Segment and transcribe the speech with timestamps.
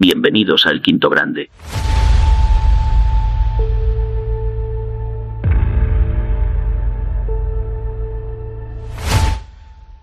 [0.00, 1.50] Bienvenidos al Quinto Grande.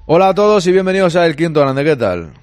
[0.06, 2.34] Hola a todos y bienvenidos a El Quinto Grande, ¿qué tal?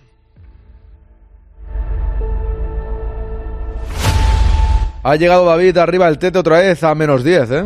[5.03, 7.65] Ha llegado David arriba el tete otra vez a menos 10, ¿eh?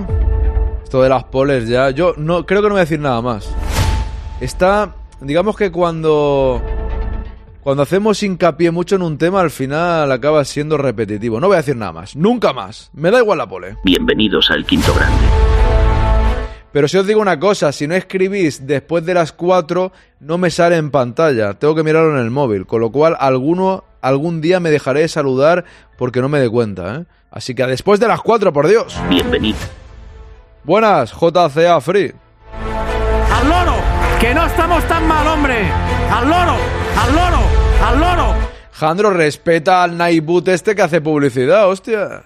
[0.83, 1.91] Esto de las poles ya...
[1.91, 3.55] Yo no creo que no voy a decir nada más.
[4.41, 4.97] Está...
[5.21, 6.61] Digamos que cuando...
[7.67, 11.41] Cuando hacemos hincapié mucho en un tema, al final acaba siendo repetitivo.
[11.41, 12.15] No voy a decir nada más.
[12.15, 12.93] Nunca más.
[12.95, 13.77] Me da igual la pole.
[13.83, 15.25] Bienvenidos al Quinto Grande.
[16.71, 19.91] Pero si os digo una cosa, si no escribís después de las 4,
[20.21, 21.55] no me sale en pantalla.
[21.55, 22.67] Tengo que mirarlo en el móvil.
[22.67, 25.65] Con lo cual, alguno, algún día me dejaré de saludar
[25.99, 27.05] porque no me dé cuenta, ¿eh?
[27.33, 28.97] Así que después de las 4, por Dios.
[29.09, 29.59] Bienvenido.
[30.63, 32.15] Buenas, JCA Free.
[33.33, 33.75] ¡Al loro!
[34.21, 35.69] ¡Que no estamos tan mal, hombre!
[36.13, 36.55] ¡Al loro!
[36.97, 37.66] ¡Al loro!
[37.83, 38.35] ¡Al loro!
[38.73, 42.23] Jandro, respeta al Naibut este que hace publicidad, hostia.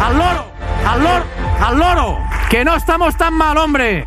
[0.00, 0.44] ¡Al loro!
[0.86, 1.24] ¡Al loro!
[1.60, 2.18] ¡Al loro!
[2.50, 4.04] ¡Que no estamos tan mal, hombre!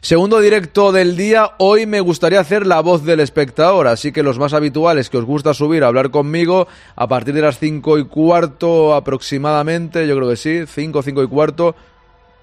[0.00, 4.38] Segundo directo del día, hoy me gustaría hacer la voz del espectador, así que los
[4.38, 8.04] más habituales que os gusta subir a hablar conmigo, a partir de las 5 y
[8.04, 11.74] cuarto aproximadamente, yo creo que sí, 5, 5 y cuarto,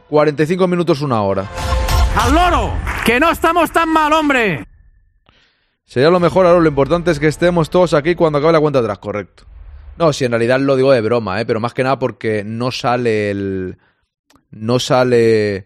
[0.10, 1.46] 45 minutos, una hora.
[2.16, 2.74] ¡Al loro!
[3.06, 4.71] ¡Que no estamos tan mal, hombre!
[5.92, 8.80] Sería lo mejor, ahora lo importante es que estemos todos aquí cuando acabe la cuenta
[8.80, 9.44] atrás, correcto.
[9.98, 11.46] No, si en realidad lo digo de broma, ¿eh?
[11.46, 13.78] pero más que nada porque no sale el...
[14.52, 15.66] No sale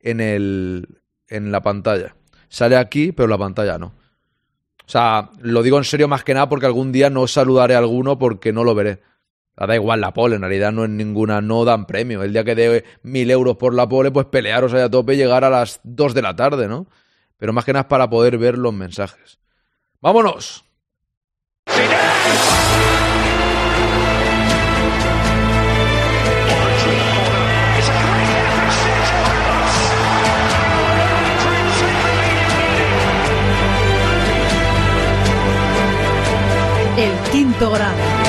[0.00, 1.02] en el...
[1.28, 2.16] en la pantalla.
[2.48, 3.88] Sale aquí, pero la pantalla no.
[3.88, 7.78] O sea, lo digo en serio más que nada porque algún día no saludaré a
[7.80, 9.02] alguno porque no lo veré.
[9.58, 12.22] Da igual la pole, en realidad no es ninguna, no dan premio.
[12.22, 15.16] El día que dé mil euros por la pole, pues pelearos ahí a tope y
[15.18, 16.86] llegar a las dos de la tarde, ¿no?
[17.36, 19.38] Pero más que nada es para poder ver los mensajes.
[20.00, 20.64] ¡Vámonos!
[36.96, 38.25] El quinto grado.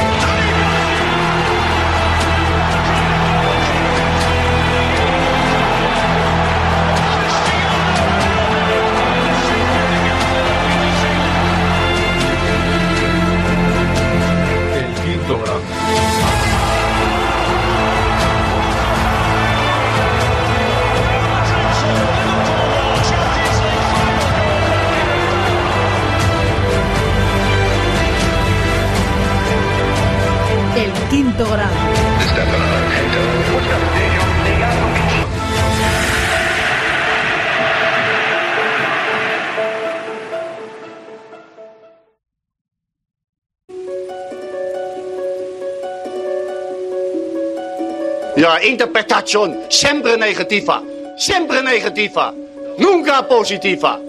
[48.38, 50.82] Ja, interpretación siempre negativa.
[51.18, 52.34] Siempre negativa.
[52.78, 54.00] Nunca positiva.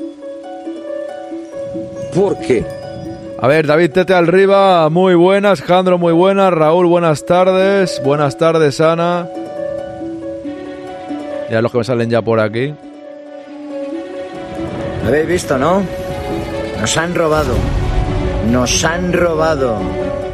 [2.15, 2.78] ¿Por qué?
[3.41, 8.81] A ver, David Tete arriba, muy buenas, Jandro muy buenas, Raúl buenas tardes, buenas tardes
[8.81, 9.29] Ana.
[11.49, 12.75] Ya los que me salen ya por aquí.
[15.03, 15.83] ¿Lo habéis visto, no?
[16.81, 17.55] Nos han robado.
[18.51, 19.79] Nos han robado.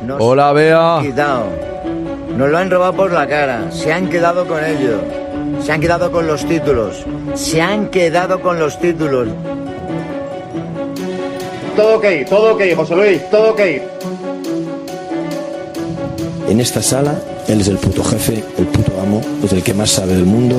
[0.05, 0.97] Nos Hola, Bea.
[0.97, 1.45] han quitado.
[2.37, 3.71] Nos lo han robado por la cara.
[3.71, 4.99] Se han quedado con ello.
[5.61, 7.05] Se han quedado con los títulos.
[7.35, 9.29] Se han quedado con los títulos.
[11.77, 13.61] Todo ok, todo ok, José Luis, todo ok.
[16.49, 19.91] En esta sala, él es el puto jefe, el puto amo, es el que más
[19.91, 20.57] sabe del mundo.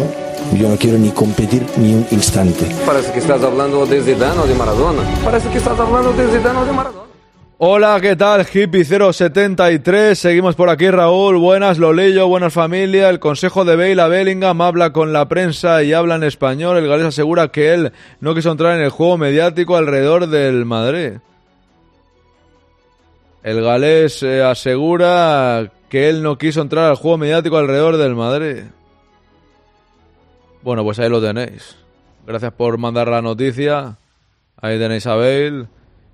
[0.54, 2.66] Yo no quiero ni competir ni un instante.
[2.86, 5.02] Parece que estás hablando de Zidane o de Maradona.
[5.24, 7.15] Parece que estás hablando de Zidane o de Maradona.
[7.58, 8.46] Hola, ¿qué tal?
[8.46, 14.60] Hippie073, seguimos por aquí Raúl, buenas Lolillo, buenas familia, el consejo de Bale a Bellingham
[14.60, 18.52] habla con la prensa y habla en español, el galés asegura que él no quiso
[18.52, 21.20] entrar en el juego mediático alrededor del Madrid.
[23.42, 28.64] El galés eh, asegura que él no quiso entrar al juego mediático alrededor del Madrid.
[30.62, 31.78] Bueno, pues ahí lo tenéis.
[32.28, 33.98] Gracias por mandar la noticia.
[34.60, 35.68] Ahí tenéis a Bale,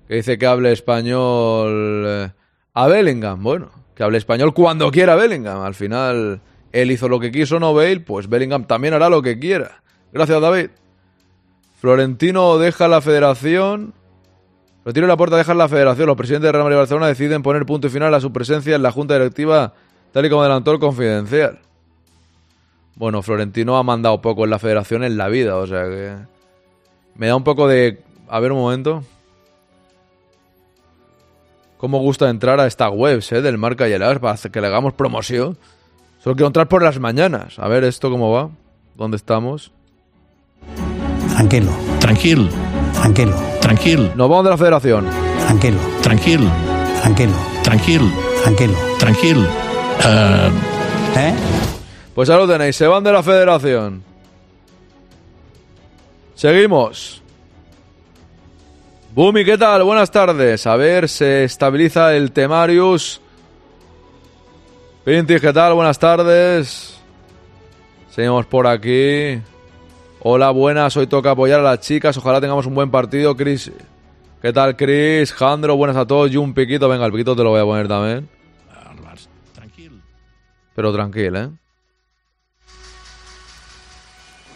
[0.08, 2.30] que dice que hable español eh,
[2.74, 3.42] a Bellingham.
[3.42, 5.62] Bueno, que hable español cuando quiera Bellingham.
[5.62, 6.40] Al final,
[6.72, 9.82] él hizo lo que quiso, no Bale, pues Bellingham también hará lo que quiera.
[10.12, 10.70] Gracias, David.
[11.80, 13.94] Florentino deja la federación.
[14.82, 16.06] Florentino la puerta deja la federación.
[16.06, 18.76] Los presidentes de Real Madrid y Barcelona deciden poner punto y final a su presencia
[18.76, 19.74] en la junta directiva,
[20.12, 21.60] tal y como adelantó el confidencial.
[22.94, 26.16] Bueno, Florentino ha mandado poco en la federación en la vida, o sea que.
[27.16, 28.02] Me da un poco de.
[28.28, 29.02] A ver un momento.
[31.82, 33.42] Cómo gusta entrar a estas webs, ¿eh?
[33.42, 35.58] Del Marca y el As para que le hagamos promoción.
[36.22, 37.58] Solo quiero entrar por las mañanas.
[37.58, 38.50] A ver esto cómo va.
[38.94, 39.72] ¿Dónde estamos?
[41.34, 41.72] Tranquilo.
[41.98, 42.48] Tranquilo.
[42.94, 43.34] Tranquilo.
[43.60, 44.12] Tranquilo.
[44.14, 45.08] Nos vamos de la federación.
[45.44, 45.78] Tranquilo.
[46.02, 46.50] Tranquilo.
[47.02, 47.34] Tranquilo.
[47.64, 48.12] Tranquilo.
[48.44, 48.78] Tranquilo.
[49.00, 49.48] Tranquilo.
[50.04, 50.50] Eh,
[51.16, 51.34] ¿Eh?
[52.14, 54.04] Pues ahí lo tenéis, se van de la federación.
[56.36, 57.21] Seguimos.
[59.14, 59.82] Bumi, ¿qué tal?
[59.84, 60.66] Buenas tardes.
[60.66, 63.20] A ver, se estabiliza el Temarius.
[65.04, 65.74] Pinti, ¿qué tal?
[65.74, 66.98] Buenas tardes.
[68.10, 69.38] Seguimos por aquí.
[70.20, 70.96] Hola, buenas.
[70.96, 72.16] Hoy toca apoyar a las chicas.
[72.16, 73.36] Ojalá tengamos un buen partido.
[73.36, 73.70] Chris,
[74.40, 75.32] ¿qué tal, Chris?
[75.32, 76.30] Jandro, buenas a todos.
[76.30, 76.88] Y un piquito.
[76.88, 78.28] Venga, el piquito te lo voy a poner también.
[79.54, 79.96] tranquilo.
[80.74, 81.50] Pero tranquilo, ¿eh?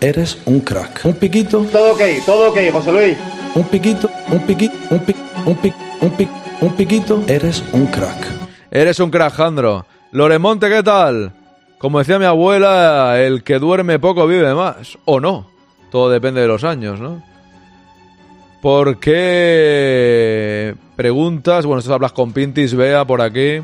[0.01, 1.01] Eres un crack.
[1.05, 3.19] Un piquito, Todo ok, todo ok, José Luis.
[3.55, 6.13] un piquito, un piquito, un pic, un pic, un
[6.61, 7.23] un piquito.
[7.29, 8.27] Eres un crack.
[8.71, 9.87] Eres un crack, Jandro.
[10.13, 11.33] Loremonte, ¿qué tal?
[11.79, 14.99] Como decía mi abuela, el que duerme poco vive más.
[15.05, 15.51] O no.
[15.91, 17.23] Todo depende de los años, ¿no?
[18.63, 21.67] ¿Por qué preguntas?
[21.67, 23.61] Bueno, esto hablas con Pintis, vea por aquí.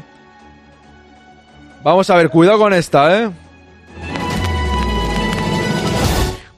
[1.82, 3.30] Vamos a ver, cuidado con esta, ¿eh?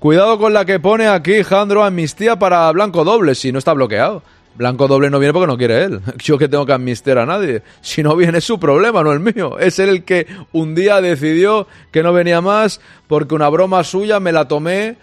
[0.04, 4.22] Cuidado con la que pone aquí Jandro amnistía para Blanco Doble, si no está bloqueado.
[4.54, 6.02] Blanco Doble no viene porque no quiere él.
[6.22, 7.62] Yo que tengo que amnistiar a nadie.
[7.80, 9.58] Si no viene es su problema, no el mío.
[9.58, 14.20] Es él el que un día decidió que no venía más porque una broma suya
[14.20, 14.96] me la tomé.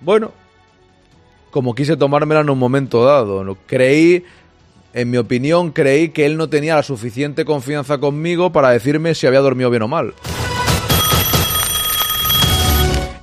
[0.00, 0.30] Bueno,
[1.50, 3.58] como quise tomármela en un momento dado.
[3.66, 4.24] Creí,
[4.94, 9.26] en mi opinión, creí que él no tenía la suficiente confianza conmigo para decirme si
[9.26, 10.14] había dormido bien o mal.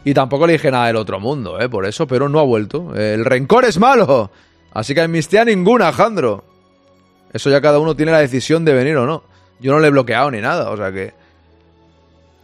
[0.08, 1.68] Y tampoco le dije nada del otro mundo, ¿eh?
[1.68, 2.96] Por eso, pero no ha vuelto.
[2.96, 4.32] El rencor es malo.
[4.72, 6.46] Así que amnistía ninguna, Jandro.
[7.34, 9.24] Eso ya cada uno tiene la decisión de venir o no.
[9.60, 11.14] Yo no le he bloqueado ni nada, o sea que...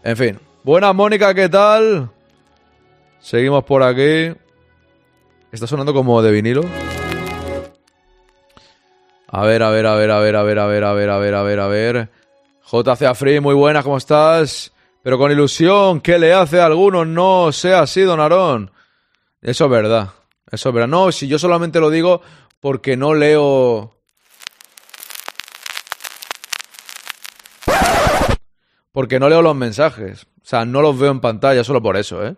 [0.04, 0.40] En fin.
[0.64, 2.10] Buenas, Mónica, ¿qué tal?
[3.22, 4.38] Seguimos por aquí.
[5.50, 6.66] Está sonando como de vinilo.
[9.30, 11.18] A ver, a ver, a ver, a ver, a ver, a ver, a ver, a
[11.18, 12.10] ver, a ver, a ver.
[12.70, 14.74] JC Afri, muy buenas, ¿cómo estás?
[15.04, 17.06] Pero con ilusión, ¿qué le hace a algunos?
[17.06, 18.72] No sea así, don Aarón.
[19.42, 20.12] Eso es verdad.
[20.50, 20.88] Eso es verdad.
[20.88, 22.22] No, si yo solamente lo digo
[22.62, 23.98] porque no leo.
[28.94, 30.24] Porque no leo los mensajes.
[30.24, 32.38] O sea, no los veo en pantalla, solo por eso, ¿eh?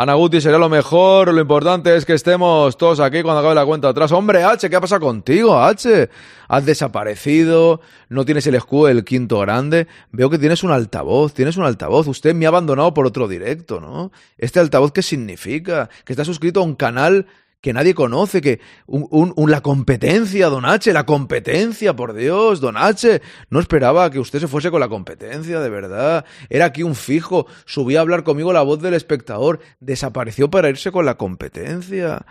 [0.00, 1.34] Ana Guti sería lo mejor.
[1.34, 4.12] Lo importante es que estemos todos aquí cuando acabe la cuenta atrás.
[4.12, 6.08] Hombre, H, ¿qué ha pasado contigo, H?
[6.46, 7.80] Has desaparecido.
[8.08, 9.88] No tienes el escudo del quinto grande.
[10.12, 11.34] Veo que tienes un altavoz.
[11.34, 12.06] Tienes un altavoz.
[12.06, 14.12] Usted me ha abandonado por otro directo, ¿no?
[14.36, 15.90] ¿Este altavoz qué significa?
[16.04, 17.26] Que está suscrito a un canal
[17.60, 22.60] que nadie conoce, que un, un- un- la competencia, don H, la competencia, por Dios,
[22.60, 23.20] don H,
[23.50, 27.46] no esperaba que usted se fuese con la competencia, de verdad, era aquí un fijo,
[27.66, 32.24] subía a hablar conmigo la voz del espectador, desapareció para irse con la competencia.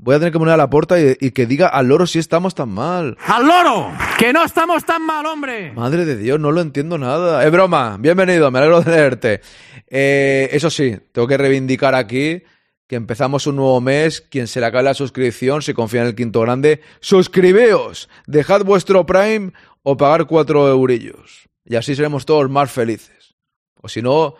[0.00, 2.20] Voy a tener que poner a la puerta y, y que diga al loro si
[2.20, 3.16] estamos tan mal.
[3.26, 3.90] ¡Al loro!
[4.16, 5.72] ¡Que no estamos tan mal, hombre!
[5.72, 7.44] Madre de Dios, no lo entiendo nada.
[7.44, 9.40] Es broma, bienvenido, me alegro de leerte.
[9.88, 12.42] Eh, eso sí, tengo que reivindicar aquí
[12.88, 14.20] que empezamos un nuevo mes.
[14.20, 19.06] Quien se le acabe la suscripción, si confía en el quinto grande, suscribeos, dejad vuestro
[19.06, 19.52] Prime
[19.84, 21.48] o pagar cuatro eurillos.
[21.64, 23.36] Y así seremos todos más felices.
[23.80, 24.34] O si no,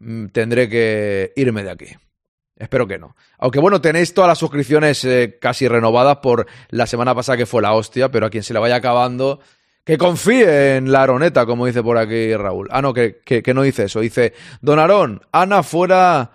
[0.00, 1.86] mm, tendré que irme de aquí.
[2.56, 3.14] Espero que no.
[3.38, 7.60] Aunque bueno, tenéis todas las suscripciones eh, casi renovadas por la semana pasada que fue
[7.60, 9.40] la hostia, pero a quien se le vaya acabando,
[9.84, 12.68] que confíe en la aroneta, como dice por aquí Raúl.
[12.70, 14.00] Ah, no, que, que, no dice eso.
[14.00, 16.30] Dice, Don Aarón, Ana fuera,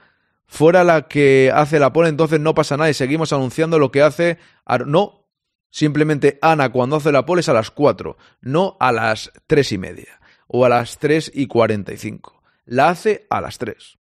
[0.48, 4.02] fuera la que hace la pole, entonces no pasa nada y seguimos anunciando lo que
[4.02, 4.38] hace.
[4.86, 5.28] No,
[5.70, 9.78] simplemente Ana cuando hace la pole es a las 4, no a las tres y
[9.78, 12.42] media o a las 3 y 45.
[12.66, 13.98] La hace a las 3.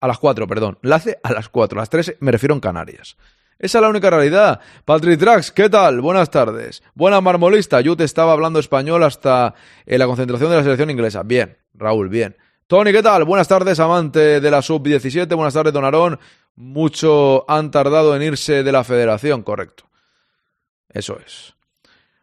[0.00, 0.78] A las 4, perdón.
[0.82, 1.78] La hace a las 4.
[1.78, 3.16] A las 3 me refiero en Canarias.
[3.58, 4.60] Esa es la única realidad.
[4.86, 6.00] Patrick Trax, ¿qué tal?
[6.00, 6.82] Buenas tardes.
[6.94, 7.82] Buena marmolista.
[7.82, 11.22] Yo te estaba hablando español hasta en la concentración de la selección inglesa.
[11.22, 12.36] Bien, Raúl, bien.
[12.70, 13.24] Tony, ¿qué tal?
[13.24, 15.34] Buenas tardes, amante de la sub-17.
[15.34, 16.20] Buenas tardes, Don Aarón.
[16.54, 19.82] Mucho han tardado en irse de la federación, correcto.
[20.88, 21.52] Eso es.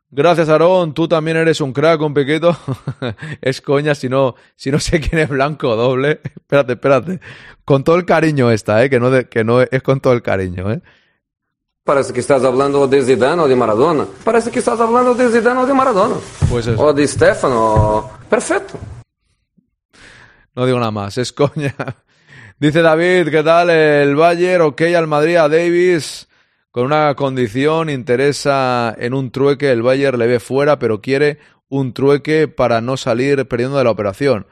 [0.10, 0.94] Gracias, Aarón.
[0.94, 2.56] Tú también eres un crack, un piquito.
[3.42, 6.22] es coña si no, si no sé quién es blanco doble.
[6.24, 7.20] espérate, espérate.
[7.66, 8.90] Con todo el cariño esta, ¿eh?
[8.90, 10.80] Que no, de- que no es con todo el cariño, ¿eh?
[11.84, 14.06] Parece que estás hablando de Zidane o de Maradona.
[14.24, 16.16] Parece que estás hablando de Zidane o de Maradona.
[16.50, 16.82] Pues eso.
[16.82, 18.10] O de Stefano.
[18.30, 18.78] Perfecto.
[20.58, 21.76] No digo nada más, es coña.
[22.60, 23.70] Dice David, ¿qué tal?
[23.70, 26.28] El Bayern, ok al Madrid, a Davis.
[26.72, 31.38] con una condición, interesa en un trueque, el Bayern le ve fuera, pero quiere
[31.70, 34.48] un trueque para no salir perdiendo de la operación.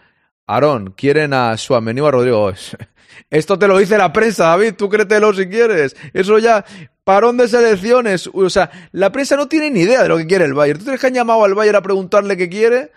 [0.45, 2.53] Aarón, quieren a Suamení o a Rodrigo.
[3.31, 5.95] Esto te lo dice la prensa, David, tú créetelo si quieres.
[6.13, 6.65] Eso ya,
[7.03, 8.29] parón de selecciones.
[8.31, 10.77] O sea, la prensa no tiene ni idea de lo que quiere el Bayern.
[10.77, 12.91] ¿Tú crees que han llamado al Bayern a preguntarle qué quiere?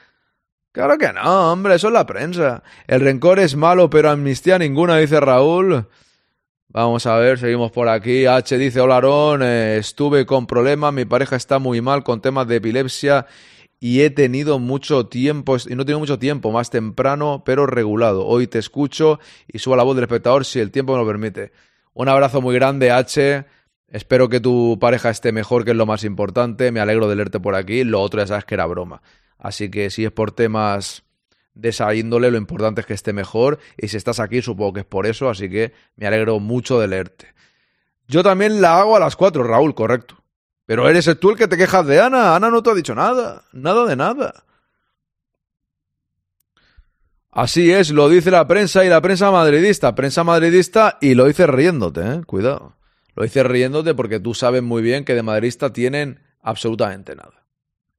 [0.78, 2.62] Claro que no, hombre, eso es la prensa.
[2.86, 5.88] El rencor es malo, pero amnistía ninguna, dice Raúl.
[6.68, 8.26] Vamos a ver, seguimos por aquí.
[8.26, 12.46] H dice, hola Aarón, eh, estuve con problemas, mi pareja está muy mal con temas
[12.46, 13.26] de epilepsia
[13.80, 18.24] y he tenido mucho tiempo, y no he tenido mucho tiempo, más temprano, pero regulado.
[18.24, 19.18] Hoy te escucho
[19.48, 21.50] y subo la voz del espectador si el tiempo me lo permite.
[21.92, 23.44] Un abrazo muy grande, H.
[23.90, 26.70] Espero que tu pareja esté mejor, que es lo más importante.
[26.72, 27.84] Me alegro de leerte por aquí.
[27.84, 29.02] Lo otro ya sabes que era broma.
[29.38, 31.04] Así que si es por temas
[31.54, 33.58] de esa índole, lo importante es que esté mejor.
[33.76, 35.30] Y si estás aquí, supongo que es por eso.
[35.30, 37.34] Así que me alegro mucho de leerte.
[38.06, 40.16] Yo también la hago a las cuatro, Raúl, correcto.
[40.66, 42.36] Pero eres tú el que te quejas de Ana.
[42.36, 43.44] Ana no te ha dicho nada.
[43.52, 44.44] Nada de nada.
[47.30, 49.94] Así es, lo dice la prensa y la prensa madridista.
[49.94, 52.22] Prensa madridista y lo dice riéndote, ¿eh?
[52.26, 52.74] Cuidado.
[53.18, 57.44] Lo dice riéndote porque tú sabes muy bien que de madridista tienen absolutamente nada.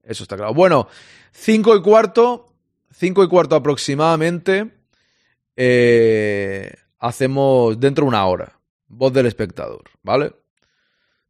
[0.02, 0.54] Eso está claro.
[0.54, 0.88] Bueno,
[1.30, 2.54] cinco y cuarto,
[2.90, 4.70] cinco y cuarto aproximadamente,
[5.56, 8.58] eh, hacemos dentro de una hora.
[8.88, 10.32] Voz del espectador, ¿vale?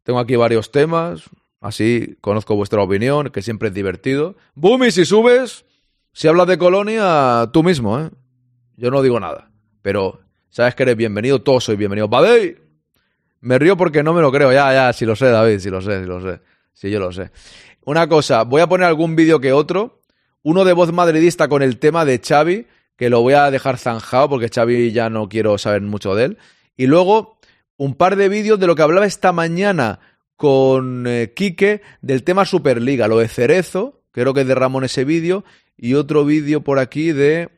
[0.04, 1.28] Tengo aquí varios temas,
[1.61, 4.37] así conozco vuestra opinión, que siempre es divertido.
[4.54, 5.64] Bumi, si subes,
[6.12, 8.11] si hablas de Colonia, tú mismo, ¿eh?
[8.76, 9.50] Yo no digo nada,
[9.82, 12.06] pero sabes que eres bienvenido, todos soy bienvenido.
[12.06, 12.69] ¡Badey!
[13.40, 15.80] Me río porque no me lo creo, ya, ya, si lo sé, David, si lo
[15.80, 16.40] sé, si lo sé.
[16.73, 17.30] Sí, yo lo sé.
[17.85, 20.02] Una cosa, voy a poner algún vídeo que otro,
[20.42, 22.66] uno de voz madridista con el tema de Xavi,
[22.97, 26.38] que lo voy a dejar zanjado porque Xavi ya no quiero saber mucho de él.
[26.76, 27.38] Y luego
[27.76, 30.00] un par de vídeos de lo que hablaba esta mañana
[30.37, 35.04] con eh, Quique del tema Superliga, lo de Cerezo, creo que es de Ramón ese
[35.04, 35.44] vídeo,
[35.76, 37.49] y otro vídeo por aquí de,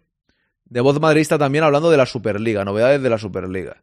[0.65, 3.83] de Voz Madridista también hablando de la Superliga, novedades de la Superliga.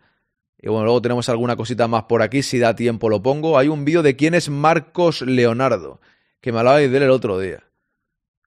[0.62, 3.58] Y bueno, luego tenemos alguna cosita más por aquí, si da tiempo lo pongo.
[3.58, 6.02] Hay un vídeo de quién es Marcos Leonardo,
[6.42, 7.64] que me hablabais de él el otro día.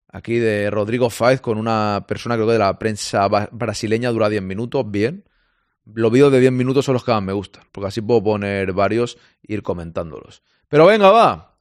[0.08, 4.42] Aquí de Rodrigo Faiz con una persona creo que de la prensa brasileña, dura 10
[4.42, 5.24] minutos, bien.
[5.86, 8.72] Los vídeos de 10 minutos son los que más me gustan, porque así puedo poner
[8.74, 10.42] varios e ir comentándolos.
[10.68, 11.58] Pero venga, va.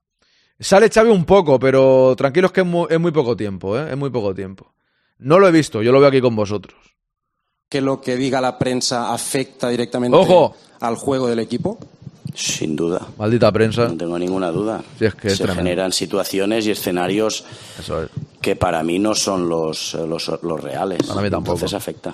[0.59, 3.89] Sale Xavi un poco, pero tranquilos que es muy, es muy poco tiempo, ¿eh?
[3.89, 4.73] Es muy poco tiempo.
[5.17, 6.90] No lo he visto, yo lo veo aquí con vosotros.
[7.71, 10.53] ¿Que lo que diga la prensa afecta directamente ¡Ojo!
[10.81, 11.77] al juego del equipo?
[12.35, 13.07] Sin duda.
[13.17, 13.87] Maldita prensa.
[13.87, 14.83] No tengo ninguna duda.
[14.99, 15.63] Sí, es que es Se tremendo.
[15.69, 17.45] generan situaciones y escenarios
[17.79, 18.09] Eso es.
[18.41, 21.03] que para mí no son los, los, los reales.
[21.07, 21.55] Para mí tampoco.
[21.59, 22.13] Entonces afecta.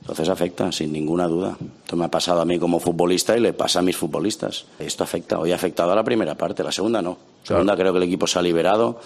[0.00, 1.56] Entonces afecta, sin ninguna duda.
[1.84, 4.64] Esto me ha pasado a mí como futbolista y le pasa a mis futbolistas.
[4.78, 5.38] Esto afecta.
[5.38, 7.18] Hoy ha afectado a la primera parte, la segunda no.
[7.42, 9.00] La segunda creo que el equipo se ha liberado,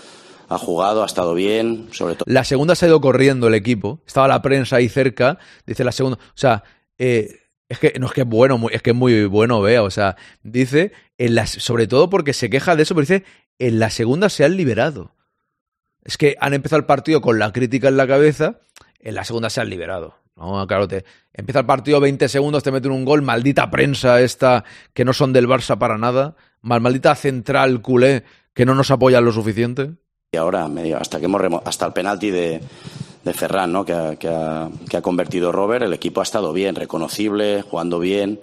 [0.51, 2.25] ha jugado, ha estado bien, sobre todo.
[2.27, 4.03] La segunda se ha ido corriendo el equipo.
[4.05, 5.39] Estaba la prensa ahí cerca.
[5.65, 6.19] Dice la segunda.
[6.19, 6.65] O sea,
[6.99, 7.37] eh,
[7.69, 9.85] es que no es que es bueno, es que es muy bueno, vea.
[9.85, 13.25] O sea, dice, en las, sobre todo porque se queja de eso, pero dice,
[13.61, 15.15] en la segunda se han liberado.
[16.03, 18.59] Es que han empezado el partido con la crítica en la cabeza,
[18.99, 20.17] en la segunda se han liberado.
[20.35, 24.65] No, claro, te empieza el partido 20 segundos, te meten un gol, maldita prensa esta
[24.95, 29.25] que no son del Barça para nada, mal, maldita central culé que no nos apoyan
[29.25, 29.93] lo suficiente.
[30.33, 32.61] Y ahora, medio, hasta que hemos remo- hasta el penalti de,
[33.25, 33.85] de Ferran, ¿no?
[33.85, 37.99] que, ha, que ha- que ha convertido Robert, el equipo ha estado bien, reconocible, jugando
[37.99, 38.39] bien,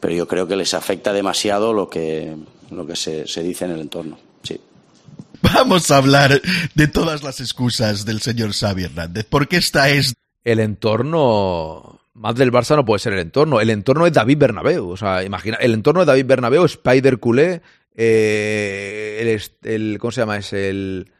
[0.00, 2.34] pero yo creo que les afecta demasiado lo que,
[2.72, 4.18] lo que se, se dice en el entorno.
[4.42, 4.60] Sí.
[5.40, 6.40] Vamos a hablar
[6.74, 12.50] de todas las excusas del señor Xavi Hernández, porque esta es el entorno más del
[12.50, 13.60] Barça no puede ser el entorno.
[13.60, 14.88] El entorno es David Bernabéu.
[14.90, 17.60] O sea, imagina, el entorno de David Bernabéu, Spider Culé,
[17.94, 20.36] eh, el, el- ¿cómo se llama?
[20.38, 21.10] Es el,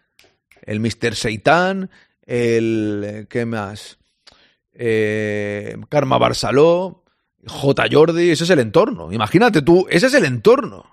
[0.62, 1.14] el Mr.
[1.14, 1.90] Seitan,
[2.26, 3.98] el, ¿qué más?
[4.72, 7.04] Eh, Karma Barceló,
[7.46, 7.84] J.
[7.90, 9.12] Jordi, ese es el entorno.
[9.12, 10.90] Imagínate tú, ese es el entorno.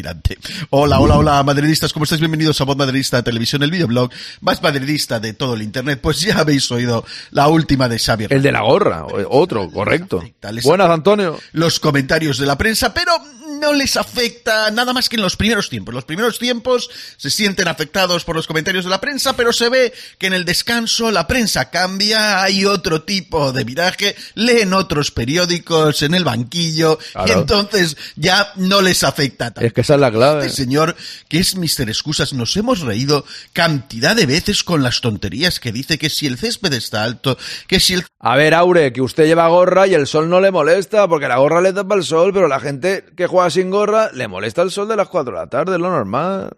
[0.00, 0.38] Mirante.
[0.70, 2.20] Hola, hola, hola, madridistas, ¿cómo estáis?
[2.20, 4.10] Bienvenidos a Voz Madridista Televisión, el videoblog
[4.42, 5.98] más madridista de todo el internet.
[6.00, 8.26] Pues ya habéis oído la última de Xavi.
[8.30, 10.22] El de la gorra, otro, correcto.
[10.62, 11.36] Buenas, Antonio.
[11.50, 13.10] Los comentarios de la prensa, pero
[13.58, 15.94] no les afecta nada más que en los primeros tiempos.
[15.94, 19.92] Los primeros tiempos se sienten afectados por los comentarios de la prensa, pero se ve
[20.18, 26.02] que en el descanso la prensa cambia, hay otro tipo de viraje, leen otros periódicos
[26.02, 29.60] en el banquillo, y entonces ya no les afecta tanto.
[29.60, 30.46] Es que esa es la clave.
[30.46, 30.96] Este señor,
[31.28, 31.88] que es Mr.
[31.88, 36.38] Excusas, nos hemos reído cantidad de veces con las tonterías que dice que si el
[36.38, 40.06] césped está alto, que si el A ver, Aure, que usted lleva gorra y el
[40.06, 43.26] sol no le molesta, porque la gorra le tapa el sol, pero la gente que
[43.26, 45.90] juega va sin gorra, le molesta el sol de las 4 de la tarde, lo
[45.90, 46.50] normal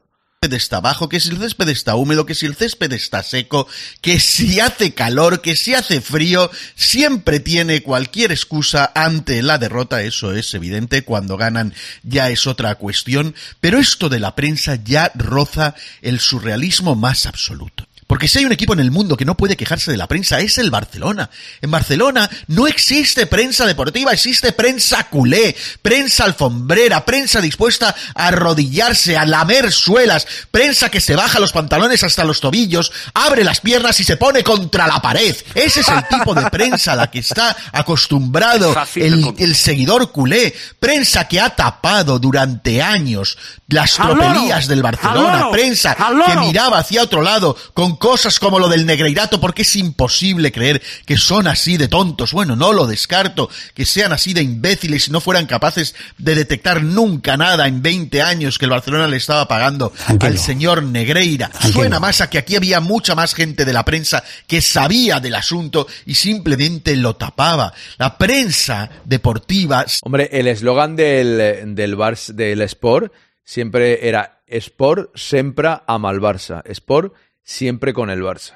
[0.50, 3.68] está bajo, que si el césped está húmedo, que si el césped está seco,
[4.00, 10.02] que si hace calor, que si hace frío, siempre tiene cualquier excusa ante la derrota,
[10.02, 15.12] eso es evidente, cuando ganan ya es otra cuestión, pero esto de la prensa ya
[15.14, 17.89] roza el surrealismo más absoluto.
[18.11, 20.40] Porque si hay un equipo en el mundo que no puede quejarse de la prensa,
[20.40, 21.31] es el Barcelona.
[21.61, 29.17] En Barcelona no existe prensa deportiva, existe prensa culé, prensa alfombrera, prensa dispuesta a arrodillarse,
[29.17, 34.00] a lamer suelas, prensa que se baja los pantalones hasta los tobillos, abre las piernas
[34.00, 35.37] y se pone contra la pared.
[35.55, 40.52] Ese es el tipo de prensa a la que está acostumbrado el, el seguidor culé.
[40.81, 43.38] Prensa que ha tapado durante años
[43.69, 45.49] las tropelías del Barcelona.
[45.52, 50.50] Prensa que miraba hacia otro lado con cosas como lo del Negreirato porque es imposible
[50.50, 52.33] creer que son así de tontos.
[52.33, 56.83] Bueno, no lo descarto, que sean así de imbéciles y no fueran capaces de detectar
[56.83, 61.50] nunca nada en 20 años que el Barcelona le estaba pagando al señor Negreira.
[61.73, 65.35] Suena más a que aquí había mucha más gente de la prensa que sabía del
[65.35, 67.75] asunto y simplemente lo tapaba.
[67.99, 69.85] La prensa deportiva.
[70.02, 73.12] Hombre, el eslogan del, del, Bars, del Sport
[73.45, 76.62] siempre era Sport sempre ama el Barça.
[76.64, 77.12] Sport
[77.50, 78.54] siempre con el Barça.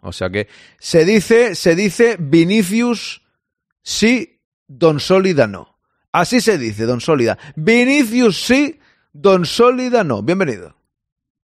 [0.00, 0.48] O sea que
[0.78, 3.22] se dice, se dice Vinicius
[3.82, 5.78] sí, Don Sólida no.
[6.12, 7.36] Así se dice, Don Sólida.
[7.56, 8.80] Vinicius sí,
[9.12, 10.22] Don Sólida no.
[10.22, 10.76] Bienvenido.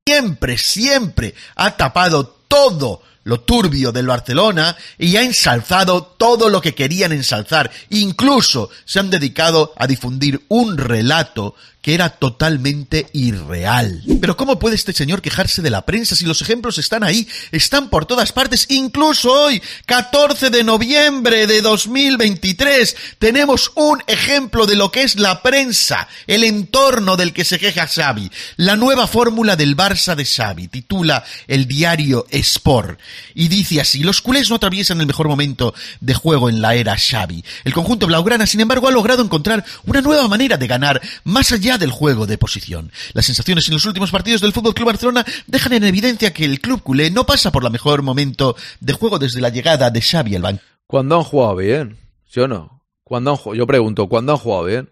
[0.06, 6.74] Siempre, siempre ha tapado todo lo turbio del Barcelona y ha ensalzado todo lo que
[6.74, 7.70] querían ensalzar.
[7.90, 14.02] Incluso se han dedicado a difundir un relato que era totalmente irreal.
[14.20, 17.90] Pero ¿cómo puede este señor quejarse de la prensa si los ejemplos están ahí, están
[17.90, 24.92] por todas partes, incluso hoy, 14 de noviembre de 2023, tenemos un ejemplo de lo
[24.92, 29.76] que es la prensa, el entorno del que se queja Xavi, la nueva fórmula del
[29.76, 33.00] Barça de Xavi, titula el diario Sport,
[33.34, 36.96] y dice así, los culés no atraviesan el mejor momento de juego en la era
[36.96, 37.44] Xavi.
[37.64, 41.71] El conjunto blaugrana, sin embargo, ha logrado encontrar una nueva manera de ganar, más allá
[41.78, 42.90] del juego de posición.
[43.12, 46.60] Las sensaciones en los últimos partidos del Fútbol Club Barcelona dejan en evidencia que el
[46.60, 50.36] club culé no pasa por el mejor momento de juego desde la llegada de Xavi
[50.36, 50.62] al banco.
[50.86, 51.96] ¿Cuándo han jugado bien?
[52.26, 52.82] ¿Sí o no?
[53.04, 53.56] ¿Cuándo han?
[53.56, 54.88] Yo pregunto, ¿cuándo han jugado bien?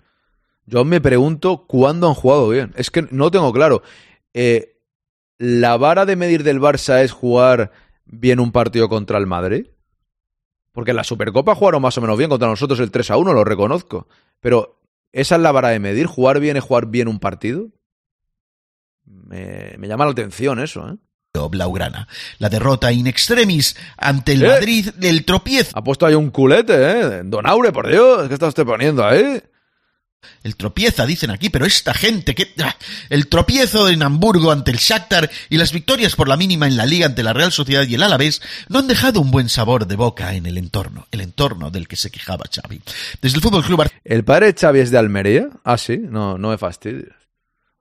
[0.66, 2.72] Yo me pregunto cuándo han jugado bien.
[2.76, 3.82] Es que no tengo claro.
[4.34, 4.76] Eh,
[5.38, 7.72] ¿La vara de medir del Barça es jugar
[8.04, 9.66] bien un partido contra el Madrid?
[10.72, 13.32] Porque en la Supercopa jugaron más o menos bien contra nosotros el 3 a 1,
[13.32, 14.06] lo reconozco.
[14.40, 14.79] Pero
[15.12, 16.06] ¿Esa es la vara de medir?
[16.06, 17.68] ¿Jugar bien es jugar bien un partido?
[19.04, 20.96] Me, me llama la atención eso, ¿eh?
[21.32, 22.08] Blaugrana.
[22.38, 24.48] La derrota in extremis ante el ¿Eh?
[24.48, 25.78] Madrid del tropiezo.
[25.78, 27.22] Ha puesto ahí un culete, ¿eh?
[27.24, 29.40] Don Aure, por Dios, ¿qué está usted poniendo ahí?
[30.42, 32.52] El tropieza, dicen aquí, pero esta gente que...
[32.62, 32.76] ¡Ah!
[33.08, 36.86] El tropiezo en Hamburgo ante el Shakhtar y las victorias por la mínima en la
[36.86, 39.96] Liga ante la Real Sociedad y el Alavés no han dejado un buen sabor de
[39.96, 42.80] boca en el entorno, el entorno del que se quejaba Xavi.
[43.20, 45.48] Desde el Fútbol Club ¿El padre de Xavi es de Almería?
[45.64, 47.08] Ah, sí, no, no me fastidies.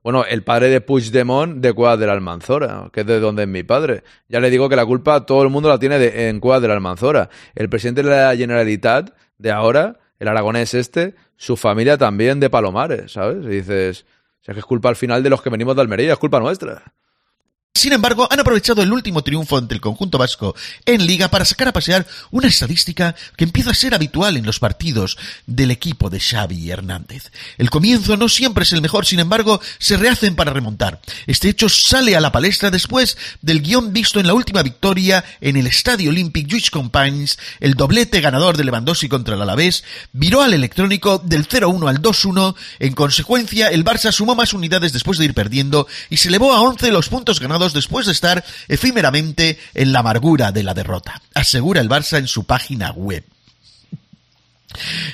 [0.02, 3.48] Bueno, el padre de Puigdemont de Cuevas de la Almanzora, que es de donde es
[3.48, 4.02] mi padre.
[4.30, 7.28] Ya le digo que la culpa todo el mundo la tiene de- en Almanzora.
[7.54, 13.12] El presidente de la Generalitat de ahora, el aragonés este, su familia también de Palomares,
[13.12, 13.44] ¿sabes?
[13.44, 14.06] Y dices,
[14.46, 16.92] o que es culpa al final de los que venimos de Almería, es culpa nuestra.
[17.72, 21.68] Sin embargo, han aprovechado el último triunfo ante el conjunto vasco en Liga para sacar
[21.68, 26.18] a pasear una estadística que empieza a ser habitual en los partidos del equipo de
[26.18, 27.30] Xavi Hernández.
[27.58, 31.00] El comienzo no siempre es el mejor, sin embargo, se rehacen para remontar.
[31.28, 35.56] Este hecho sale a la palestra después del guion visto en la última victoria en
[35.56, 40.54] el Estadio Olympic Lluís Companys, el doblete ganador de Lewandowski contra el Alavés, viró al
[40.54, 45.34] electrónico del 0-1 al 2-1, en consecuencia el Barça sumó más unidades después de ir
[45.34, 50.00] perdiendo y se elevó a 11 los puntos ganados después de estar efímeramente en la
[50.00, 53.24] amargura de la derrota, asegura el Barça en su página web.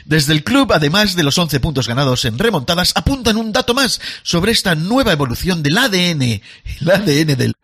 [0.04, 4.00] Desde el club, además de los 11 puntos ganados en remontadas, apuntan un dato más
[4.22, 7.54] sobre esta nueva evolución del ADN, el ADN del...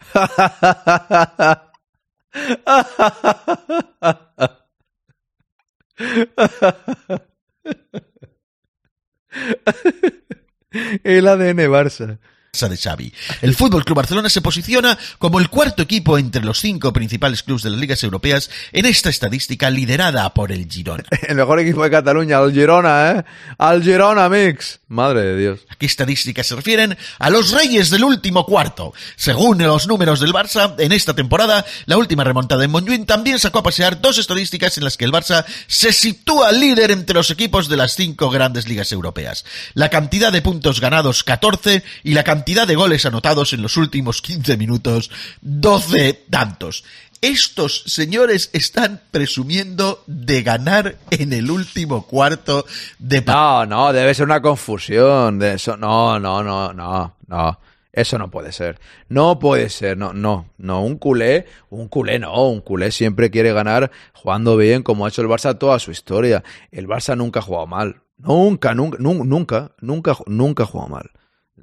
[11.04, 12.18] El ADN Barça.
[12.52, 13.10] De Xavi.
[13.40, 17.62] El Fútbol Club Barcelona se posiciona como el cuarto equipo entre los cinco principales clubes
[17.62, 21.02] de las ligas europeas en esta estadística liderada por el Girona.
[21.22, 23.24] El mejor equipo de Cataluña, al Girona, ¿eh?
[23.56, 24.80] Al Girona, Mix.
[24.88, 25.60] Madre de Dios.
[25.70, 26.98] ¿A qué estadísticas se refieren?
[27.18, 28.92] A los reyes del último cuarto.
[29.16, 33.60] Según los números del Barça, en esta temporada, la última remontada en Montjuic también sacó
[33.60, 37.70] a pasear dos estadísticas en las que el Barça se sitúa líder entre los equipos
[37.70, 39.46] de las cinco grandes ligas europeas.
[39.72, 44.20] La cantidad de puntos ganados, 14, y la cantidad de goles anotados en los últimos
[44.20, 46.84] 15 minutos, 12 tantos.
[47.20, 52.66] Estos señores están presumiendo de ganar en el último cuarto
[52.98, 53.22] de...
[53.22, 55.76] No, no, debe ser una confusión de eso.
[55.76, 57.58] No, no, no, no, no.
[57.92, 58.80] Eso no puede ser.
[59.08, 59.96] No puede ser.
[59.96, 60.82] No, no, no.
[60.82, 62.48] Un culé, un culé no.
[62.48, 66.42] Un culé siempre quiere ganar jugando bien, como ha hecho el Barça toda su historia.
[66.70, 68.02] El Barça nunca ha jugado mal.
[68.18, 71.10] Nunca, nunca, nunca, nunca, nunca ha jugado mal.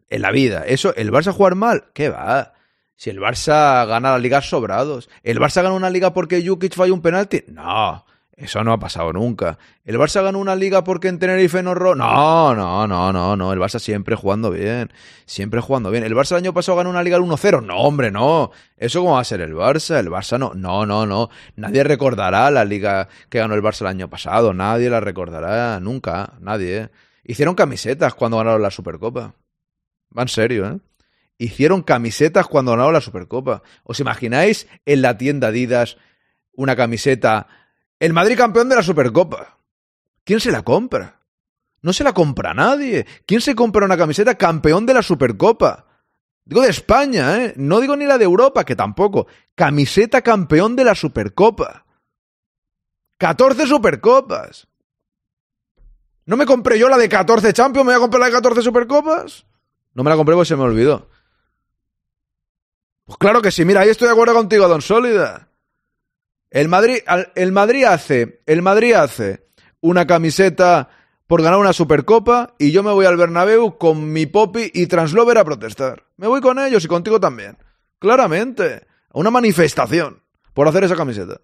[0.09, 0.63] En la vida.
[0.65, 2.53] Eso, el Barça jugar mal, ¿qué va?
[2.95, 5.09] Si el Barça gana la liga sobrados.
[5.23, 7.43] ¿El Barça gana una liga porque Jukic falló un penalti?
[7.47, 8.05] No,
[8.39, 9.57] eso no ha pasado nunca.
[9.83, 11.93] ¿El Barça ganó una liga porque en Tenerife no ro...
[11.93, 13.53] No, no, no, no, no.
[13.53, 14.93] El Barça siempre jugando bien.
[15.25, 16.05] Siempre jugando bien.
[16.05, 17.65] ¿El Barça el año pasado ganó una liga al 1-0?
[17.65, 18.51] No, hombre, no.
[18.77, 19.99] ¿Eso cómo va a ser el Barça?
[19.99, 20.53] El Barça no.
[20.53, 21.29] No, no, no.
[21.57, 24.53] Nadie recordará la liga que ganó el Barça el año pasado.
[24.53, 25.81] Nadie la recordará.
[25.81, 26.33] Nunca.
[26.39, 26.91] Nadie.
[27.25, 29.33] Hicieron camisetas cuando ganaron la Supercopa.
[30.17, 30.79] Va en serio, ¿eh?
[31.39, 33.63] hicieron camisetas cuando ganaron la Supercopa.
[33.83, 35.97] ¿Os imagináis en la tienda Adidas
[36.53, 37.47] una camiseta?
[37.99, 39.57] El Madrid campeón de la Supercopa.
[40.23, 41.21] ¿Quién se la compra?
[41.81, 43.05] No se la compra nadie.
[43.25, 45.85] ¿Quién se compra una camiseta campeón de la Supercopa?
[46.43, 47.53] Digo de España, ¿eh?
[47.55, 49.27] No digo ni la de Europa, que tampoco.
[49.55, 51.85] Camiseta campeón de la Supercopa.
[53.17, 54.67] 14 Supercopas.
[56.25, 57.85] ¿No me compré yo la de 14 Champions?
[57.85, 59.45] ¿Me voy a comprar la de 14 Supercopas?
[59.93, 61.09] No me la compré porque se me olvidó.
[63.05, 65.49] Pues claro que sí, mira, ahí estoy de acuerdo contigo, Don Sólida.
[66.51, 66.99] El Madrid,
[67.35, 69.47] el Madrid hace, el Madrid hace
[69.81, 70.89] una camiseta
[71.27, 75.37] por ganar una Supercopa y yo me voy al Bernabéu con mi Poppy y Translover
[75.37, 76.05] a protestar.
[76.17, 77.57] Me voy con ellos y contigo también.
[77.99, 80.23] Claramente, una manifestación
[80.53, 81.39] por hacer esa camiseta.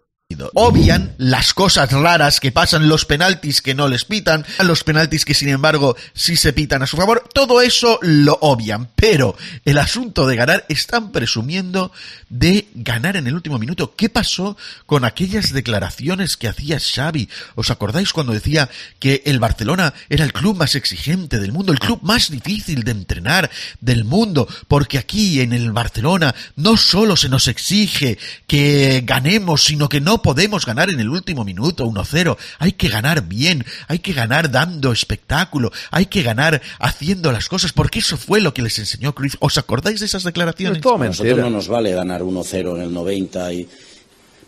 [0.56, 5.36] Obvian las cosas raras que pasan, los penaltis que no les pitan, los penaltis que
[5.36, 10.26] sin embargo sí se pitan a su favor, todo eso lo obvian, pero el asunto
[10.26, 11.92] de ganar están presumiendo
[12.28, 13.96] de ganar en el último minuto.
[13.96, 14.58] ¿Qué pasó
[14.88, 17.30] con aquellas declaraciones que hacía Xavi?
[17.54, 21.80] ¿Os acordáis cuando decía que el Barcelona era el club más exigente del mundo, el
[21.80, 24.48] club más difícil de entrenar del mundo?
[24.68, 30.15] Porque aquí en el Barcelona no solo se nos exige que ganemos, sino que no
[30.22, 32.38] podemos ganar en el último minuto 1-0.
[32.60, 37.74] Hay que ganar bien, hay que ganar dando espectáculo, hay que ganar haciendo las cosas,
[37.74, 39.38] porque eso fue lo que les enseñó Cruz.
[39.40, 40.82] ¿Os acordáis de esas declaraciones?
[40.86, 43.68] A nosotros no nos vale ganar 1-0 en el 90 y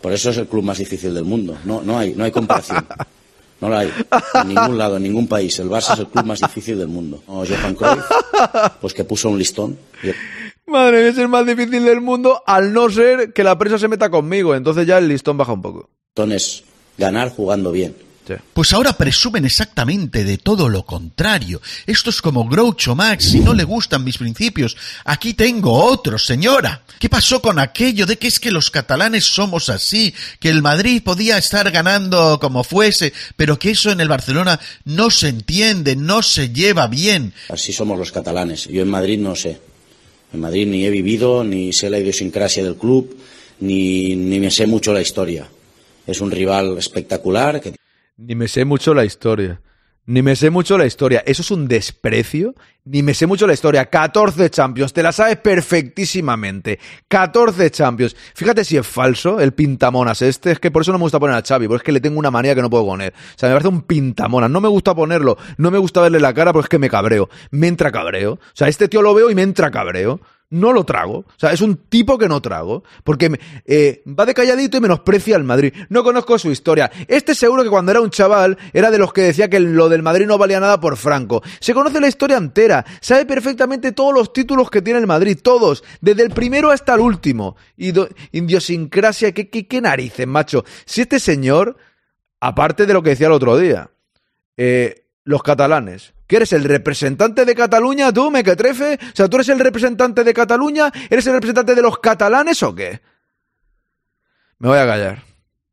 [0.00, 1.58] por eso es el club más difícil del mundo.
[1.64, 2.86] No, no hay, no hay comparación.
[3.60, 3.92] No la hay.
[4.34, 5.58] En ningún lado, en ningún país.
[5.58, 7.24] El Barça es el club más difícil del mundo.
[7.26, 8.04] No, Johan Cruyff,
[8.80, 9.76] pues que puso un listón.
[10.68, 13.88] Madre mía, es el más difícil del mundo, al no ser que la prensa se
[13.88, 14.54] meta conmigo.
[14.54, 15.90] Entonces ya el listón baja un poco.
[16.14, 16.64] Entonces,
[16.96, 17.94] ganar jugando bien.
[18.52, 21.60] Pues ahora presumen exactamente de todo lo contrario.
[21.86, 24.76] Esto es como Groucho Max, si no le gustan mis principios.
[25.04, 26.82] Aquí tengo otro, señora.
[26.98, 30.14] ¿Qué pasó con aquello de que es que los catalanes somos así?
[30.40, 35.10] Que el Madrid podía estar ganando como fuese, pero que eso en el Barcelona no
[35.10, 37.32] se entiende, no se lleva bien.
[37.48, 38.66] Así somos los catalanes.
[38.66, 39.67] Yo en Madrid no sé.
[40.32, 43.16] En Madrid ni he vivido, ni sé la idiosincrasia del club,
[43.60, 45.48] ni, ni me sé mucho la historia.
[46.06, 47.60] Es un rival espectacular.
[47.60, 47.74] Que...
[48.16, 49.60] Ni me sé mucho la historia.
[50.08, 51.22] Ni me sé mucho la historia.
[51.26, 52.54] Eso es un desprecio.
[52.86, 53.90] Ni me sé mucho la historia.
[53.90, 54.94] 14 Champions.
[54.94, 56.78] Te la sabes perfectísimamente.
[57.08, 58.16] 14 Champions.
[58.34, 60.52] Fíjate si es falso el pintamonas este.
[60.52, 61.68] Es que por eso no me gusta poner a Xavi.
[61.68, 63.12] Porque es que le tengo una manía que no puedo poner.
[63.12, 64.48] O sea, me parece un pintamonas.
[64.48, 65.36] No me gusta ponerlo.
[65.58, 67.28] No me gusta verle la cara porque es que me cabreo.
[67.50, 68.32] Me entra cabreo.
[68.32, 71.18] O sea, este tío lo veo y me entra cabreo no lo trago.
[71.18, 72.84] O sea, es un tipo que no trago.
[73.04, 75.72] Porque eh, va de calladito y menosprecia al Madrid.
[75.88, 76.90] No conozco su historia.
[77.06, 80.02] Este seguro que cuando era un chaval era de los que decía que lo del
[80.02, 81.42] Madrid no valía nada por Franco.
[81.60, 82.84] Se conoce la historia entera.
[83.00, 85.38] Sabe perfectamente todos los títulos que tiene el Madrid.
[85.42, 85.84] Todos.
[86.00, 87.56] Desde el primero hasta el último.
[87.76, 89.32] Idiosincrasia.
[89.32, 90.64] ¿Qué, qué, qué narices, macho?
[90.84, 91.76] Si este señor,
[92.40, 93.90] aparte de lo que decía el otro día,
[94.56, 96.14] eh, los catalanes.
[96.26, 98.94] ¿Que eres el representante de Cataluña, tú, mequetrefe?
[98.94, 100.90] O sea, ¿tú eres el representante de Cataluña?
[101.10, 103.02] ¿Eres el representante de los catalanes o qué?
[104.58, 105.22] Me voy a callar.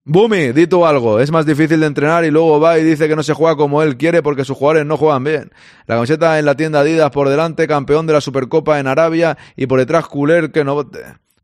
[0.03, 1.21] Bumi, di tú algo.
[1.21, 3.81] Es más difícil de entrenar y luego va y dice que no se juega como
[3.81, 5.53] él quiere porque sus jugadores no juegan bien.
[5.87, 9.67] La camiseta en la tienda Adidas por delante, campeón de la Supercopa en Arabia y
[9.67, 10.85] por detrás Culer que no...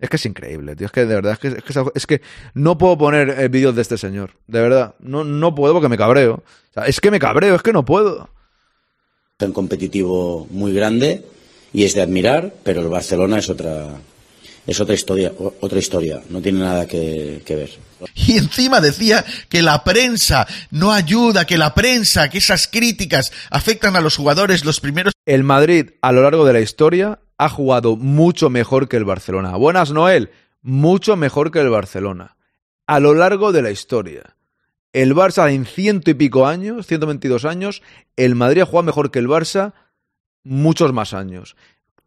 [0.01, 0.87] Es que es increíble, tío.
[0.87, 2.21] Es que de verdad, es que, es que, es que
[2.55, 4.31] no puedo poner eh, vídeos de este señor.
[4.47, 4.95] De verdad.
[4.99, 6.43] No, no puedo porque me cabreo.
[6.71, 8.29] O sea, es que me cabreo, es que no puedo.
[9.39, 11.23] Un competitivo muy grande
[11.71, 13.99] y es de admirar, pero el Barcelona es otra,
[14.67, 17.69] es otra historia, otra historia, no tiene nada que, que, ver.
[18.15, 23.95] Y encima decía que la prensa no ayuda, que la prensa, que esas críticas afectan
[23.95, 25.13] a los jugadores los primeros.
[25.25, 29.55] El Madrid a lo largo de la historia ha jugado mucho mejor que el Barcelona.
[29.55, 30.29] Buenas Noel,
[30.61, 32.37] mucho mejor que el Barcelona.
[32.85, 34.35] A lo largo de la historia.
[34.93, 37.81] El Barça en ciento y pico años, 122 años,
[38.15, 39.73] el Madrid ha jugado mejor que el Barça
[40.43, 41.55] muchos más años.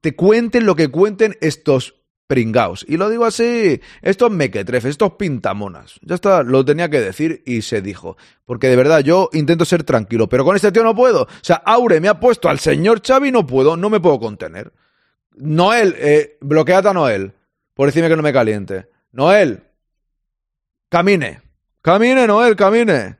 [0.00, 1.96] Te cuenten lo que cuenten estos
[2.28, 2.86] pringaos.
[2.88, 5.98] Y lo digo así, estos mequetrefes, estos pintamonas.
[6.02, 8.16] Ya está, lo tenía que decir y se dijo.
[8.44, 11.22] Porque de verdad, yo intento ser tranquilo, pero con este tío no puedo.
[11.22, 14.72] O sea, Aure me ha puesto al señor Xavi no puedo, no me puedo contener.
[15.34, 17.32] Noel, eh, bloqueate a Noel,
[17.74, 18.88] por decirme que no me caliente.
[19.12, 19.62] Noel,
[20.88, 21.40] camine.
[21.82, 23.18] Camine, Noel, camine.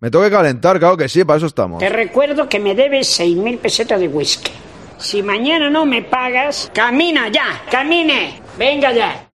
[0.00, 1.80] Me tengo que calentar, claro que sí, para eso estamos.
[1.80, 4.52] Te recuerdo que me debes 6.000 pesetas de whisky.
[4.96, 9.30] Si mañana no me pagas, camina ya, camine, venga ya.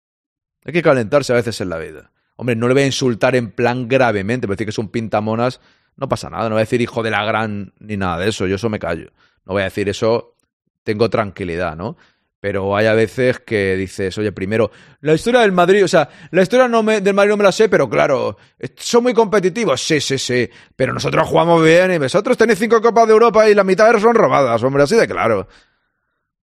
[0.65, 2.12] Hay que calentarse a veces en la vida.
[2.36, 5.60] Hombre, no le voy a insultar en plan gravemente, pero decir que es un pintamonas,
[5.98, 6.44] no pasa nada.
[6.44, 8.80] No voy a decir hijo de la gran ni nada de eso, yo eso me
[8.80, 9.12] callo.
[9.46, 10.36] No voy a decir eso,
[10.84, 11.98] tengo tranquilidad, ¿no?
[12.42, 16.42] Pero hay a veces que dices, oye, primero, la historia del Madrid, o sea, la
[16.42, 18.38] historia no me, del Madrid no me la sé, pero claro,
[18.78, 23.08] son muy competitivos, sí, sí, sí, pero nosotros jugamos bien y vosotros tenéis cinco Copas
[23.08, 25.48] de Europa y la mitad son robadas, hombre, así de claro.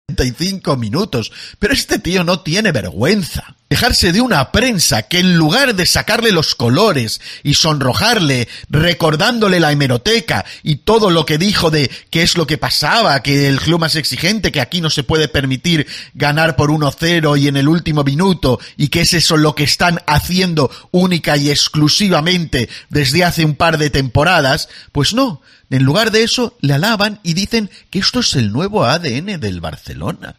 [0.07, 1.33] 35 minutos.
[1.59, 3.57] Pero este tío no tiene vergüenza.
[3.69, 9.73] Dejarse de una prensa que en lugar de sacarle los colores y sonrojarle, recordándole la
[9.73, 13.81] hemeroteca y todo lo que dijo de qué es lo que pasaba, que el club
[13.81, 18.05] más exigente, que aquí no se puede permitir ganar por 1-0 y en el último
[18.05, 23.55] minuto, y que es eso lo que están haciendo única y exclusivamente desde hace un
[23.55, 28.21] par de temporadas, pues no, en lugar de eso, le alaban y dicen que esto
[28.21, 30.35] es el nuevo ADN del Barcelona.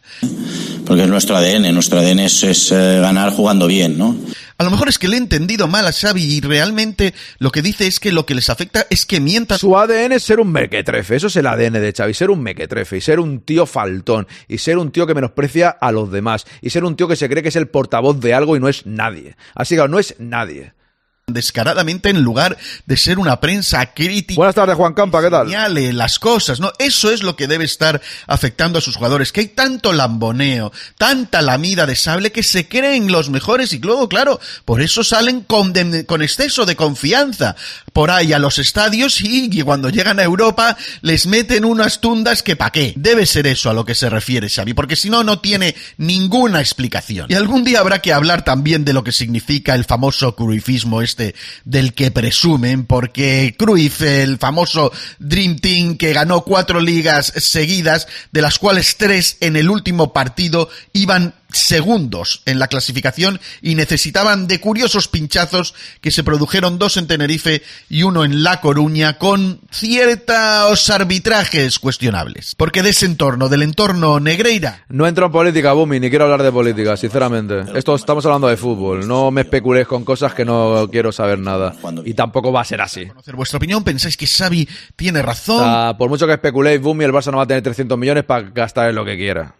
[0.85, 4.17] Porque es nuestro ADN, nuestro ADN es, es eh, ganar jugando bien, ¿no?
[4.57, 7.61] A lo mejor es que le he entendido mal a Xavi y realmente lo que
[7.61, 9.59] dice es que lo que les afecta es que mientan.
[9.59, 12.97] Su ADN es ser un mequetrefe, eso es el ADN de Xavi, ser un mequetrefe
[12.97, 16.71] y ser un tío faltón y ser un tío que menosprecia a los demás y
[16.71, 18.85] ser un tío que se cree que es el portavoz de algo y no es
[18.85, 19.37] nadie.
[19.55, 20.73] Así que no es nadie
[21.33, 24.37] descaradamente en lugar de ser una prensa crítica.
[24.37, 25.47] Buenas tardes, Juan Campa, ¿qué tal?
[25.47, 26.71] Señale las cosas, ¿no?
[26.79, 31.41] Eso es lo que debe estar afectando a sus jugadores, que hay tanto lamboneo, tanta
[31.41, 35.73] lamida de sable que se creen los mejores y luego, claro, por eso salen con,
[36.05, 37.55] con exceso de confianza
[37.93, 42.43] por ahí a los estadios y, y, cuando llegan a Europa les meten unas tundas
[42.43, 42.93] que pa' qué.
[42.95, 46.59] Debe ser eso a lo que se refiere Xavi, porque si no, no tiene ninguna
[46.59, 47.27] explicación.
[47.29, 51.18] Y algún día habrá que hablar también de lo que significa el famoso cruifismo este
[51.65, 58.41] del que presumen, porque Cruyff, el famoso Dream Team que ganó cuatro ligas seguidas, de
[58.41, 64.59] las cuales tres en el último partido iban segundos en la clasificación y necesitaban de
[64.59, 70.89] curiosos pinchazos que se produjeron dos en Tenerife y uno en La Coruña con ciertos
[70.89, 72.55] arbitrajes cuestionables.
[72.55, 74.85] Porque de ese entorno, del entorno Negreira.
[74.89, 77.63] No entro en política, Bumi, ni quiero hablar de política, sinceramente.
[77.75, 79.07] Esto estamos hablando de fútbol.
[79.07, 81.75] No me especuléis con cosas que no quiero saber nada.
[82.05, 83.05] Y tampoco va a ser así.
[83.07, 85.97] Conocer vuestra opinión, pensáis que Xavi tiene razón.
[85.97, 88.89] por mucho que especuléis, Bumi, el Barça no va a tener 300 millones para gastar
[88.89, 89.55] en lo que quiera.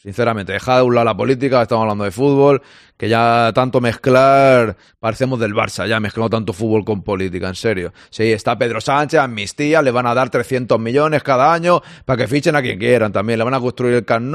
[0.00, 2.62] Sinceramente, deja de un lado la política, estamos hablando de fútbol,
[2.96, 7.92] que ya tanto mezclar, parecemos del Barça, ya mezclando tanto fútbol con política, en serio.
[8.08, 12.28] Sí, está Pedro Sánchez, amnistía, le van a dar 300 millones cada año para que
[12.28, 14.32] fichen a quien quieran también, le van a construir el Camp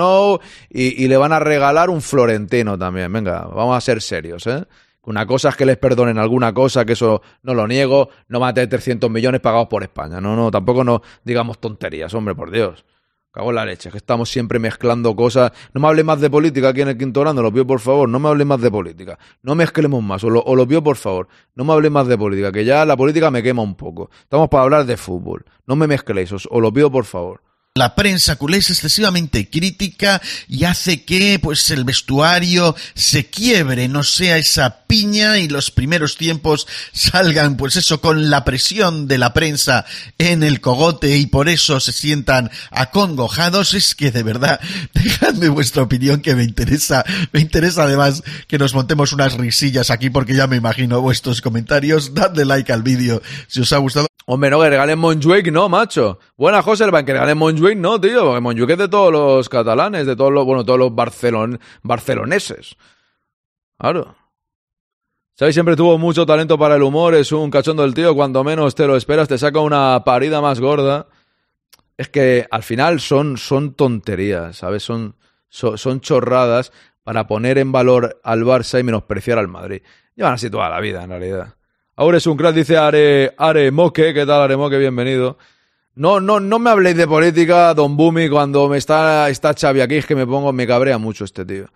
[0.69, 3.13] y le van a regalar un Florentino también.
[3.13, 4.65] Venga, vamos a ser serios, ¿eh?
[5.03, 8.49] Una cosa es que les perdonen alguna cosa, que eso no lo niego, no van
[8.49, 10.19] a tener 300 millones pagados por España.
[10.19, 12.83] No, no, tampoco no digamos tonterías, hombre, por Dios.
[13.33, 15.51] Cago en la leche, que estamos siempre mezclando cosas.
[15.73, 18.07] No me hable más de política aquí en el quinto grande, lo pido por favor.
[18.07, 19.17] No me hable más de política.
[19.41, 21.27] No mezclemos más, o lo, o lo pido por favor.
[21.55, 24.11] No me hable más de política, que ya la política me quema un poco.
[24.21, 25.45] Estamos para hablar de fútbol.
[25.65, 27.41] No me mezcléis, os, os lo pido por favor.
[27.75, 34.03] La prensa culé es excesivamente crítica y hace que pues el vestuario se quiebre, no
[34.03, 39.33] sea esa piña y los primeros tiempos salgan pues eso con la presión de la
[39.33, 39.85] prensa
[40.19, 43.73] en el cogote y por eso se sientan acongojados.
[43.73, 44.59] Es que de verdad,
[44.93, 50.11] dejadme vuestra opinión que me interesa, me interesa además que nos montemos unas risillas aquí
[50.11, 52.13] porque ya me imagino vuestros comentarios.
[52.13, 54.05] Dadle like al vídeo si os ha gustado.
[54.25, 56.17] Hombre, no, que regalen Montjuic, no, macho.
[56.37, 57.37] Buena, José, el que regalen
[57.77, 60.93] No, tío, porque Montjuic es de todos los catalanes, de todos los, bueno, todos los
[60.93, 62.75] barcelon, barceloneses.
[63.77, 64.15] Claro.
[65.39, 68.75] Xavi siempre tuvo mucho talento para el humor, es un cachondo del tío, cuando menos
[68.75, 71.07] te lo esperas, te saca una parida más gorda.
[71.97, 74.83] Es que al final son, son tonterías, ¿sabes?
[74.83, 75.15] Son,
[75.47, 76.71] son, son chorradas
[77.03, 79.81] para poner en valor al Barça y menospreciar al Madrid.
[80.15, 81.55] Llevan así toda la vida, en realidad.
[81.95, 84.13] Ahora es un crack, dice Are, Are Moque.
[84.13, 84.77] ¿Qué tal, Are Moque?
[84.77, 85.37] Bienvenido.
[85.95, 89.95] No, no, no me habléis de política, Don Bumi, cuando me está, está Xavi aquí,
[89.95, 91.67] es que me pongo, me cabrea mucho este tío.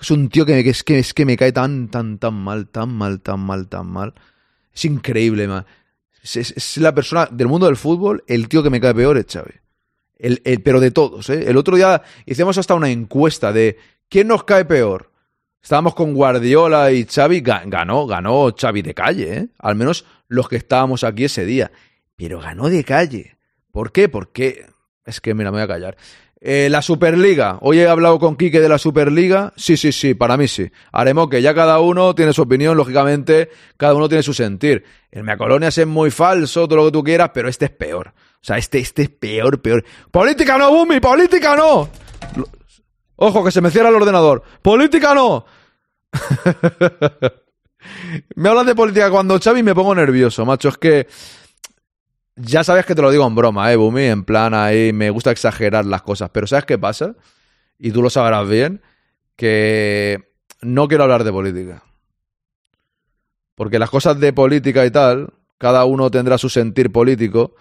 [0.00, 2.90] Es un tío que, es, que, es que me cae tan, tan, tan mal, tan
[2.90, 4.14] mal, tan mal, tan mal.
[4.74, 5.66] Es increíble, man.
[6.22, 9.52] Es, la persona del mundo del fútbol, el tío que me cae peor es Xavi.
[10.18, 11.44] El, el, pero de todos, ¿eh?
[11.46, 15.12] El otro día hicimos hasta una encuesta de quién nos cae peor.
[15.62, 19.48] Estábamos con Guardiola y Xavi, ganó, ganó Xavi de calle, ¿eh?
[19.58, 21.70] Al menos los que estábamos aquí ese día.
[22.16, 23.35] Pero ganó de calle.
[23.76, 24.08] ¿Por qué?
[24.08, 24.64] Porque...
[25.04, 25.98] Es que, mira, me voy a callar.
[26.40, 27.58] Eh, la Superliga.
[27.60, 29.52] Hoy he hablado con Quique de la Superliga.
[29.54, 30.70] Sí, sí, sí, para mí sí.
[30.92, 34.82] Haremos que ya cada uno tiene su opinión, lógicamente, cada uno tiene su sentir.
[35.10, 38.14] El Mea Colonia es muy falso, todo lo que tú quieras, pero este es peor.
[38.16, 39.84] O sea, este, este es peor, peor.
[40.10, 40.98] ¡Política no, Bumi!
[40.98, 41.90] ¡Política no!
[43.16, 44.42] Ojo, que se me cierra el ordenador.
[44.62, 45.44] ¡Política no!
[48.36, 50.70] me hablas de política cuando Xavi me pongo nervioso, macho.
[50.70, 51.06] Es que
[52.36, 55.30] ya sabes que te lo digo en broma, eh, Bumi, en plan ahí me gusta
[55.30, 57.16] exagerar las cosas, pero ¿sabes qué pasa?
[57.78, 58.82] Y tú lo sabrás bien,
[59.36, 61.82] que no quiero hablar de política.
[63.54, 67.54] Porque las cosas de política y tal, cada uno tendrá su sentir político,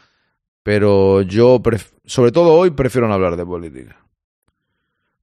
[0.61, 1.61] pero yo,
[2.05, 3.97] sobre todo hoy, prefiero no hablar de política.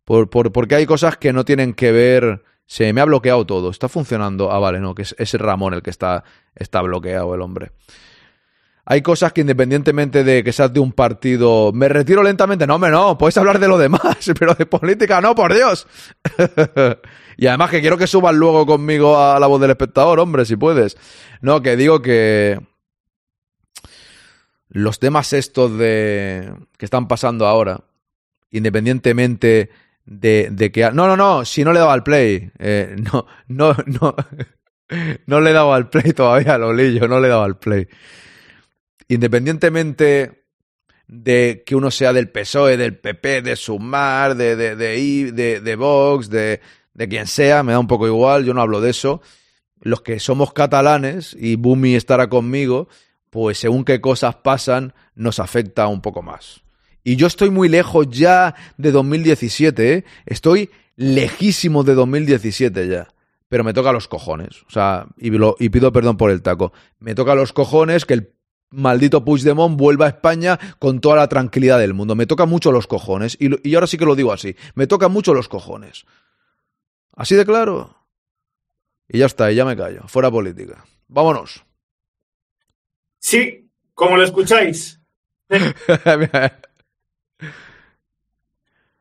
[0.04, 2.44] Por, por, porque hay cosas que no tienen que ver.
[2.66, 3.70] Se me ha bloqueado todo.
[3.70, 4.50] Está funcionando.
[4.50, 7.72] Ah, vale, no, que es, Ramón el que está, está bloqueado, el hombre.
[8.84, 12.66] Hay cosas que independientemente de que seas de un partido, me retiro lentamente.
[12.66, 15.86] No, hombre, no, puedes hablar de lo demás, pero de política no, por Dios.
[17.36, 20.56] y además que quiero que subas luego conmigo a la voz del espectador, hombre, si
[20.56, 20.96] puedes.
[21.40, 22.60] No, que digo que
[24.68, 27.84] los temas estos de que están pasando ahora,
[28.50, 29.70] independientemente
[30.04, 30.90] de, de que...
[30.90, 32.50] No, no, no, si no le daba al play.
[32.58, 34.16] Eh, no, no, no.
[35.26, 37.88] No le daba al play todavía, Lolillo, no le daba al play
[39.14, 40.44] independientemente
[41.08, 45.76] de que uno sea del PSOE, del PP, de Sumar, de, de, de, de, de
[45.76, 46.60] Vox, de,
[46.94, 49.20] de quien sea, me da un poco igual, yo no hablo de eso.
[49.80, 52.88] Los que somos catalanes, y Bumi estará conmigo,
[53.30, 56.62] pues según qué cosas pasan, nos afecta un poco más.
[57.04, 60.04] Y yo estoy muy lejos ya de 2017, ¿eh?
[60.24, 63.08] estoy lejísimo de 2017 ya.
[63.48, 64.62] Pero me toca los cojones.
[64.66, 66.72] O sea, y, y pido perdón por el taco.
[67.00, 68.32] Me toca los cojones que el
[68.72, 72.14] maldito Puigdemont vuelva a España con toda la tranquilidad del mundo.
[72.14, 73.36] Me toca mucho los cojones.
[73.40, 74.56] Y, y ahora sí que lo digo así.
[74.74, 76.04] Me toca mucho los cojones.
[77.14, 77.96] Así de claro.
[79.08, 80.02] Y ya está, y ya me callo.
[80.08, 80.84] Fuera política.
[81.08, 81.64] Vámonos.
[83.18, 84.98] Sí, como lo escucháis.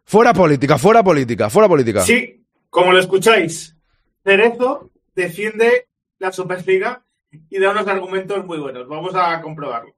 [0.03, 2.01] fuera política, fuera política, fuera política.
[2.01, 3.75] Sí, como lo escucháis.
[4.23, 5.87] Cerezo defiende
[6.19, 8.87] la Superliga y da unos argumentos muy buenos.
[8.87, 9.93] Vamos a comprobarlo.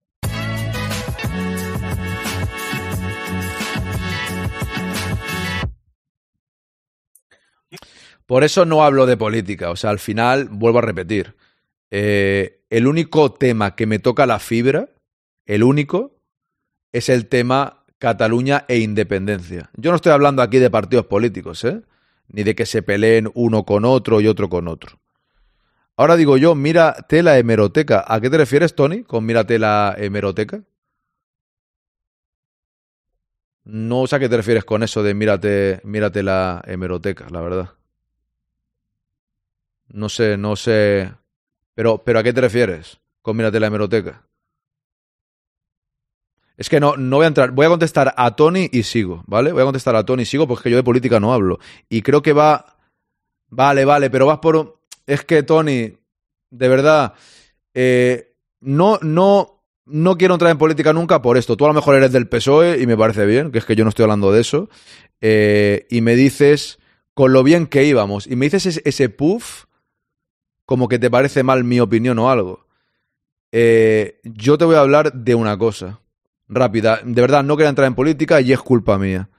[8.25, 9.69] Por eso no hablo de política.
[9.69, 11.35] O sea, al final, vuelvo a repetir.
[11.91, 14.89] Eh, el único tema que me toca la fibra,
[15.45, 16.15] el único,
[16.91, 19.69] es el tema Cataluña e independencia.
[19.75, 21.81] Yo no estoy hablando aquí de partidos políticos, ¿eh?
[22.27, 25.02] Ni de que se peleen uno con otro y otro con otro.
[25.95, 28.03] Ahora digo yo, mírate la hemeroteca.
[28.07, 30.63] ¿A qué te refieres, Tony, con mírate la hemeroteca?
[33.65, 37.69] No sé a qué te refieres con eso de mírate, mírate la hemeroteca, la verdad.
[39.87, 41.13] No sé, no sé.
[41.75, 44.27] Pero, pero ¿a qué te refieres con mírate la hemeroteca?
[46.57, 47.51] Es que no, no voy a entrar.
[47.51, 49.51] Voy a contestar a Tony y sigo, ¿vale?
[49.51, 51.59] Voy a contestar a Tony y sigo porque yo de política no hablo.
[51.87, 52.77] Y creo que va.
[53.49, 55.93] Vale, vale, pero vas por es que, Tony,
[56.49, 57.13] de verdad,
[57.73, 61.57] eh, no, no, no quiero entrar en política nunca por esto.
[61.57, 63.83] Tú a lo mejor eres del PSOE y me parece bien, que es que yo
[63.83, 64.69] no estoy hablando de eso.
[65.21, 66.79] Eh, y me dices
[67.13, 68.27] con lo bien que íbamos.
[68.27, 69.65] Y me dices ese, puff
[70.65, 72.65] como que te parece mal mi opinión o algo.
[73.51, 75.99] Eh, yo te voy a hablar de una cosa
[76.47, 77.01] rápida.
[77.03, 79.29] De verdad, no quería entrar en política y es culpa mía.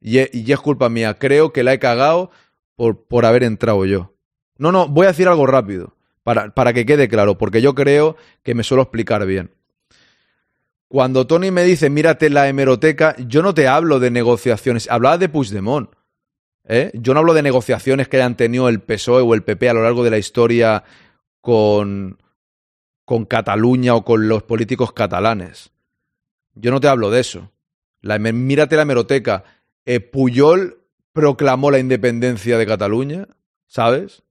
[0.00, 1.18] Y es, y es culpa mía.
[1.18, 2.30] Creo que la he cagado
[2.76, 4.13] por, por haber entrado yo.
[4.58, 5.94] No, no, voy a decir algo rápido.
[6.22, 9.50] Para, para que quede claro, porque yo creo que me suelo explicar bien.
[10.88, 15.28] Cuando Tony me dice, mírate la hemeroteca, yo no te hablo de negociaciones, hablaba de
[15.28, 15.90] Puigdemont.
[16.66, 16.90] ¿eh?
[16.94, 19.82] Yo no hablo de negociaciones que hayan tenido el PSOE o el PP a lo
[19.82, 20.84] largo de la historia
[21.40, 22.18] con,
[23.04, 25.72] con Cataluña o con los políticos catalanes.
[26.54, 27.50] Yo no te hablo de eso.
[28.02, 29.44] Mírate la hemeroteca.
[29.84, 30.78] Eh, Puyol
[31.12, 33.28] proclamó la independencia de Cataluña,
[33.66, 34.22] ¿sabes?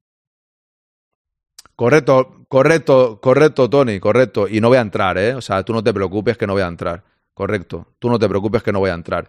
[1.75, 4.47] Correcto, correcto, correcto, Tony, correcto.
[4.47, 5.33] Y no voy a entrar, ¿eh?
[5.35, 7.03] O sea, tú no te preocupes que no voy a entrar.
[7.33, 7.87] Correcto.
[7.99, 9.27] Tú no te preocupes que no voy a entrar.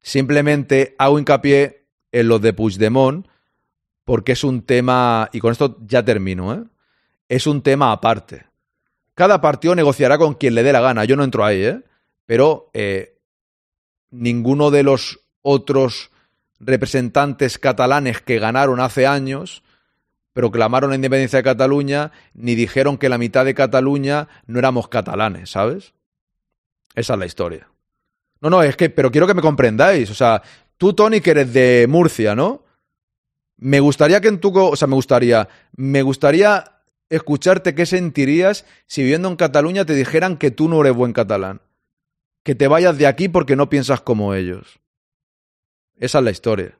[0.00, 3.26] Simplemente hago hincapié en los de Puigdemont
[4.04, 6.64] porque es un tema, y con esto ya termino, ¿eh?
[7.28, 8.46] Es un tema aparte.
[9.14, 11.04] Cada partido negociará con quien le dé la gana.
[11.04, 11.82] Yo no entro ahí, ¿eh?
[12.24, 13.18] Pero eh,
[14.10, 16.10] ninguno de los otros
[16.60, 19.62] representantes catalanes que ganaron hace años
[20.36, 25.48] proclamaron la independencia de Cataluña ni dijeron que la mitad de Cataluña no éramos catalanes,
[25.48, 25.94] ¿sabes?
[26.94, 27.70] Esa es la historia.
[28.42, 30.10] No, no, es que, pero quiero que me comprendáis.
[30.10, 30.42] O sea,
[30.76, 32.64] tú, Tony, que eres de Murcia, ¿no?
[33.56, 34.54] Me gustaría que en tu.
[34.54, 35.48] O sea, me gustaría.
[35.74, 40.94] Me gustaría escucharte qué sentirías si viviendo en Cataluña te dijeran que tú no eres
[40.94, 41.62] buen catalán.
[42.42, 44.80] Que te vayas de aquí porque no piensas como ellos.
[45.96, 46.78] Esa es la historia.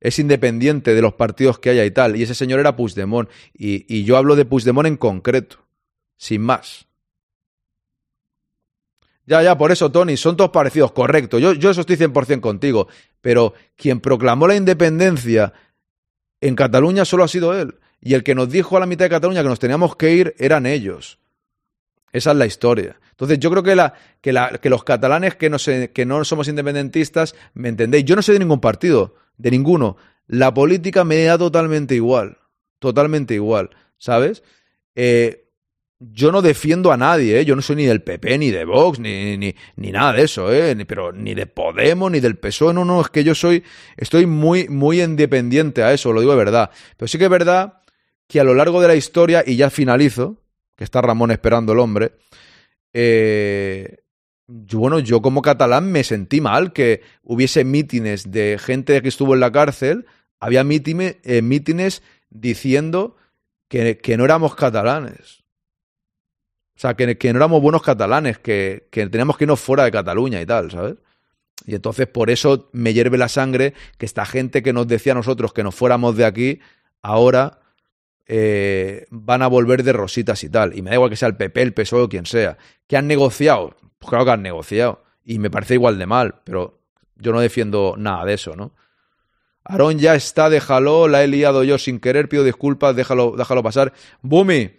[0.00, 2.16] Es independiente de los partidos que haya y tal.
[2.16, 3.28] Y ese señor era Puigdemont.
[3.52, 5.58] Y, y yo hablo de Puigdemont en concreto.
[6.16, 6.86] Sin más.
[9.28, 11.38] Ya, ya, por eso, Tony, son todos parecidos, correcto.
[11.38, 12.88] Yo, yo eso estoy 100% contigo.
[13.20, 15.52] Pero quien proclamó la independencia
[16.40, 17.74] en Cataluña solo ha sido él.
[18.00, 20.34] Y el que nos dijo a la mitad de Cataluña que nos teníamos que ir
[20.38, 21.18] eran ellos.
[22.12, 22.98] Esa es la historia.
[23.10, 25.58] Entonces, yo creo que, la, que, los catalanes que no,
[25.92, 28.04] que no somos independentistas, ¿me entendéis?
[28.04, 29.96] Yo no soy de ningún partido, de ninguno.
[30.26, 32.38] La política me da totalmente igual.
[32.78, 34.42] Totalmente igual, ¿sabes?
[34.94, 35.48] Eh,
[36.00, 37.44] yo no defiendo a nadie, ¿eh?
[37.44, 40.52] yo no soy ni del PP, ni de Vox, ni, ni, ni nada de eso,
[40.52, 40.76] ¿eh?
[40.86, 43.64] Pero ni de Podemos, ni del PSOE, no, no, es que yo soy,
[43.96, 46.70] estoy muy, muy independiente a eso, lo digo de verdad.
[46.96, 47.82] Pero sí que es verdad
[48.28, 50.36] que a lo largo de la historia, y ya finalizo,
[50.76, 52.12] que está Ramón esperando el hombre,
[52.92, 53.96] eh,
[54.48, 59.40] bueno, yo como catalán me sentí mal que hubiese mítines de gente que estuvo en
[59.40, 60.06] la cárcel,
[60.40, 63.16] había mítines, eh, mítines diciendo
[63.68, 65.44] que, no éramos catalanes.
[66.76, 69.90] O sea, que, que no éramos buenos catalanes, que, que teníamos que irnos fuera de
[69.90, 70.96] Cataluña y tal, ¿sabes?
[71.66, 75.16] Y entonces por eso me hierve la sangre que esta gente que nos decía a
[75.16, 76.60] nosotros que nos fuéramos de aquí,
[77.02, 77.60] ahora
[78.26, 80.74] eh, van a volver de rositas y tal.
[80.74, 82.56] Y me da igual que sea el PP, el PSOE o quien sea.
[82.86, 83.76] ¿Que han negociado?
[83.98, 85.02] Pues claro que han negociado.
[85.24, 86.80] Y me parece igual de mal, pero
[87.16, 88.72] yo no defiendo nada de eso, ¿no?
[89.64, 93.92] Aarón ya está, déjalo, la he liado yo sin querer, pido disculpas, déjalo, déjalo pasar.
[94.22, 94.70] Bumi,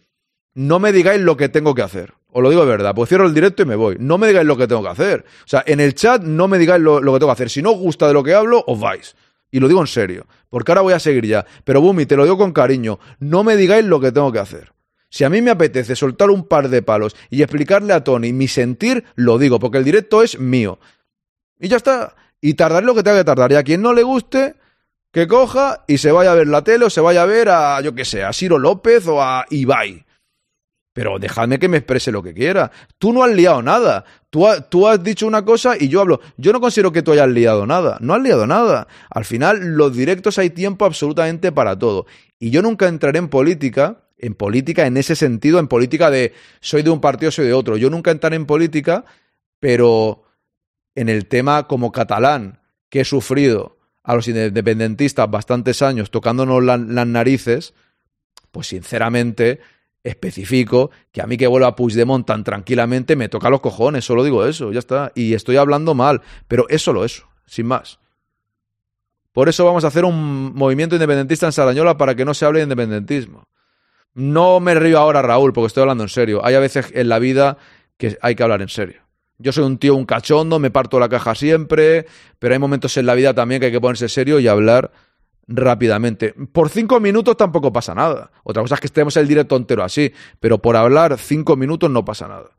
[0.55, 2.13] no me digáis lo que tengo que hacer.
[2.32, 3.97] Os lo digo de verdad, pues cierro el directo y me voy.
[3.99, 5.26] No me digáis lo que tengo que hacer.
[5.45, 7.49] O sea, en el chat no me digáis lo, lo que tengo que hacer.
[7.49, 9.15] Si no os gusta de lo que hablo, os vais.
[9.51, 11.45] Y lo digo en serio, porque ahora voy a seguir ya.
[11.63, 14.74] Pero Bumi, te lo digo con cariño, no me digáis lo que tengo que hacer.
[15.10, 18.47] Si a mí me apetece soltar un par de palos y explicarle a Tony mi
[18.47, 20.80] sentir, lo digo, porque el directo es mío.
[21.60, 22.16] Y ya está.
[22.41, 23.51] Y tardaré lo que tenga que tardar.
[23.51, 24.55] Y a quien no le guste,
[25.12, 27.82] que coja y se vaya a ver la tele o se vaya a ver a,
[27.82, 30.05] yo qué sé, a Ciro López o a Ibai.
[30.93, 32.72] Pero dejadme que me exprese lo que quiera.
[32.97, 34.05] Tú no has liado nada.
[34.30, 36.20] Tú, tú, has dicho una cosa y yo hablo.
[36.38, 37.97] Yo no considero que tú hayas liado nada.
[38.01, 38.88] No has liado nada.
[39.10, 42.05] Al final, los directos hay tiempo absolutamente para todo.
[42.38, 46.84] Y yo nunca entraré en política, en política en ese sentido, en política de soy
[46.84, 47.78] de un partido, soy de otro.
[47.78, 49.05] Yo nunca entraré en política,
[49.59, 50.24] pero
[50.95, 52.59] en el tema como catalán,
[52.89, 57.74] que he sufrido a los independentistas bastantes años tocándonos la, las narices,
[58.51, 59.59] pues sinceramente
[60.03, 64.45] especifico que a mí que vuelva Puigdemont tan tranquilamente me toca los cojones, solo digo
[64.45, 65.11] eso, ya está.
[65.15, 67.99] Y estoy hablando mal, pero es solo eso, sin más.
[69.32, 72.59] Por eso vamos a hacer un movimiento independentista en Sarañola para que no se hable
[72.59, 73.47] de independentismo.
[74.14, 76.43] No me río ahora, Raúl, porque estoy hablando en serio.
[76.43, 77.57] Hay a veces en la vida
[77.97, 79.01] que hay que hablar en serio.
[79.38, 82.05] Yo soy un tío, un cachondo, me parto la caja siempre,
[82.39, 84.91] pero hay momentos en la vida también que hay que ponerse serio y hablar
[85.47, 86.34] rápidamente.
[86.51, 88.32] Por cinco minutos tampoco pasa nada.
[88.43, 92.03] Otra cosa es que estemos el directo entero así, pero por hablar cinco minutos no
[92.03, 92.49] pasa nada.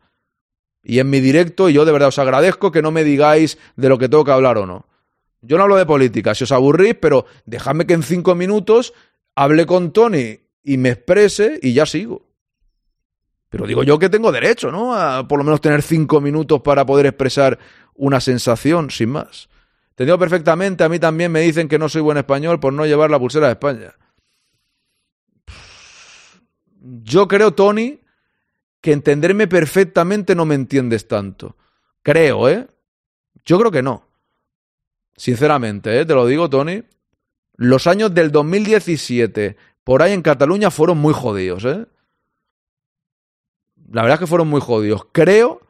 [0.83, 3.89] Y en mi directo, y yo de verdad os agradezco que no me digáis de
[3.91, 4.87] lo que tengo que hablar o no.
[5.43, 8.95] Yo no hablo de política, si os aburrís, pero dejadme que en cinco minutos
[9.35, 12.29] hable con Tony y me exprese y ya sigo.
[13.49, 14.95] Pero digo yo que tengo derecho, ¿no?
[14.95, 17.59] A por lo menos tener cinco minutos para poder expresar
[17.95, 19.49] una sensación, sin más.
[19.95, 23.11] Te perfectamente, a mí también me dicen que no soy buen español por no llevar
[23.11, 23.95] la pulsera de España.
[26.81, 28.01] Yo creo, Tony,
[28.81, 31.57] que entenderme perfectamente no me entiendes tanto.
[32.03, 32.67] Creo, ¿eh?
[33.45, 34.09] Yo creo que no.
[35.17, 36.07] Sinceramente, ¿eh?
[36.07, 36.83] Te lo digo, Tony.
[37.57, 41.87] Los años del 2017 por ahí en Cataluña fueron muy jodidos, ¿eh?
[43.93, 45.07] La verdad es que fueron muy jodidos.
[45.11, 45.63] Creo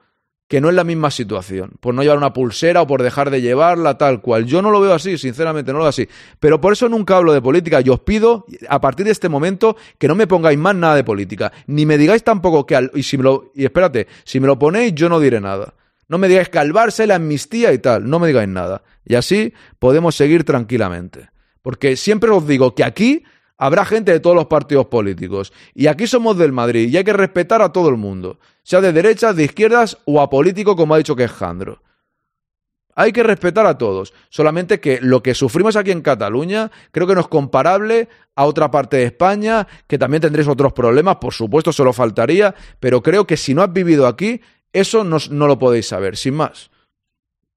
[0.51, 3.41] que no es la misma situación, por no llevar una pulsera o por dejar de
[3.41, 4.47] llevarla tal cual.
[4.47, 6.09] Yo no lo veo así, sinceramente, no lo veo así.
[6.41, 7.81] Pero por eso nunca hablo de política.
[7.81, 11.05] Yo os pido, a partir de este momento, que no me pongáis más nada de
[11.05, 11.53] política.
[11.69, 12.75] Ni me digáis tampoco que...
[12.75, 15.75] Al, y, si me lo, y espérate, si me lo ponéis, yo no diré nada.
[16.09, 18.11] No me digáis calvarse la amnistía y tal.
[18.11, 18.83] No me digáis nada.
[19.05, 21.31] Y así podemos seguir tranquilamente.
[21.63, 23.23] Porque siempre os digo que aquí
[23.61, 25.53] habrá gente de todos los partidos políticos.
[25.75, 28.93] Y aquí somos del Madrid y hay que respetar a todo el mundo sea de
[28.93, 31.83] derechas, de izquierdas o apolítico, como ha dicho Quejandro.
[32.95, 34.13] Hay que respetar a todos.
[34.29, 38.71] Solamente que lo que sufrimos aquí en Cataluña creo que no es comparable a otra
[38.71, 43.37] parte de España, que también tendréis otros problemas, por supuesto, solo faltaría, pero creo que
[43.37, 44.41] si no has vivido aquí,
[44.73, 46.71] eso no, lo podéis saber, sin más.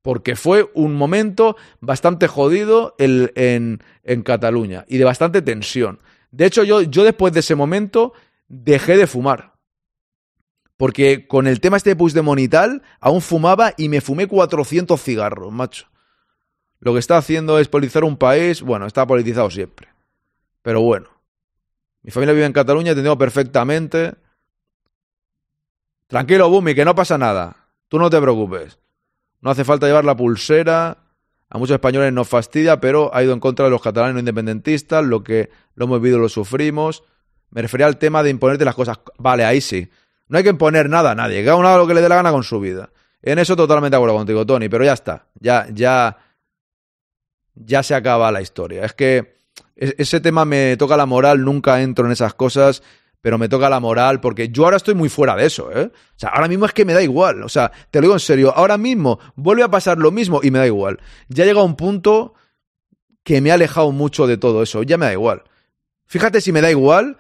[0.04, 3.80] Porque fue un momento bastante jodido en,
[4.24, 6.00] Cataluña y de bastante tensión.
[6.30, 8.14] De hecho, yo, después de ese momento
[8.48, 9.54] dejé de fumar.
[10.78, 12.54] Porque con el tema este de Puigdemont
[13.00, 15.88] aún fumaba y me fumé 400 cigarros, macho.
[16.80, 19.88] Lo que está haciendo es politizar un país, bueno, está politizado siempre.
[20.62, 21.08] Pero bueno.
[22.02, 24.16] Mi familia vive en Cataluña, entiendo perfectamente.
[26.08, 27.70] Tranquilo, Bumi, que no pasa nada.
[27.88, 28.83] Tú no te preocupes.
[29.44, 30.98] No hace falta llevar la pulsera.
[31.50, 35.06] A muchos españoles nos fastidia, pero ha ido en contra de los catalanes no independentistas,
[35.06, 37.04] lo que lo hemos vivido lo sufrimos.
[37.52, 39.00] Me refería al tema de imponerte las cosas.
[39.20, 39.90] Vale, ahí sí.
[40.30, 42.16] No hay que imponer nada a nadie, cada uno haga lo que le dé la
[42.16, 42.90] gana con su vida.
[43.22, 46.18] En eso totalmente de acuerdo contigo, Tony, pero ya está, ya, ya,
[47.54, 48.86] ya se acaba la historia.
[48.86, 49.36] Es que
[49.76, 52.82] ese tema me toca la moral, nunca entro en esas cosas,
[53.24, 55.86] pero me toca la moral porque yo ahora estoy muy fuera de eso, ¿eh?
[55.86, 58.20] O sea, ahora mismo es que me da igual, o sea, te lo digo en
[58.20, 61.00] serio, ahora mismo vuelve a pasar lo mismo y me da igual.
[61.30, 62.34] Ya llega un punto
[63.24, 65.44] que me ha alejado mucho de todo eso, ya me da igual.
[66.06, 67.18] Fíjate si me da igual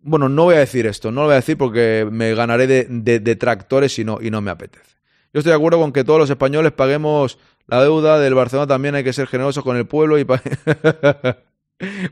[0.00, 2.84] bueno, no voy a decir esto, no lo voy a decir porque me ganaré de,
[3.20, 4.96] detractores y no, y no me apetece.
[5.32, 8.94] Yo estoy de acuerdo con que todos los españoles paguemos la deuda del Barcelona, también
[8.94, 10.26] hay que ser generosos con el pueblo y...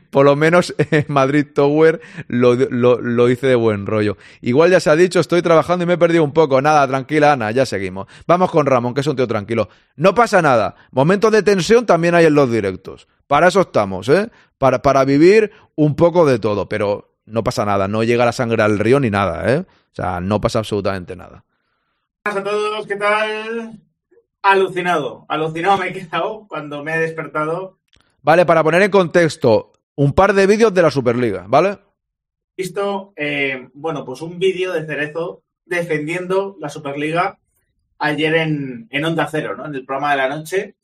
[0.09, 4.17] Por lo menos en Madrid Tower lo, lo, lo, hice de buen rollo.
[4.41, 6.61] Igual ya se ha dicho, estoy trabajando y me he perdido un poco.
[6.61, 8.07] Nada, tranquila, Ana, ya seguimos.
[8.25, 9.69] Vamos con Ramón, que es un tío tranquilo.
[9.95, 10.75] No pasa nada.
[10.91, 13.07] Momentos de tensión también hay en los directos.
[13.27, 14.29] Para eso estamos, ¿eh?
[14.57, 16.69] Para, para vivir un poco de todo.
[16.69, 19.59] Pero no pasa nada, no llega la sangre al río ni nada, ¿eh?
[19.59, 21.43] O sea, no pasa absolutamente nada.
[22.25, 23.79] Hola a todos, ¿qué tal?
[24.41, 27.76] Alucinado, alucinado me he quedado cuando me he despertado.
[28.27, 31.77] Vale, para poner en contexto, un par de vídeos de la Superliga, ¿vale?
[32.57, 37.39] Visto, eh, bueno, pues un vídeo de Cerezo defendiendo la Superliga
[37.99, 39.65] ayer en, en Onda Cero, ¿no?
[39.67, 40.75] En el programa de la noche.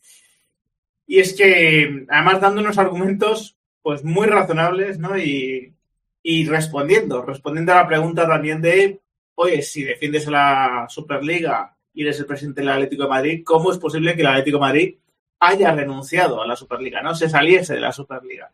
[1.06, 5.18] Y es que, además, dando unos argumentos, pues muy razonables, ¿no?
[5.18, 5.76] Y,
[6.22, 9.02] y respondiendo, respondiendo a la pregunta también de,
[9.36, 13.80] oye, si defiendes la Superliga y eres el presidente del Atlético de Madrid, ¿cómo es
[13.80, 14.96] posible que el Atlético de Madrid
[15.46, 18.52] haya renunciado a la Superliga, no se saliese de la Superliga?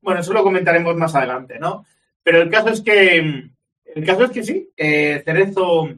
[0.00, 1.84] Bueno, eso lo comentaremos más adelante, ¿no?
[2.22, 3.18] Pero el caso es que,
[3.94, 5.88] el caso es que sí, eh, Cerezo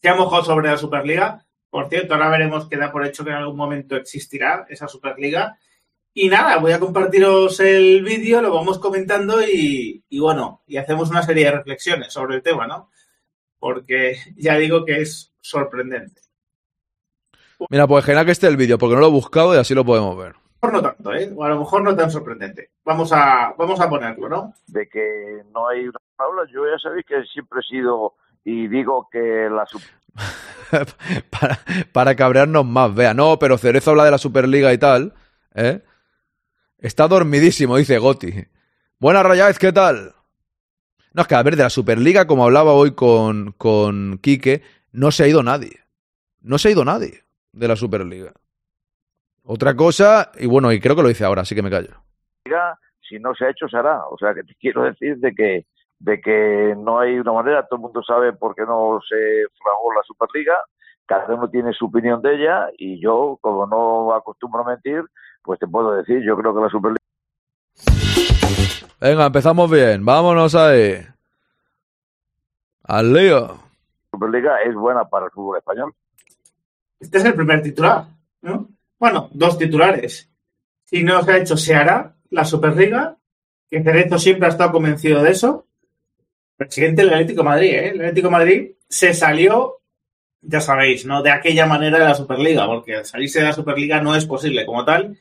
[0.00, 1.44] se ha mojado sobre la Superliga.
[1.68, 5.58] Por cierto, ahora veremos que da por hecho que en algún momento existirá esa Superliga.
[6.12, 11.22] Y nada, voy a compartiros el vídeo, lo vamos comentando y, bueno, y hacemos una
[11.22, 12.90] serie de reflexiones sobre el tema, ¿no?
[13.60, 16.20] Porque ya digo que es sorprendente.
[17.68, 19.84] Mira, pues genial que esté el vídeo, porque no lo he buscado y así lo
[19.84, 20.34] podemos ver.
[20.62, 21.32] A lo mejor no tanto, ¿eh?
[21.36, 22.70] O a lo mejor no tan sorprendente.
[22.84, 24.54] Vamos a, vamos a ponerlo, ¿no?
[24.66, 29.08] De que no hay una aula, yo ya sabéis que siempre he sido y digo
[29.10, 29.66] que la...
[31.30, 31.58] para,
[31.92, 35.14] para cabrearnos más, vea, no, pero Cerezo habla de la Superliga y tal,
[35.54, 35.82] ¿eh?
[36.78, 38.46] Está dormidísimo, dice Goti.
[38.98, 40.14] Buenas Rayáez, ¿qué tal?
[41.12, 45.10] No, es que a ver, de la Superliga, como hablaba hoy con, con Quique, no
[45.10, 45.80] se ha ido nadie.
[46.40, 48.32] No se ha ido nadie de la Superliga.
[49.44, 51.94] Otra cosa, y bueno, y creo que lo dice ahora, así que me callo.
[53.08, 54.06] Si no se ha hecho, se hará.
[54.06, 55.66] O sea, que te quiero decir de que,
[55.98, 59.92] de que no hay una manera, todo el mundo sabe por qué no se fragó
[59.94, 60.56] la Superliga,
[61.06, 65.02] cada uno tiene su opinión de ella y yo, como no acostumbro a mentir,
[65.42, 67.00] pues te puedo decir, yo creo que la Superliga
[69.00, 70.04] Venga, empezamos bien.
[70.04, 70.98] Vámonos ahí.
[72.84, 73.56] Al lío.
[74.10, 75.94] Superliga es buena para el fútbol español.
[77.00, 78.04] Este es el primer titular,
[78.42, 78.68] ¿no?
[78.98, 80.28] Bueno, dos titulares.
[80.84, 83.16] Si no se ha hecho, se hará la Superliga,
[83.70, 85.66] que Cerezo siempre ha estado convencido de eso.
[86.56, 87.88] Presidente del Atlético Madrid, ¿eh?
[87.88, 89.80] El Atlético Madrid se salió,
[90.42, 91.22] ya sabéis, ¿no?
[91.22, 94.84] De aquella manera de la Superliga, porque salirse de la Superliga no es posible como
[94.84, 95.18] tal.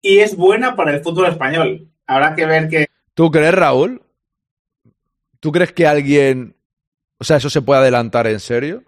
[0.00, 1.88] Y es buena para el fútbol español.
[2.06, 4.02] Habrá que ver que ¿Tú crees, Raúl?
[5.40, 6.56] ¿Tú crees que alguien...
[7.18, 8.82] O sea, eso se puede adelantar en serio?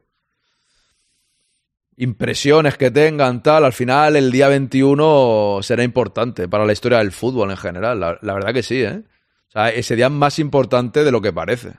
[1.96, 3.64] Impresiones que tengan, tal.
[3.64, 8.00] Al final, el día 21 será importante para la historia del fútbol en general.
[8.00, 9.02] La, verdad que sí, ¿eh?
[9.48, 11.74] O sea, ese día es más importante de lo que parece.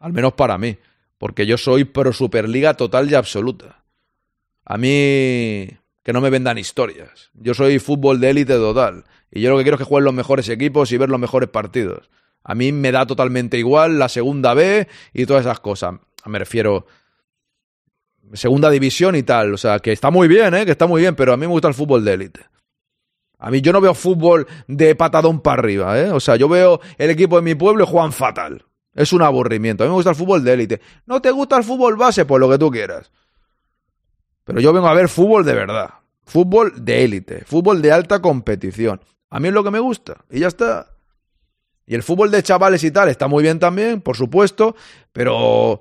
[0.00, 0.76] Al menos para mí.
[1.18, 3.84] Porque yo soy pro Superliga total y absoluta.
[4.64, 5.68] A mí
[6.02, 7.30] que no me vendan historias.
[7.34, 9.04] Yo soy fútbol de élite total.
[9.30, 11.48] Y yo lo que quiero es que jueguen los mejores equipos y ver los mejores
[11.48, 12.10] partidos.
[12.42, 15.94] A mí me da totalmente igual la segunda B y todas esas cosas.
[16.26, 16.86] Me refiero
[18.34, 19.54] segunda división y tal.
[19.54, 20.64] O sea, que está muy bien, ¿eh?
[20.64, 22.40] Que está muy bien, pero a mí me gusta el fútbol de élite.
[23.38, 26.12] A mí yo no veo fútbol de patadón para arriba, ¿eh?
[26.12, 28.64] O sea, yo veo el equipo de mi pueblo y juegan fatal.
[28.94, 29.82] Es un aburrimiento.
[29.82, 30.80] A mí me gusta el fútbol de élite.
[31.06, 32.24] ¿No te gusta el fútbol base?
[32.24, 33.10] Pues lo que tú quieras.
[34.44, 35.90] Pero yo vengo a ver fútbol de verdad.
[36.24, 37.44] Fútbol de élite.
[37.44, 39.00] Fútbol de alta competición.
[39.30, 40.24] A mí es lo que me gusta.
[40.30, 40.92] Y ya está.
[41.86, 44.76] Y el fútbol de chavales y tal está muy bien también, por supuesto.
[45.12, 45.80] Pero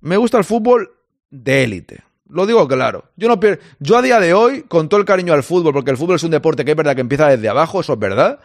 [0.00, 0.95] me gusta el fútbol
[1.44, 2.02] de élite.
[2.28, 3.04] Lo digo claro.
[3.16, 5.90] Yo, no pier- yo a día de hoy, con todo el cariño al fútbol, porque
[5.92, 8.40] el fútbol es un deporte que es verdad que empieza desde abajo, eso es verdad.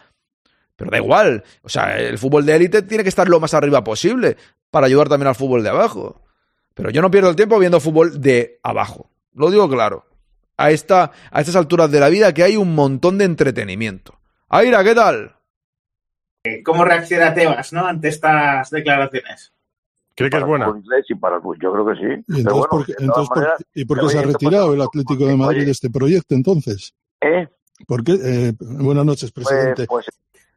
[0.76, 1.42] Pero da igual.
[1.62, 4.36] O sea, el fútbol de élite tiene que estar lo más arriba posible
[4.70, 6.22] para ayudar también al fútbol de abajo.
[6.74, 9.10] Pero yo no pierdo el tiempo viendo fútbol de abajo.
[9.34, 10.06] Lo digo claro.
[10.56, 14.18] A, esta, a estas alturas de la vida que hay un montón de entretenimiento.
[14.48, 15.36] Aira, ¿qué tal?
[16.64, 17.86] cómo reacciona Tebas, ¿no?
[17.86, 19.52] Ante estas declaraciones.
[20.14, 20.66] ¿Cree que es buena?
[20.66, 22.24] Para el inglés y para yo creo que sí.
[22.28, 25.26] ¿Y entonces, bueno, por qué- entonces maneras, ¿y por qué se ha retirado el Atlético
[25.26, 26.94] de Madrid de este proyecto entonces?
[27.20, 27.48] ¿Eh?
[27.86, 28.12] ¿Por qué?
[28.22, 29.86] Eh, buenas noches, presidente.
[29.86, 30.06] Pues,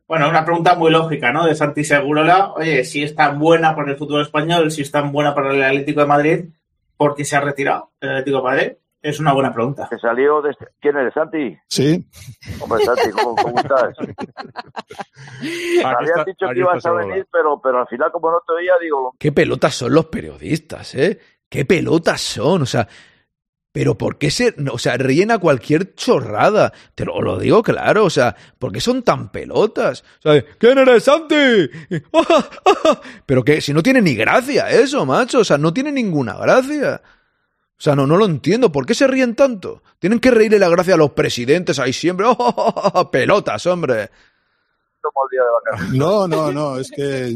[0.07, 1.45] Bueno, una pregunta muy lógica, ¿no?
[1.47, 2.53] De Santi Segurola.
[2.53, 5.63] Oye, si es tan buena para el fútbol español, si es tan buena para el
[5.63, 6.45] Atlético de Madrid,
[6.95, 8.71] ¿por qué se ha retirado el Atlético de Madrid?
[9.07, 9.87] Es una buena pregunta.
[9.87, 11.55] Se salió de este- ¿Quién eres, Santi?
[11.69, 12.07] Sí.
[12.59, 13.93] Hombre, Santi, ¿cómo, cómo estás?
[15.83, 18.73] Habías está- dicho que ibas a venir, pero, pero al final, como no te oía,
[18.81, 21.19] digo, ¿Qué pelotas son los periodistas, eh?
[21.49, 22.63] ¿Qué pelotas son?
[22.63, 22.87] O sea,
[23.71, 26.73] pero ¿por qué se, o sea, rellena cualquier chorrada?
[26.95, 30.03] Te lo, lo digo claro, o sea, ¿por qué son tan pelotas?
[30.25, 31.35] O sea, ¿quién eres, Santi?
[33.25, 37.01] Pero que si no tiene ni gracia eso, macho, o sea, no tiene ninguna gracia.
[37.77, 38.71] O sea, no, no lo entiendo.
[38.71, 39.81] ¿Por qué se ríen tanto?
[39.99, 42.25] Tienen que reírle la gracia a los presidentes ahí siempre.
[42.29, 44.09] ¡Oh, pelotas, hombre!
[45.01, 45.99] tomo el día de vacaciones.
[45.99, 47.35] No, no, no, es que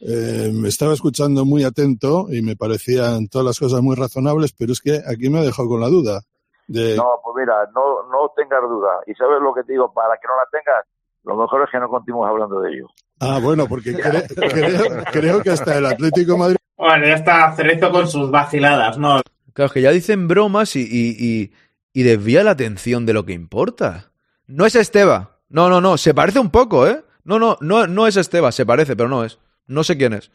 [0.00, 4.72] eh, me estaba escuchando muy atento y me parecían todas las cosas muy razonables, pero
[4.72, 6.20] es que aquí me ha dejado con la duda.
[6.66, 9.00] De, No, pues mira, no, no tengas duda.
[9.06, 10.86] Y sabes lo que te digo, para que no la tengas,
[11.24, 12.86] lo mejor es que no continuemos hablando de ello.
[13.18, 17.52] Ah, bueno, porque cre- creo, creo que hasta el Atlético de Madrid Bueno, ya está
[17.52, 19.20] Cerezo con sus vaciladas, ¿no?
[19.52, 21.52] Claro, es que ya dicen bromas y, y,
[21.92, 24.12] y, desvía la atención de lo que importa.
[24.46, 25.38] No es Esteba.
[25.48, 25.96] No, no, no.
[25.98, 27.02] Se parece un poco, ¿eh?
[27.24, 28.52] No, no, no, no es Esteba.
[28.52, 29.38] Se parece, pero no es.
[29.66, 30.30] No sé quién es.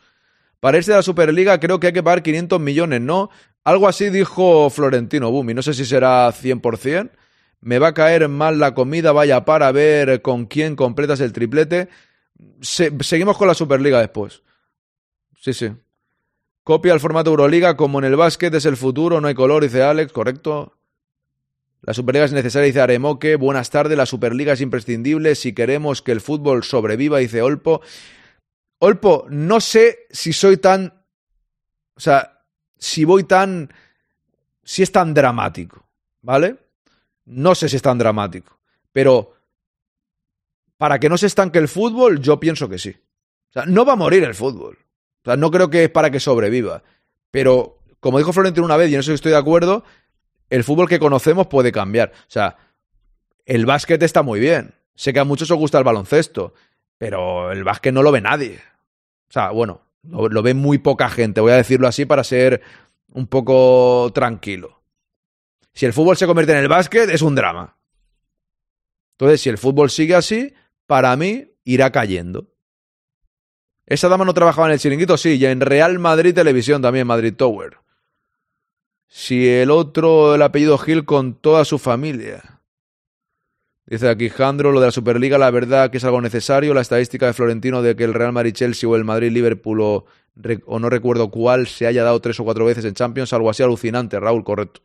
[0.59, 3.29] Para irse de la Superliga creo que hay que pagar 500 millones, ¿no?
[3.63, 5.53] Algo así dijo Florentino Bumi.
[5.53, 7.11] No sé si será 100%.
[7.61, 11.89] Me va a caer mal la comida, vaya para ver con quién completas el triplete.
[12.61, 14.43] Se- seguimos con la Superliga después.
[15.39, 15.71] Sí, sí.
[16.65, 19.83] Copia el formato Euroliga como en el básquet es el futuro, no hay color, dice
[19.83, 20.73] Alex, correcto.
[21.83, 23.35] La Superliga es necesaria, dice Aremoque.
[23.35, 27.81] Buenas tardes, la Superliga es imprescindible si queremos que el fútbol sobreviva, dice Olpo.
[28.79, 30.91] Olpo, no sé si soy tan...
[31.93, 32.41] O sea,
[32.79, 33.71] si voy tan...
[34.63, 35.85] Si es tan dramático,
[36.23, 36.55] ¿vale?
[37.25, 38.57] No sé si es tan dramático,
[38.91, 39.35] pero
[40.77, 42.89] para que no se estanque el fútbol, yo pienso que sí.
[43.49, 44.79] O sea, no va a morir el fútbol.
[45.25, 46.83] O sea, no creo que es para que sobreviva.
[47.31, 49.83] Pero, como dijo Florentino una vez, y en eso estoy de acuerdo,
[50.51, 52.11] el fútbol que conocemos puede cambiar.
[52.15, 52.57] O sea,
[53.43, 54.75] el básquet está muy bien.
[54.93, 56.53] Sé que a muchos os gusta el baloncesto,
[56.99, 58.59] pero el básquet no lo ve nadie.
[59.27, 62.61] O sea, bueno, lo, lo ve muy poca gente, voy a decirlo así para ser
[63.11, 64.83] un poco tranquilo.
[65.73, 67.75] Si el fútbol se convierte en el básquet, es un drama.
[69.13, 70.53] Entonces, si el fútbol sigue así,
[70.85, 72.47] para mí irá cayendo.
[73.87, 75.17] ¿Esa dama no trabajaba en el chiringuito?
[75.17, 77.77] Sí, y en Real Madrid Televisión también, Madrid Tower.
[79.07, 82.61] Si el otro, el apellido Gil, con toda su familia.
[83.85, 86.73] Dice aquí Jandro, lo de la Superliga, la verdad que es algo necesario.
[86.73, 90.05] La estadística de Florentino de que el Real Madrid Chelsea o el Madrid Liverpool o,
[90.65, 93.61] o no recuerdo cuál se haya dado tres o cuatro veces en Champions, algo así
[93.61, 94.81] alucinante, Raúl, correcto.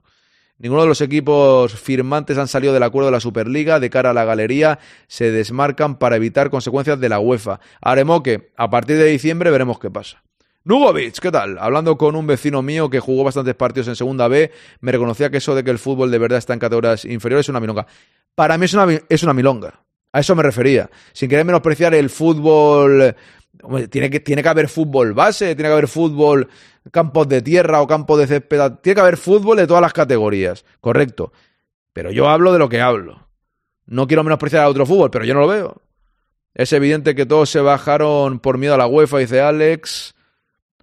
[0.60, 3.80] Ninguno de los equipos firmantes han salido del acuerdo de la Superliga.
[3.80, 7.60] De cara a la galería, se desmarcan para evitar consecuencias de la UEFA.
[7.80, 10.22] Haremos que, a partir de diciembre, veremos qué pasa.
[10.64, 11.56] Nugovic, ¿qué tal?
[11.58, 14.52] Hablando con un vecino mío que jugó bastantes partidos en Segunda B,
[14.82, 17.48] me reconocía que eso de que el fútbol de verdad está en categorías inferiores es
[17.48, 17.86] una milonga.
[18.34, 19.80] Para mí es una, es una milonga.
[20.12, 20.90] A eso me refería.
[21.12, 23.14] Sin querer menospreciar el fútbol.
[23.90, 26.48] Tiene que, tiene que haber fútbol base, tiene que haber fútbol
[26.90, 28.72] campos de tierra o campos de césped.
[28.82, 30.64] Tiene que haber fútbol de todas las categorías.
[30.80, 31.32] Correcto.
[31.92, 33.28] Pero yo hablo de lo que hablo.
[33.86, 35.82] No quiero menospreciar a otro fútbol, pero yo no lo veo.
[36.54, 40.14] Es evidente que todos se bajaron por miedo a la UEFA, dice Alex.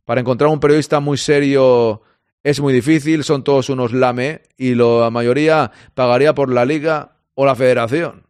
[0.06, 2.02] Para encontrar un periodista muy serio
[2.44, 7.46] es muy difícil, son todos unos lame y la mayoría pagaría por la liga o
[7.46, 8.27] la federación.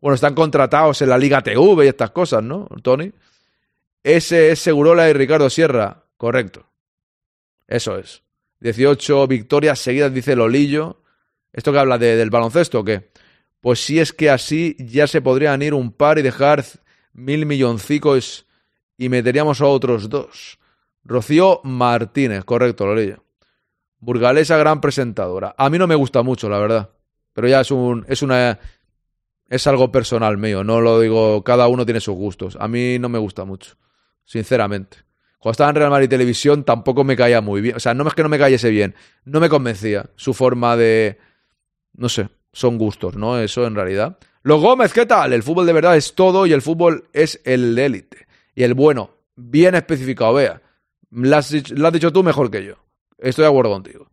[0.00, 3.12] Bueno, están contratados en la Liga TV y estas cosas, ¿no, Tony?
[4.02, 6.66] Ese es Segurola y Ricardo Sierra, correcto.
[7.66, 8.22] Eso es.
[8.60, 11.02] 18 victorias seguidas, dice Lolillo.
[11.52, 13.10] ¿Esto que habla de, del baloncesto o qué?
[13.60, 16.64] Pues si es que así ya se podrían ir un par y dejar
[17.12, 18.46] mil milloncicos
[18.96, 20.58] y meteríamos a otros dos.
[21.04, 23.24] Rocío Martínez, correcto, Lolillo.
[24.00, 25.54] Burgalesa, gran presentadora.
[25.58, 26.90] A mí no me gusta mucho, la verdad.
[27.32, 28.04] Pero ya es un.
[28.08, 28.58] es una.
[29.48, 30.64] Es algo personal mío.
[30.64, 31.42] No lo digo.
[31.42, 32.56] Cada uno tiene sus gustos.
[32.60, 33.76] A mí no me gusta mucho.
[34.24, 34.98] Sinceramente.
[35.38, 37.76] Cuando estaba en Real Madrid Televisión tampoco me caía muy bien.
[37.76, 38.94] O sea, no es que no me cayese bien.
[39.24, 41.18] No me convencía su forma de.
[41.94, 42.28] No sé.
[42.52, 43.38] Son gustos, ¿no?
[43.38, 44.18] Eso en realidad.
[44.42, 45.32] Los Gómez, ¿qué tal?
[45.32, 48.26] El fútbol de verdad es todo y el fútbol es el élite.
[48.54, 50.62] Y el bueno, bien especificado, vea.
[51.10, 52.74] Lo has, dicho tú mejor que yo.
[53.18, 54.10] Estoy de acuerdo contigo.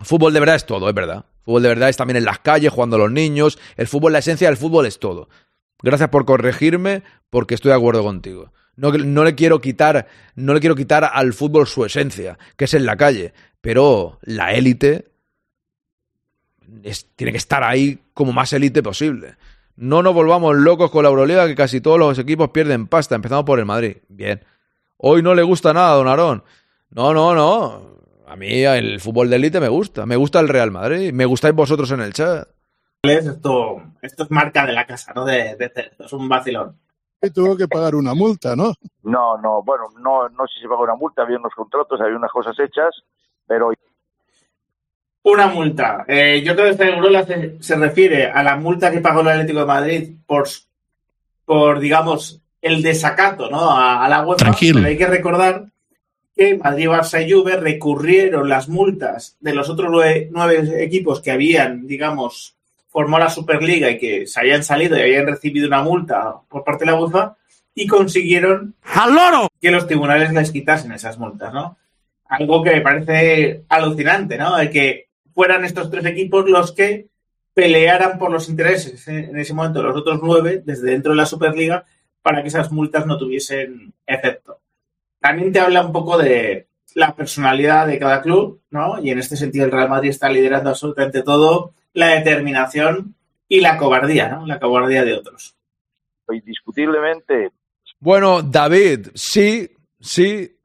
[0.00, 1.24] Fútbol de verdad es todo, es verdad.
[1.46, 3.56] Fútbol de verdad es también en las calles, jugando a los niños.
[3.76, 5.28] El fútbol, la esencia del fútbol es todo.
[5.80, 8.52] Gracias por corregirme, porque estoy de acuerdo contigo.
[8.74, 12.74] No, no, le quiero quitar, no le quiero quitar al fútbol su esencia, que es
[12.74, 13.32] en la calle.
[13.60, 15.12] Pero la élite
[17.14, 19.36] tiene que estar ahí como más élite posible.
[19.76, 23.44] No nos volvamos locos con la Euroliga, que casi todos los equipos pierden pasta, empezando
[23.44, 23.98] por el Madrid.
[24.08, 24.42] Bien.
[24.96, 26.42] Hoy no le gusta nada, don Aarón.
[26.90, 27.95] No, no, no.
[28.26, 30.04] A mí el fútbol de élite me gusta.
[30.04, 31.12] Me gusta el Real Madrid.
[31.12, 32.48] Me gustáis vosotros en el chat.
[33.02, 35.24] Esto, esto es marca de la casa, ¿no?
[35.24, 36.76] De, de, es un vacilón.
[37.22, 38.74] Y tuvo que pagar una multa, ¿no?
[39.04, 42.16] No, no, bueno, no, no sé si se pagó una multa, había unos contratos, había
[42.16, 42.94] unas cosas hechas,
[43.46, 43.72] pero...
[45.22, 46.04] Una multa.
[46.06, 49.28] Eh, yo creo que este Eurola se, se, refiere a la multa que pagó el
[49.28, 50.46] Atlético de Madrid por,
[51.44, 53.70] por digamos, el desacato ¿no?
[53.70, 54.36] a, a la UEFA.
[54.36, 54.76] Tranquilo.
[54.76, 55.66] Pero hay que recordar
[56.36, 61.30] que Madrid, Barça y Juve recurrieron las multas de los otros nueve, nueve, equipos que
[61.30, 62.56] habían, digamos,
[62.88, 66.84] formado la Superliga y que se habían salido y habían recibido una multa por parte
[66.84, 67.36] de la UEFA
[67.74, 69.48] y consiguieron ¡Al loro!
[69.60, 71.78] que los tribunales les quitasen esas multas, ¿no?
[72.28, 74.56] Algo que me parece alucinante, ¿no?
[74.56, 77.06] De que fueran estos tres equipos los que
[77.54, 79.28] pelearan por los intereses ¿eh?
[79.30, 81.86] en ese momento los otros nueve desde dentro de la Superliga
[82.20, 84.58] para que esas multas no tuviesen efecto.
[85.26, 89.02] También te habla un poco de la personalidad de cada club, ¿no?
[89.02, 93.16] Y en este sentido el Real Madrid está liderando absolutamente todo, la determinación
[93.48, 94.46] y la cobardía, ¿no?
[94.46, 95.56] La cobardía de otros.
[96.30, 97.50] Indiscutiblemente.
[97.98, 99.68] Bueno, David, sí,
[99.98, 100.58] sí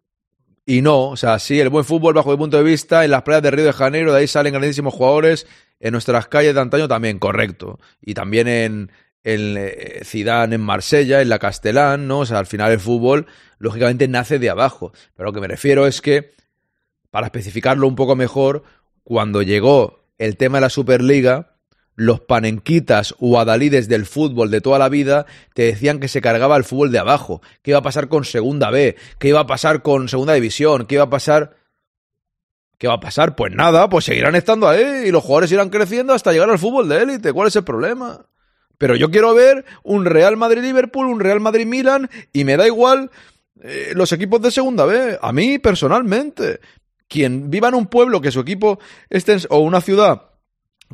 [0.64, 1.10] y no.
[1.10, 3.50] O sea, sí, el buen fútbol bajo mi punto de vista, en las playas de
[3.50, 5.48] Río de Janeiro, de ahí salen grandísimos jugadores,
[5.80, 7.80] en nuestras calles de antaño también, correcto.
[8.00, 8.92] Y también en,
[9.24, 12.20] en eh, Zidane en Marsella, en la Castellán, ¿no?
[12.20, 13.28] O sea, al final el fútbol,
[13.60, 14.94] lógicamente, nace de abajo.
[15.16, 16.34] Pero lo que me refiero es que,
[17.10, 18.64] para especificarlo un poco mejor,
[19.04, 21.52] cuando llegó el tema de la Superliga,
[21.96, 26.58] los panenquitas o adalides del fútbol de toda la vida te decían que se cargaba
[26.58, 29.82] el fútbol de abajo, que iba a pasar con Segunda B, que iba a pasar
[29.82, 31.58] con Segunda División, que iba a pasar...
[32.78, 33.36] ¿Qué va a pasar?
[33.36, 36.90] Pues nada, pues seguirán estando ahí y los jugadores irán creciendo hasta llegar al fútbol
[36.90, 37.32] de élite.
[37.32, 38.26] ¿Cuál es el problema?
[38.82, 43.12] Pero yo quiero ver un Real Madrid-Liverpool, un Real Madrid-Milan y me da igual
[43.62, 45.20] eh, los equipos de segunda B.
[45.22, 46.60] A mí personalmente.
[47.08, 48.80] Quien viva en un pueblo que su equipo
[49.12, 50.30] esté en, o una ciudad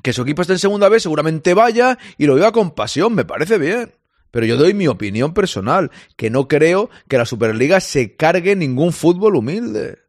[0.04, 3.24] que su equipo esté en segunda B seguramente vaya y lo viva con pasión, me
[3.24, 3.94] parece bien.
[4.32, 8.92] Pero yo doy mi opinión personal, que no creo que la Superliga se cargue ningún
[8.92, 10.00] fútbol humilde.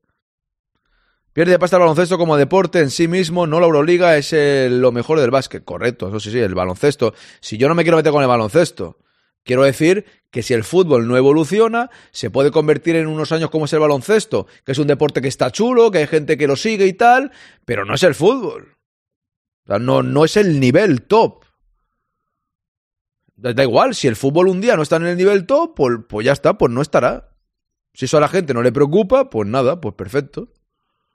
[1.38, 4.34] Pierde pasta el baloncesto como deporte en sí mismo, no la Euroliga es
[4.72, 5.64] lo mejor del básquet.
[5.64, 7.14] Correcto, eso sí, sí, el baloncesto.
[7.38, 8.98] Si yo no me quiero meter con el baloncesto,
[9.44, 13.66] Quiero decir que si el fútbol no evoluciona, se puede convertir en unos años como
[13.66, 16.56] es el baloncesto, que es un deporte que está chulo, que hay gente que lo
[16.56, 17.30] sigue y tal,
[17.64, 18.76] pero no es el fútbol.
[19.62, 21.44] O sea, no, no es el nivel top.
[23.36, 25.98] Da da igual, si el fútbol un día no está en el nivel top, pues,
[26.08, 27.30] pues ya está, pues no estará.
[27.94, 30.52] Si eso a la gente no le preocupa, pues nada, pues perfecto.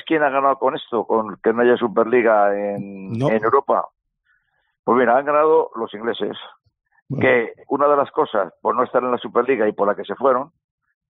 [0.06, 3.88] ¿Quién ha ganado con esto, con que no haya Superliga en, en Europa?
[4.84, 6.38] Pues mira, han ganado los ingleses,
[7.20, 10.04] que una de las cosas por no estar en la Superliga y por la que
[10.04, 10.52] se fueron,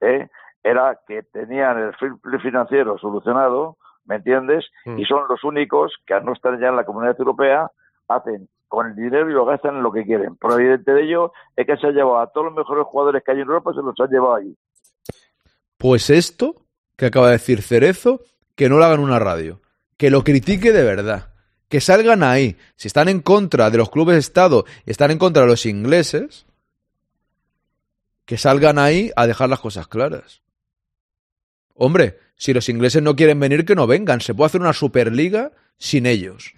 [0.02, 0.28] ¿eh?
[0.64, 4.66] era que tenían el fi- financiero solucionado, ¿me entiendes?
[4.86, 5.00] Mm.
[5.00, 7.72] Y son los únicos que al no estar ya en la comunidad europea
[8.08, 10.36] hacen con el dinero y lo gastan en lo que quieren.
[10.38, 13.32] Pero evidente de ello es que se han llevado a todos los mejores jugadores que
[13.32, 14.58] hay en Europa, se los han llevado allí.
[15.78, 16.56] Pues esto
[16.98, 18.20] que acaba de decir Cerezo,
[18.56, 19.62] que no lo hagan una radio,
[19.98, 21.34] que lo critique de verdad,
[21.70, 22.58] que salgan ahí.
[22.76, 25.66] Si están en contra de los clubes de Estado y están en contra de los
[25.66, 26.46] ingleses,
[28.26, 30.42] que salgan ahí a dejar las cosas claras.
[31.76, 34.22] Hombre, si los ingleses no quieren venir, que no vengan.
[34.22, 36.54] Se puede hacer una Superliga sin ellos.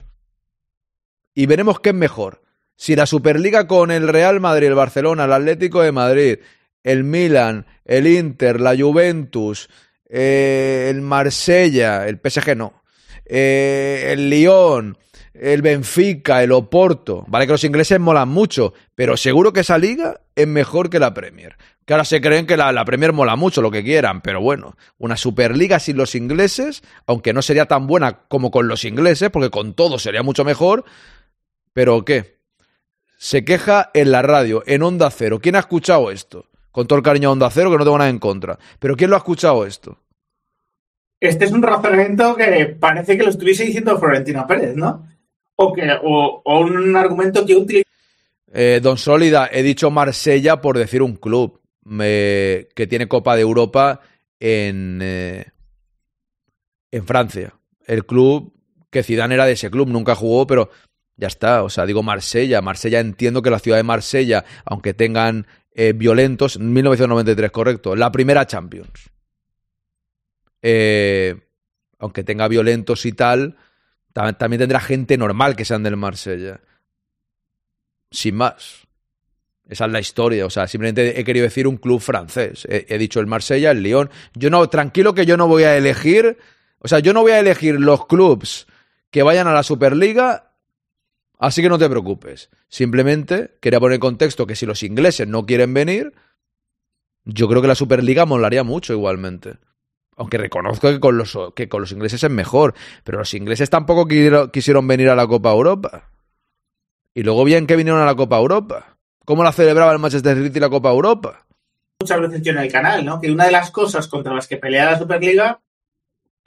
[1.34, 2.42] Y veremos qué es mejor.
[2.76, 6.40] Si la Superliga con el Real Madrid, el Barcelona, el Atlético de Madrid,
[6.84, 9.70] el Milan, el Inter, la Juventus,
[10.10, 12.84] eh, el Marsella, el PSG no,
[13.26, 14.98] eh, el Lyon,
[15.34, 17.26] el Benfica, el Oporto.
[17.28, 21.14] Vale que los ingleses molan mucho, pero seguro que esa liga es mejor que la
[21.14, 21.58] Premier.
[21.86, 24.76] Que ahora se creen que la, la Premier mola mucho, lo que quieran, pero bueno,
[24.98, 29.52] una Superliga sin los ingleses, aunque no sería tan buena como con los ingleses, porque
[29.52, 30.86] con todos sería mucho mejor,
[31.74, 32.36] pero ¿qué?
[33.18, 35.40] Se queja en la radio, en Onda Cero.
[35.42, 36.48] ¿Quién ha escuchado esto?
[36.76, 38.60] Con todo el cariño a Onda Cero, que no tengo nada en contra.
[38.80, 39.98] Pero ¿quién lo ha escuchado esto?
[41.22, 45.08] Este es un razonamiento que parece que lo estuviese diciendo Florentino Pérez, ¿no?
[45.56, 47.90] O, que, o, o un argumento que utiliza
[48.52, 51.62] Eh, Don Sólida, he dicho Marsella por decir un club
[52.02, 54.02] eh, que tiene Copa de Europa
[54.38, 55.46] en, eh,
[56.92, 57.54] en Francia.
[57.88, 58.52] El club
[58.92, 60.70] que Zidane era de ese club, nunca jugó, pero
[61.16, 61.64] ya está.
[61.64, 62.62] O sea, digo Marsella.
[62.62, 68.48] Marsella entiendo que la ciudad de Marsella, aunque tengan eh, violentos, 1993, correcto, la primera
[68.48, 69.12] Champions.
[70.62, 71.36] Eh,
[72.00, 73.58] aunque tenga violentos y tal,
[74.14, 76.60] ta- también tendrá gente normal que sean del Marsella.
[78.12, 78.88] Sin más.
[79.68, 80.46] Esa es la historia.
[80.46, 82.66] O sea, simplemente he querido decir un club francés.
[82.70, 84.10] He, he dicho el Marsella, el Lyon.
[84.34, 86.38] Yo no, tranquilo que yo no voy a elegir.
[86.80, 88.68] O sea, yo no voy a elegir los clubs
[89.12, 90.54] que vayan a la Superliga.
[91.46, 92.50] Así que no te preocupes.
[92.70, 96.12] Simplemente quería poner en contexto que si los ingleses no quieren venir,
[97.24, 99.58] yo creo que la Superliga molaría mucho igualmente.
[100.18, 102.74] Aunque reconozco que con los, que con los ingleses es mejor.
[103.04, 106.10] Pero los ingleses tampoco quisieron, venir a la Copa Europa.
[107.14, 108.98] Y luego bien que vinieron a la Copa Europa.
[109.24, 111.46] ¿Cómo la celebraba el Manchester City la Copa Europa?
[112.00, 113.22] muchas veces yo en el canal, ¿no?
[113.22, 115.60] Que una de las cosas contra las que pelea la Superliga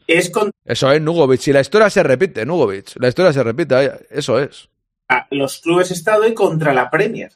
[0.09, 1.47] es contra Eso es Nugovic.
[1.47, 2.97] Y la historia se repite, Nugovic.
[2.97, 3.93] La historia se repite.
[4.11, 4.69] Eso es.
[5.31, 7.33] Los clubes Estado y contra la Premier.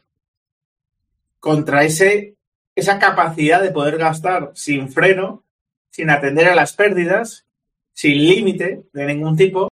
[1.41, 2.37] Contra ese,
[2.75, 5.45] esa capacidad de poder gastar sin freno,
[5.91, 7.47] sin atender a las pérdidas,
[7.93, 9.69] sin límite de ningún tipo.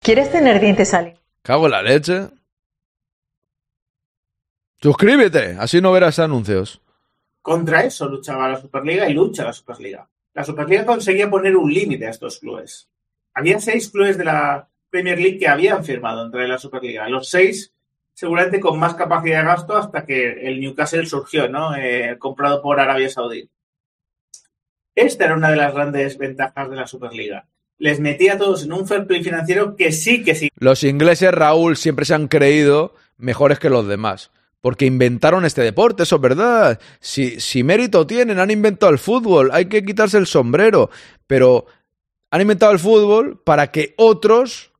[0.00, 2.28] ¿Quieres tener dientes al Cago en la leche.
[4.80, 5.56] Suscríbete.
[5.58, 6.80] Así no verás anuncios.
[7.42, 10.08] Contra eso luchaba la Superliga y lucha la Superliga.
[10.32, 12.88] La Superliga conseguía poner un límite a estos clubes.
[13.34, 17.08] Había seis clubes de la Premier League que habían firmado entre la Superliga.
[17.08, 17.72] Los seis
[18.12, 21.74] seguramente con más capacidad de gasto hasta que el Newcastle surgió, ¿no?
[21.74, 23.50] Eh, comprado por Arabia Saudí.
[24.94, 27.48] Esta era una de las grandes ventajas de la Superliga.
[27.76, 30.48] Les metía a todos en un fair play financiero que sí que sí.
[30.60, 34.30] Los ingleses, Raúl, siempre se han creído mejores que los demás.
[34.60, 36.80] Porque inventaron este deporte, eso es verdad.
[37.00, 40.88] Si, si mérito tienen, han inventado el fútbol, hay que quitarse el sombrero.
[41.26, 41.66] Pero
[42.30, 44.70] han inventado el fútbol para que otros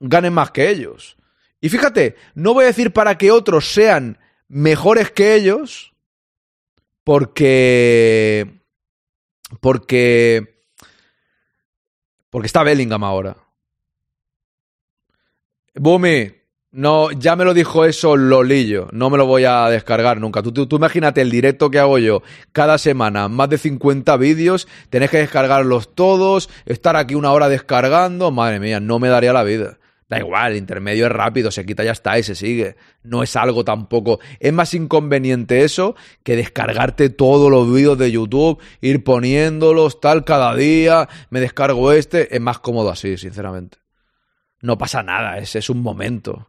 [0.00, 1.16] ganen más que ellos.
[1.60, 4.18] Y fíjate, no voy a decir para que otros sean
[4.48, 5.94] mejores que ellos,
[7.04, 8.60] porque.
[9.60, 10.62] Porque.
[12.30, 13.36] Porque está Bellingham ahora.
[15.76, 16.32] Bumi,
[16.70, 18.88] no, ya me lo dijo eso Lolillo.
[18.90, 20.42] No me lo voy a descargar nunca.
[20.42, 22.22] Tú, tú, tú imagínate el directo que hago yo
[22.52, 28.32] cada semana, más de 50 vídeos, tenés que descargarlos todos, estar aquí una hora descargando.
[28.32, 29.78] Madre mía, no me daría la vida.
[30.14, 32.76] Da igual, el intermedio es rápido, se quita, ya está y se sigue.
[33.02, 34.20] No es algo tampoco.
[34.38, 40.54] Es más inconveniente eso que descargarte todos los vídeos de YouTube, ir poniéndolos tal cada
[40.54, 41.08] día.
[41.30, 42.32] Me descargo este.
[42.32, 43.78] Es más cómodo así, sinceramente.
[44.62, 46.48] No pasa nada, ese es un momento.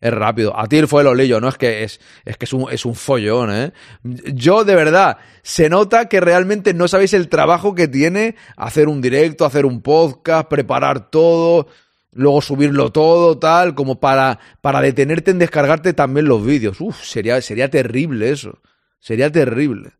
[0.00, 0.58] Es rápido.
[0.58, 2.94] A ti fue el olillo, no es que es, es que es un, es un
[2.94, 3.72] follón, ¿eh?
[4.02, 9.02] Yo, de verdad, se nota que realmente no sabéis el trabajo que tiene hacer un
[9.02, 11.68] directo, hacer un podcast, preparar todo,
[12.12, 16.80] luego subirlo todo, tal, como para, para detenerte en descargarte también los vídeos.
[16.80, 18.60] Uf, sería, sería terrible eso.
[18.98, 19.92] Sería terrible.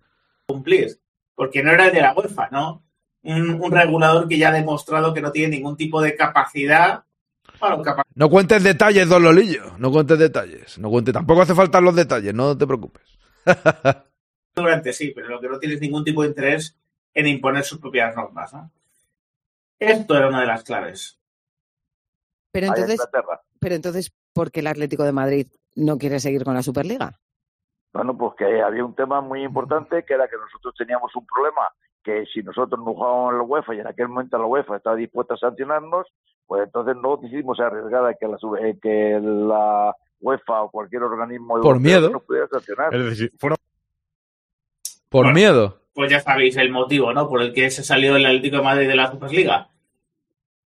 [0.46, 0.98] Cumplir.
[1.34, 2.84] Porque no era el de la UEFA, ¿no?
[3.22, 7.04] Un, un regulador que ya ha demostrado que no tiene ningún tipo de capacidad
[8.14, 9.72] no cuentes detalles, don Lolillo.
[9.78, 10.78] No cuentes detalles.
[10.78, 11.14] No cuentes.
[11.14, 13.02] Tampoco hace falta los detalles, no te preocupes.
[14.54, 16.76] Durante sí, pero lo que no tienes ningún tipo de interés
[17.14, 18.52] en imponer sus propias normas.
[18.52, 18.70] ¿no?
[19.78, 21.18] Esto era una de las claves.
[22.52, 23.00] Pero entonces,
[23.58, 27.18] pero entonces, ¿por qué el Atlético de Madrid no quiere seguir con la Superliga?
[27.92, 31.68] Bueno, pues que había un tema muy importante que era que nosotros teníamos un problema
[32.02, 34.96] que si nosotros no jugábamos en la UEFA y en aquel momento la UEFA estaba
[34.96, 36.06] dispuesta a sancionarnos,
[36.46, 41.60] pues entonces no decidimos arriesgar a que la, eh, que la UEFA o cualquier organismo
[41.60, 42.94] por miedo nos pudiera sancionar.
[42.94, 43.32] Es decir,
[45.08, 45.78] por miedo.
[45.94, 47.28] Pues ya sabéis el motivo, ¿no?
[47.28, 49.68] Por el que se salió el Atlético de Madrid de la Superliga.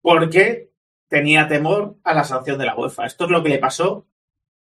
[0.01, 0.69] Porque
[1.07, 3.05] tenía temor a la sanción de la UEFA.
[3.05, 4.05] Esto es lo que le pasó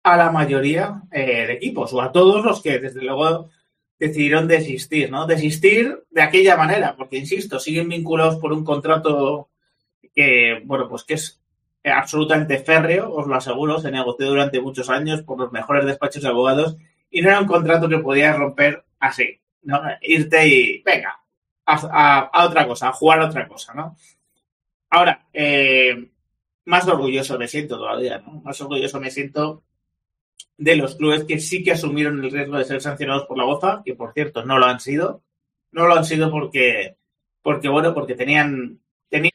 [0.03, 3.51] a la mayoría eh, de equipos o a todos los que desde luego
[3.99, 5.27] decidieron desistir, ¿no?
[5.27, 9.49] Desistir de aquella manera, porque insisto, siguen vinculados por un contrato
[10.15, 11.41] que, bueno, pues que es
[11.85, 16.29] absolutamente férreo, os lo aseguro, se negoció durante muchos años por los mejores despachos de
[16.29, 16.77] abogados
[17.11, 19.81] y no era un contrato que podías romper así, ¿no?
[20.03, 21.19] Irte y, venga,
[21.65, 23.97] a, otra cosa, a jugar a otra cosa, ¿no?
[24.91, 26.11] Ahora, eh,
[26.67, 28.43] más orgulloso me siento todavía, ¿no?
[28.45, 29.63] Más orgulloso me siento
[30.59, 33.83] de los clubes que sí que asumieron el riesgo de ser sancionados por la UEFA,
[33.85, 35.23] que por cierto no lo han sido.
[35.73, 36.97] No lo han sido porque,
[37.43, 39.33] porque bueno, porque tenían, tenían...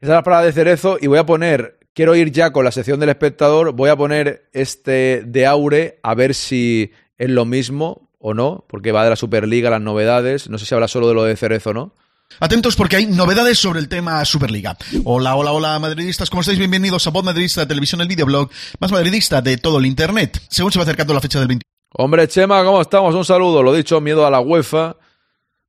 [0.00, 2.72] Esa es la palabra de Cerezo y voy a poner, quiero ir ya con la
[2.72, 8.10] sección del espectador, voy a poner este de Aure a ver si es lo mismo
[8.18, 11.14] o no, porque va de la Superliga, las novedades, no sé si habla solo de
[11.14, 11.94] lo de Cerezo o no.
[12.40, 14.76] Atentos porque hay novedades sobre el tema Superliga.
[15.04, 16.58] Hola, hola, hola, madridistas, ¿cómo estáis?
[16.58, 18.48] Bienvenidos a Voz Madridista Televisión, el videoblog
[18.78, 21.64] más madridista de todo el Internet, según se va acercando la fecha del 20.
[21.94, 23.12] Hombre, Chema, ¿cómo estamos?
[23.16, 23.60] Un saludo.
[23.64, 24.96] Lo dicho, miedo a la UEFA.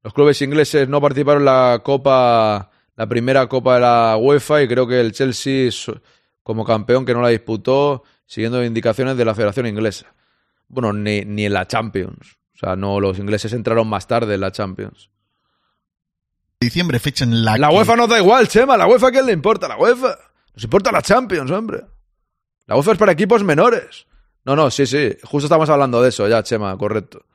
[0.03, 4.67] Los clubes ingleses no participaron en la Copa, la primera Copa de la UEFA y
[4.67, 5.71] creo que el Chelsea,
[6.43, 10.13] como campeón que no la disputó, siguiendo indicaciones de la Federación Inglesa.
[10.67, 12.37] Bueno, ni, ni en la Champions.
[12.53, 15.09] O sea, no, los ingleses entraron más tarde en la Champions
[16.61, 18.75] diciembre, fecha en la La UEFA no da igual, Chema.
[18.75, 19.67] ¿La UEFA qué le importa?
[19.67, 20.17] ¿La UEFA?
[20.53, 21.85] Nos importa la Champions, hombre.
[22.65, 24.05] La UEFA es para equipos menores.
[24.43, 25.15] No, no, sí, sí.
[25.23, 27.25] Justo estamos hablando de eso ya, Chema, correcto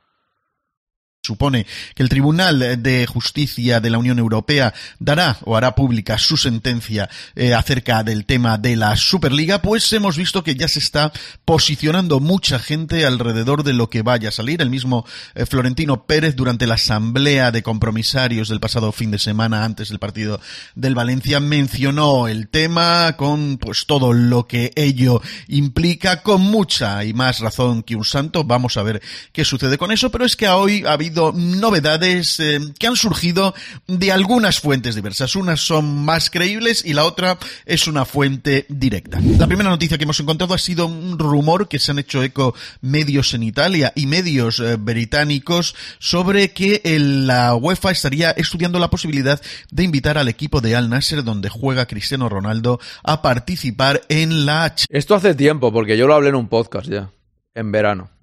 [1.25, 6.37] supone que el Tribunal de Justicia de la Unión Europea dará o hará pública su
[6.37, 11.11] sentencia eh, acerca del tema de la Superliga, pues hemos visto que ya se está
[11.43, 14.61] posicionando mucha gente alrededor de lo que vaya a salir.
[14.61, 19.65] El mismo eh, Florentino Pérez durante la asamblea de compromisarios del pasado fin de semana
[19.65, 20.39] antes del partido
[20.75, 27.13] del Valencia mencionó el tema con pues todo lo que ello implica con mucha y
[27.13, 28.43] más razón que un santo.
[28.43, 29.01] Vamos a ver
[29.31, 33.53] qué sucede con eso, pero es que hoy ha habido novedades eh, que han surgido
[33.87, 35.35] de algunas fuentes diversas.
[35.35, 39.19] Unas son más creíbles y la otra es una fuente directa.
[39.37, 42.55] La primera noticia que hemos encontrado ha sido un rumor que se han hecho eco
[42.81, 49.41] medios en Italia y medios eh, británicos sobre que la UEFA estaría estudiando la posibilidad
[49.71, 54.73] de invitar al equipo de Al Nasser donde juega Cristiano Ronaldo a participar en la...
[54.89, 57.11] Esto hace tiempo porque yo lo hablé en un podcast ya,
[57.53, 58.14] en verano.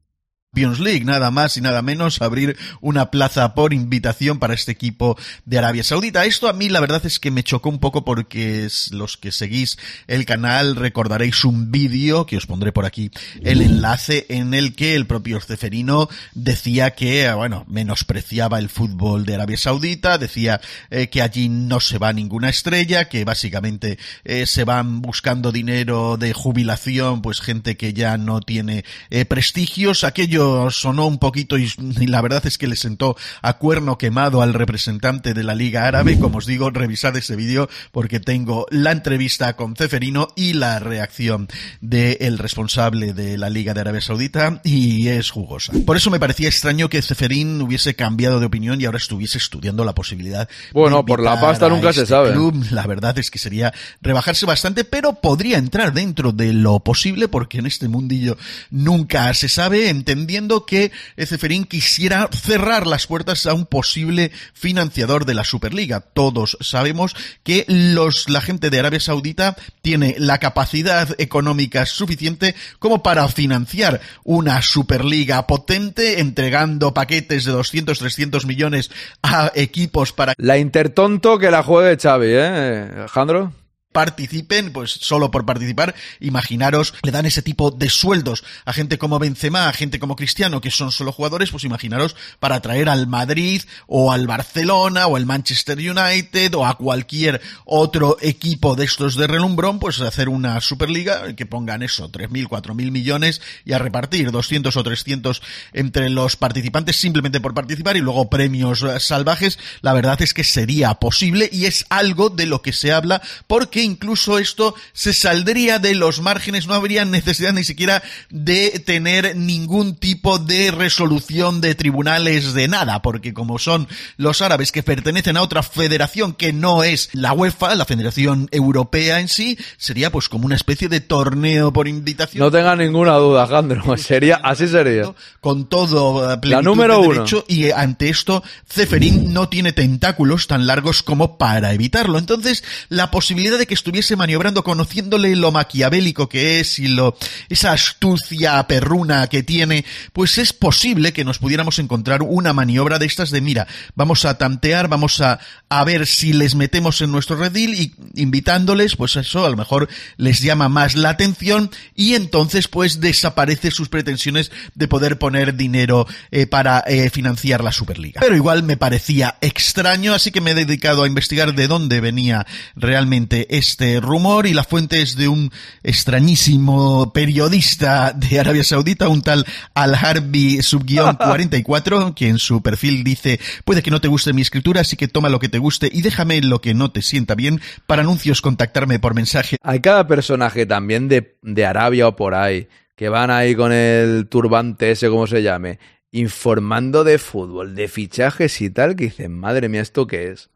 [0.54, 5.16] Champions League, nada más y nada menos, abrir una plaza por invitación para este equipo
[5.46, 6.26] de Arabia Saudita.
[6.26, 9.78] Esto a mí la verdad es que me chocó un poco porque los que seguís
[10.08, 13.10] el canal recordaréis un vídeo que os pondré por aquí
[13.42, 19.36] el enlace en el que el propio Ceferino decía que, bueno, menospreciaba el fútbol de
[19.36, 24.64] Arabia Saudita, decía eh, que allí no se va ninguna estrella, que básicamente eh, se
[24.64, 31.06] van buscando dinero de jubilación, pues gente que ya no tiene eh, prestigios, aquello sonó
[31.06, 31.72] un poquito y,
[32.06, 36.18] la verdad es que le sentó a cuerno quemado al representante de la Liga Árabe.
[36.18, 41.48] Como os digo, revisad ese vídeo porque tengo la entrevista con Ceferino y la reacción
[41.80, 45.72] del responsable de la Liga de Arabia Saudita y es jugosa.
[45.86, 49.84] Por eso me parecía extraño que Ceferín hubiese cambiado de opinión y ahora estuviese estudiando
[49.84, 50.48] la posibilidad.
[50.72, 52.34] Bueno, por la pasta nunca se este sabe.
[52.70, 57.58] La verdad es que sería rebajarse bastante, pero podría entrar dentro de lo posible porque
[57.58, 58.36] en este mundillo
[58.70, 59.88] nunca se sabe.
[59.88, 66.00] Entendí defendiendo que Ceferín quisiera cerrar las puertas a un posible financiador de la Superliga.
[66.00, 73.02] Todos sabemos que los, la gente de Arabia Saudita tiene la capacidad económica suficiente como
[73.02, 78.90] para financiar una Superliga potente, entregando paquetes de 200, 300 millones
[79.22, 80.32] a equipos para...
[80.38, 83.52] La Intertonto que la juegue Xavi, ¿eh, Alejandro?
[83.92, 89.18] Participen, pues solo por participar, imaginaros, le dan ese tipo de sueldos a gente como
[89.18, 93.62] Benzema, a gente como Cristiano, que son solo jugadores, pues imaginaros para traer al Madrid
[93.86, 99.26] o al Barcelona o al Manchester United o a cualquier otro equipo de estos de
[99.26, 104.76] relumbrón, pues hacer una Superliga que pongan eso, 3.000, 4.000 millones y a repartir 200
[104.76, 110.34] o 300 entre los participantes simplemente por participar y luego premios salvajes, la verdad es
[110.34, 115.12] que sería posible y es algo de lo que se habla porque incluso esto se
[115.12, 121.60] saldría de los márgenes, no habría necesidad ni siquiera de tener ningún tipo de resolución
[121.60, 126.52] de tribunales de nada, porque como son los árabes que pertenecen a otra federación que
[126.52, 131.00] no es la UEFA, la Federación Europea en sí, sería pues como una especie de
[131.00, 132.42] torneo por invitación.
[132.42, 135.12] No tenga ninguna duda, Alejandro, sería, así sería.
[135.40, 137.24] Con todo eh, la número de uno.
[137.48, 142.18] y eh, ante esto Ceferín no tiene tentáculos tan largos como para evitarlo.
[142.18, 147.16] Entonces, la posibilidad de que estuviese maniobrando, conociéndole lo maquiavélico que es y lo,
[147.48, 153.06] esa astucia perruna que tiene, pues es posible que nos pudiéramos encontrar una maniobra de
[153.06, 157.36] estas de mira, vamos a tantear, vamos a, a ver si les metemos en nuestro
[157.36, 162.68] redil y invitándoles, pues eso a lo mejor les llama más la atención y entonces
[162.68, 168.20] pues desaparece sus pretensiones de poder poner dinero eh, para eh, financiar la Superliga.
[168.20, 172.46] Pero igual me parecía extraño, así que me he dedicado a investigar de dónde venía
[172.76, 175.52] realmente este rumor y la fuente es de un
[175.84, 183.38] extrañísimo periodista de Arabia Saudita, un tal Al-Harbi Subguión 44, que en su perfil dice,
[183.64, 186.02] puede que no te guste mi escritura, así que toma lo que te guste y
[186.02, 187.60] déjame lo que no te sienta bien.
[187.86, 189.56] Para anuncios, contactarme por mensaje.
[189.62, 194.26] Hay cada personaje también de, de Arabia o por ahí, que van ahí con el
[194.28, 195.78] turbante ese, como se llame,
[196.10, 200.50] informando de fútbol, de fichajes y tal, que dicen, madre mía, ¿esto qué es?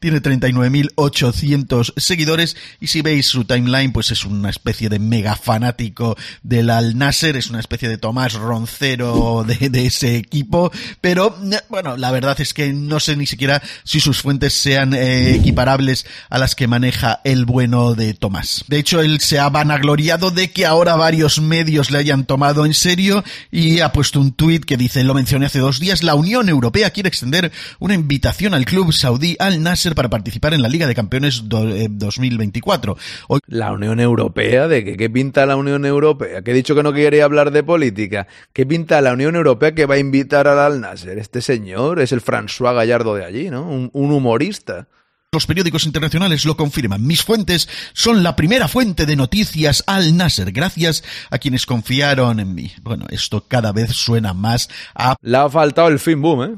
[0.00, 6.16] Tiene 39.800 seguidores y si veis su timeline pues es una especie de mega fanático
[6.42, 10.72] del Al Nasser, es una especie de Tomás Roncero de, ese equipo,
[11.02, 11.36] pero
[11.68, 16.06] bueno, la verdad es que no sé ni siquiera si sus fuentes sean eh, equiparables
[16.30, 18.64] a las que maneja el bueno de Tomás.
[18.68, 22.72] De hecho, él se ha vanagloriado de que ahora varios medios le hayan tomado en
[22.72, 26.48] serio y ha puesto un tuit que dice, lo mencioné hace dos días, la Unión
[26.48, 30.86] Europea quiere extender una invitación al club saudí al Nasser para participar en la Liga
[30.86, 32.96] de Campeones 2024.
[33.28, 33.40] Hoy...
[33.46, 36.42] La Unión Europea, ¿de qué, qué pinta la Unión Europea?
[36.42, 38.26] Que he dicho que no quería hablar de política.
[38.52, 41.18] ¿Qué pinta la Unión Europea que va a invitar al Al Nasser?
[41.18, 43.68] Este señor es el François Gallardo de allí, ¿no?
[43.68, 44.88] Un, un humorista.
[45.34, 47.04] Los periódicos internacionales lo confirman.
[47.04, 52.54] Mis fuentes son la primera fuente de noticias al Nasser, gracias a quienes confiaron en
[52.54, 52.70] mí.
[52.82, 55.16] Bueno, esto cada vez suena más a...
[55.20, 56.54] Le ha faltado el fin boom, ¿eh?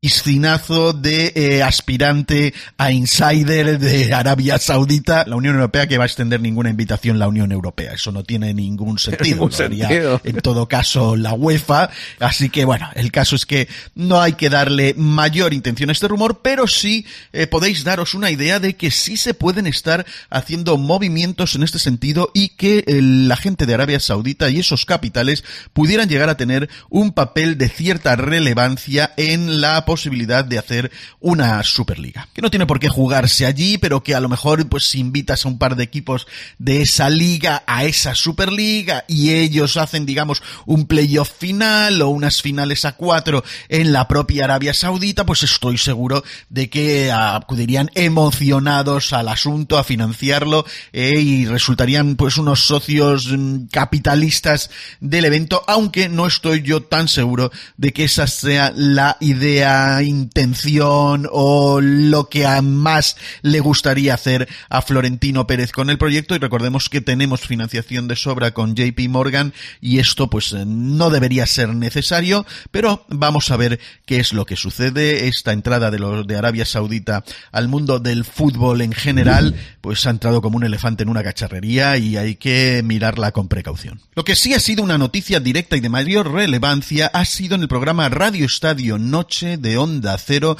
[0.00, 6.06] Piscinazo de eh, aspirante a insider de Arabia Saudita, la Unión Europea que va a
[6.06, 7.92] extender ninguna invitación la Unión Europea.
[7.94, 9.36] Eso no tiene ningún sentido.
[9.36, 10.20] Ningún sentido.
[10.24, 11.90] En todo caso, la UEFA.
[12.20, 16.08] Así que bueno, el caso es que no hay que darle mayor intención a este
[16.08, 20.76] rumor, pero sí eh, podéis daros una idea de que sí se pueden estar haciendo
[20.76, 25.42] movimientos en este sentido y que eh, la gente de Arabia Saudita y esos capitales
[25.72, 31.62] pudieran llegar a tener un papel de cierta relevancia en la posibilidad de hacer una
[31.62, 32.28] Superliga.
[32.34, 35.48] Que no tiene por qué jugarse allí, pero que a lo mejor pues invitas a
[35.48, 36.26] un par de equipos
[36.58, 42.42] de esa liga a esa Superliga y ellos hacen digamos un playoff final o unas
[42.42, 49.14] finales a cuatro en la propia Arabia Saudita, pues estoy seguro de que acudirían emocionados
[49.14, 54.68] al asunto, a financiarlo eh, y resultarían pues unos socios mm, capitalistas
[55.00, 61.28] del evento, aunque no estoy yo tan seguro de que esa sea la idea intención
[61.30, 66.38] o lo que a más le gustaría hacer a Florentino Pérez con el proyecto y
[66.38, 71.46] recordemos que tenemos financiación de sobra con JP Morgan y esto pues eh, no debería
[71.46, 75.28] ser necesario, pero vamos a ver qué es lo que sucede.
[75.28, 80.10] Esta entrada de los de Arabia Saudita al mundo del fútbol en general pues ha
[80.10, 84.00] entrado como un elefante en una cacharrería y hay que mirarla con precaución.
[84.14, 87.62] Lo que sí ha sido una noticia directa y de mayor relevancia ha sido en
[87.62, 90.56] el programa Radio Estadio Noche de Onda Cero.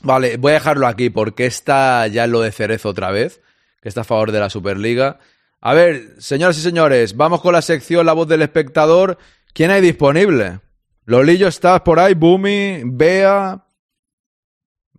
[0.00, 3.40] Vale, voy a dejarlo aquí porque está ya lo de Cerezo otra vez,
[3.82, 5.18] que está a favor de la Superliga.
[5.60, 9.18] A ver, señoras y señores, vamos con la sección La voz del espectador.
[9.52, 10.60] ¿Quién hay disponible?
[11.04, 13.64] Lolillo, estás por ahí, Bumi, Bea.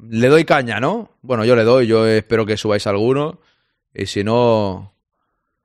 [0.01, 1.17] Le doy caña, ¿no?
[1.21, 3.39] Bueno, yo le doy, yo espero que subáis alguno.
[3.93, 4.95] Y si no,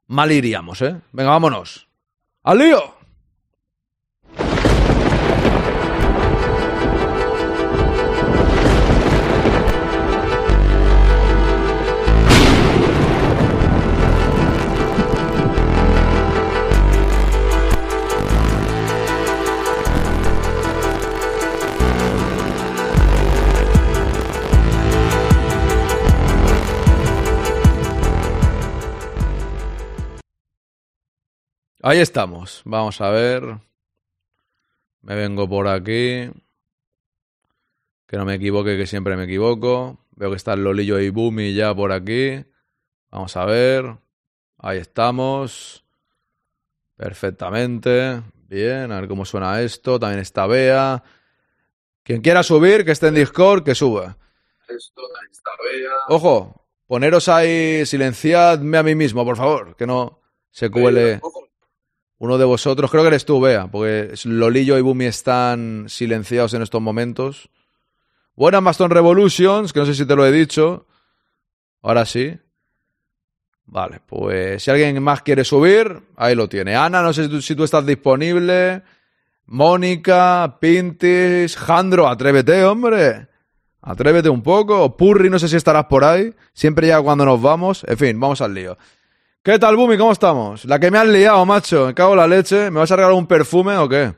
[0.07, 0.97] mal iríamos, ¿eh?
[1.13, 1.89] Venga, vámonos.
[2.43, 2.95] ¡Al lío!
[31.87, 32.63] Ahí estamos.
[32.65, 33.43] Vamos a ver.
[35.03, 36.31] Me vengo por aquí.
[38.07, 39.99] Que no me equivoque, que siempre me equivoco.
[40.17, 42.43] Veo que está el Lolillo y Bumi ya por aquí.
[43.11, 43.99] Vamos a ver.
[44.57, 45.85] Ahí estamos.
[46.97, 48.23] Perfectamente.
[48.49, 50.01] Bien, a ver cómo suena esto.
[50.01, 51.05] También está Bea.
[52.03, 54.17] Quien quiera subir, que esté en Discord, que suba.
[56.09, 61.21] Ojo, poneros ahí, silenciadme a mí mismo, por favor, que no se cuele.
[62.19, 66.63] Uno de vosotros, creo que eres tú, Bea, porque Lolillo y Bumi están silenciados en
[66.63, 67.51] estos momentos.
[68.37, 70.87] Buenas Maston Revolutions, que no sé si te lo he dicho.
[71.83, 72.39] Ahora sí.
[73.67, 76.77] Vale, pues si alguien más quiere subir, ahí lo tiene.
[76.77, 78.83] Ana, no sé si tú, si tú estás disponible.
[79.47, 83.29] Mónica, Pintis, Jandro, atrévete, hombre.
[83.83, 84.97] Atrévete un poco.
[84.97, 86.35] Purri, no sé si estarás por ahí.
[86.55, 87.85] Siempre ya cuando nos vamos.
[87.87, 88.79] En fin, vamos al lío.
[89.45, 89.99] ¿Qué tal, Bumi?
[89.99, 90.65] ¿Cómo estamos?
[90.65, 91.89] La que me has liado, macho.
[91.89, 92.71] Me cago en la leche.
[92.71, 94.15] ¿Me vas a regalar un perfume o qué?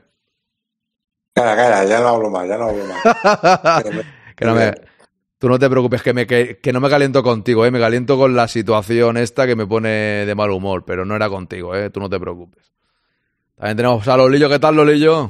[1.33, 3.83] Cara, cara, ya no hablo más, ya no hablo más.
[4.37, 4.73] que no me...
[5.37, 7.71] Tú no te preocupes, que, me, que, que, no me caliento contigo, ¿eh?
[7.71, 11.27] Me caliento con la situación esta que me pone de mal humor, pero no era
[11.27, 11.89] contigo, ¿eh?
[11.89, 12.71] Tú no te preocupes.
[13.57, 14.47] También tenemos a Lolillo.
[14.47, 15.29] ¿Qué tal, Lolillo?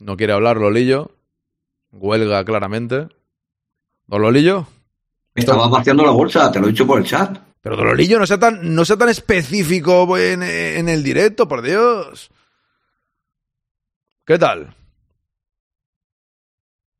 [0.00, 1.12] No quiere hablar, Lolillo.
[1.92, 3.08] Huelga, claramente.
[4.06, 4.66] ¿Don Lolillo?
[5.34, 7.47] Estaba vaciando la bolsa, te lo he dicho por el chat.
[7.60, 12.30] Pero Dololillo, no sea tan, no sea tan específico en, en el directo, por Dios.
[14.24, 14.74] ¿Qué tal?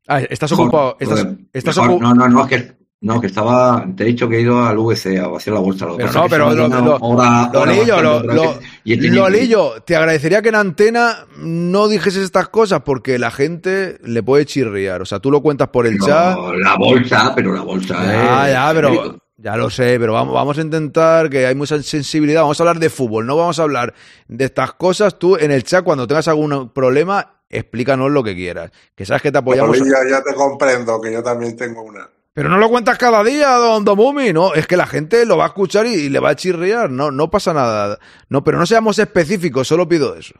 [0.07, 0.97] Ah, estás ocupado.
[0.99, 3.85] Estás, estás Mejor, no, no, no, es que, no, que estaba.
[3.95, 5.85] Te he dicho que he ido al VC a vaciar la bolsa.
[5.85, 10.49] Lo pero no, pero lo, lo, hora, Lolillo, hora lo, lo, Lolillo, te agradecería que
[10.49, 15.03] en antena no dijeses estas cosas porque la gente le puede chirriar.
[15.03, 16.35] O sea, tú lo cuentas por el no, chat.
[16.57, 17.95] La bolsa, pero la bolsa.
[17.99, 19.19] Ah, es, ya, pero.
[19.41, 22.41] Ya lo sé, pero vamos, vamos a intentar que hay mucha sensibilidad.
[22.41, 23.93] Vamos a hablar de fútbol, no vamos a hablar
[24.27, 25.17] de estas cosas.
[25.17, 28.71] Tú en el chat, cuando tengas algún problema, explícanos lo que quieras.
[28.95, 29.77] Que sabes que te apoyamos.
[29.77, 32.09] Pero ya, ya te comprendo, que yo también tengo una.
[32.33, 34.53] Pero no lo cuentas cada día, don Domumi, ¿no?
[34.53, 37.09] Es que la gente lo va a escuchar y, y, le va a chirriar, no,
[37.09, 37.97] no pasa nada.
[38.27, 40.35] No, pero no seamos específicos, solo pido eso.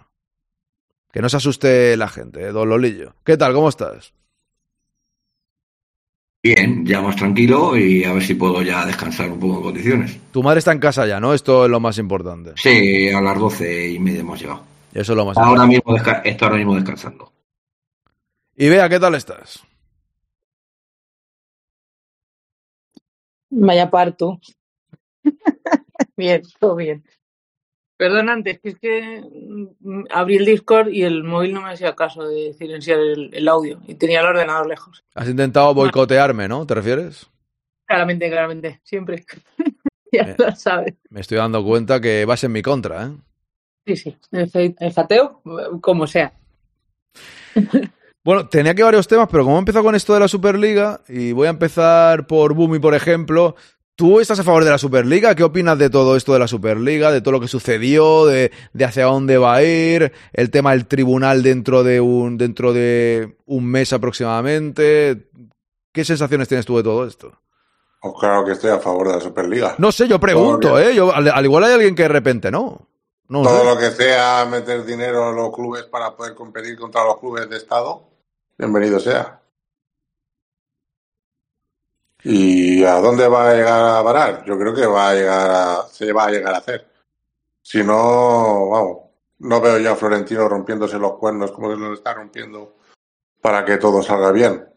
[1.11, 2.51] Que no se asuste la gente, ¿eh?
[2.51, 3.15] don Lolillo.
[3.23, 3.53] ¿Qué tal?
[3.53, 4.13] ¿Cómo estás?
[6.41, 10.17] Bien, ya más tranquilo y a ver si puedo ya descansar un poco en condiciones.
[10.31, 11.33] Tu madre está en casa ya, ¿no?
[11.33, 12.53] Esto es lo más importante.
[12.55, 14.63] Sí, a las doce y media hemos llegado.
[14.93, 15.75] Eso es lo más ahora importante.
[15.75, 17.31] Mismo estoy ahora mismo descansando.
[18.55, 19.63] Y vea, ¿qué tal estás?
[23.49, 24.39] Vaya parto.
[26.15, 27.03] bien, todo bien.
[27.99, 29.21] Perdón, antes, que es que
[30.09, 33.81] abrí el Discord y el móvil no me hacía caso de silenciar el, el audio
[33.87, 35.03] y tenía el ordenador lejos.
[35.15, 36.65] Has intentado boicotearme, ¿no?
[36.65, 37.29] ¿Te refieres?
[37.85, 39.25] Claramente, claramente, siempre.
[40.13, 40.93] ya me, lo sabes.
[41.09, 43.17] Me estoy dando cuenta que vas en mi contra, ¿eh?
[43.85, 45.41] Sí, sí, el, el fateo,
[45.81, 46.31] como sea.
[48.23, 51.33] Bueno, tenía que varios temas, pero como he empezado con esto de la Superliga, y
[51.33, 53.57] voy a empezar por Bumi, por ejemplo,
[53.99, 55.35] ¿Tú estás a favor de la Superliga?
[55.35, 58.85] ¿Qué opinas de todo esto de la Superliga, de todo lo que sucedió, de, de,
[58.85, 63.65] hacia dónde va a ir, el tema del tribunal dentro de un dentro de un
[63.65, 65.29] mes aproximadamente?
[65.91, 67.33] ¿Qué sensaciones tienes tú de todo esto?
[68.01, 69.75] Pues claro que estoy a favor de la Superliga.
[69.79, 70.95] No sé, yo pregunto, ¿eh?
[70.95, 72.87] Yo, al, al, igual hay alguien que de repente no.
[73.27, 73.65] no todo sé.
[73.65, 77.57] lo que sea meter dinero a los clubes para poder competir contra los clubes de
[77.57, 78.03] Estado,
[78.57, 79.41] bienvenido sea.
[82.23, 84.45] ¿Y a dónde va a llegar a parar?
[84.45, 86.87] Yo creo que va a llegar a, se va a llegar a hacer.
[87.61, 88.97] Si no, vamos,
[89.39, 92.75] no veo ya a Florentino rompiéndose los cuernos como se lo está rompiendo
[93.41, 94.67] para que todo salga bien.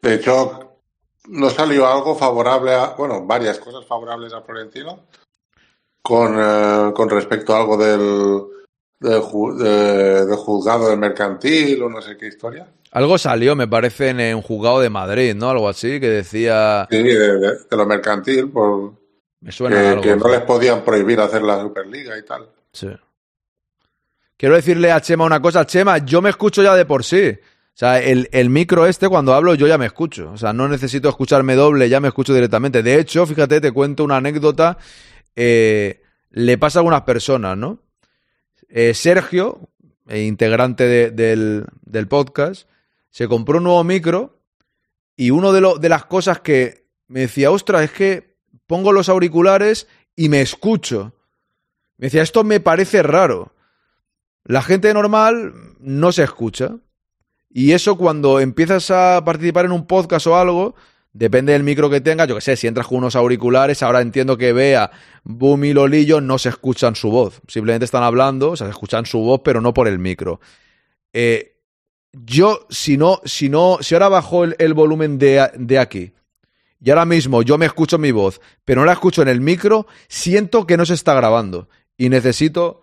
[0.00, 0.80] De hecho,
[1.28, 5.06] no salió algo favorable a, bueno, varias cosas favorables a Florentino
[6.02, 8.42] con, eh, con respecto a algo del,
[8.98, 9.22] del,
[9.58, 12.66] de, del juzgado del mercantil o no sé qué historia.
[12.92, 15.50] Algo salió, me parece, en un juzgado de Madrid, ¿no?
[15.50, 16.86] Algo así, que decía...
[16.90, 18.92] Sí, de, de, de lo mercantil, por...
[19.40, 22.48] Me suena que, algo, que no les podían prohibir hacer la Superliga y tal.
[22.72, 22.88] Sí.
[24.36, 25.66] quiero decirle a Chema una cosa.
[25.66, 27.30] Chema, yo me escucho ya de por sí.
[27.74, 30.30] O sea, el, el, micro este, cuando hablo, yo ya me escucho.
[30.30, 32.82] O sea, no necesito escucharme doble, ya me escucho directamente.
[32.82, 34.78] De hecho, fíjate, te cuento una anécdota.
[35.34, 37.80] Eh, le pasa a algunas personas, ¿no?
[38.68, 39.70] Eh, Sergio,
[40.08, 42.68] eh, integrante de, del, del, podcast,
[43.12, 44.40] se compró un nuevo micro
[45.14, 48.36] y una de, de las cosas que me decía, ostras, es que
[48.66, 49.86] pongo los auriculares
[50.16, 51.14] y me escucho.
[51.98, 53.54] Me decía, esto me parece raro.
[54.44, 56.76] La gente normal no se escucha.
[57.50, 60.74] Y eso cuando empiezas a participar en un podcast o algo,
[61.12, 64.38] depende del micro que tengas, yo que sé, si entras con unos auriculares, ahora entiendo
[64.38, 64.90] que vea
[65.22, 67.42] Boom y Lolillo no se escuchan su voz.
[67.46, 70.40] Simplemente están hablando, o sea, se escuchan su voz, pero no por el micro.
[71.12, 71.51] Eh,
[72.12, 76.12] yo, si no, si no, si ahora bajo el, volumen de, de aquí
[76.84, 79.86] y ahora mismo yo me escucho mi voz, pero no la escucho en el micro,
[80.08, 82.82] siento que no se está grabando y necesito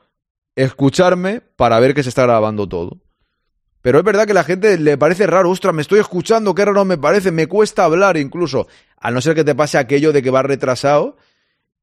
[0.56, 3.00] escucharme para ver que se está grabando todo.
[3.82, 6.66] Pero es verdad que a la gente le parece raro, ostras, me estoy escuchando, qué
[6.66, 10.22] raro me parece, me cuesta hablar incluso, a no ser que te pase aquello de
[10.22, 11.18] que vas retrasado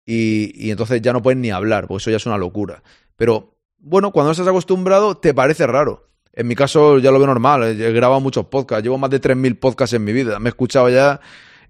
[0.05, 2.83] y, y entonces ya no puedes ni hablar, porque eso ya es una locura.
[3.17, 6.09] Pero bueno, cuando estás acostumbrado te parece raro.
[6.37, 9.59] En mi caso ya lo veo normal, he grabado muchos podcasts, llevo más de 3.000
[9.59, 11.19] podcasts en mi vida, me he escuchado ya,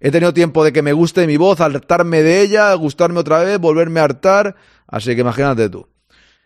[0.01, 3.61] he tenido tiempo de que me guste mi voz, hartarme de ella, gustarme otra vez,
[3.61, 4.57] volverme a hartar,
[4.89, 5.87] así que imagínate tú.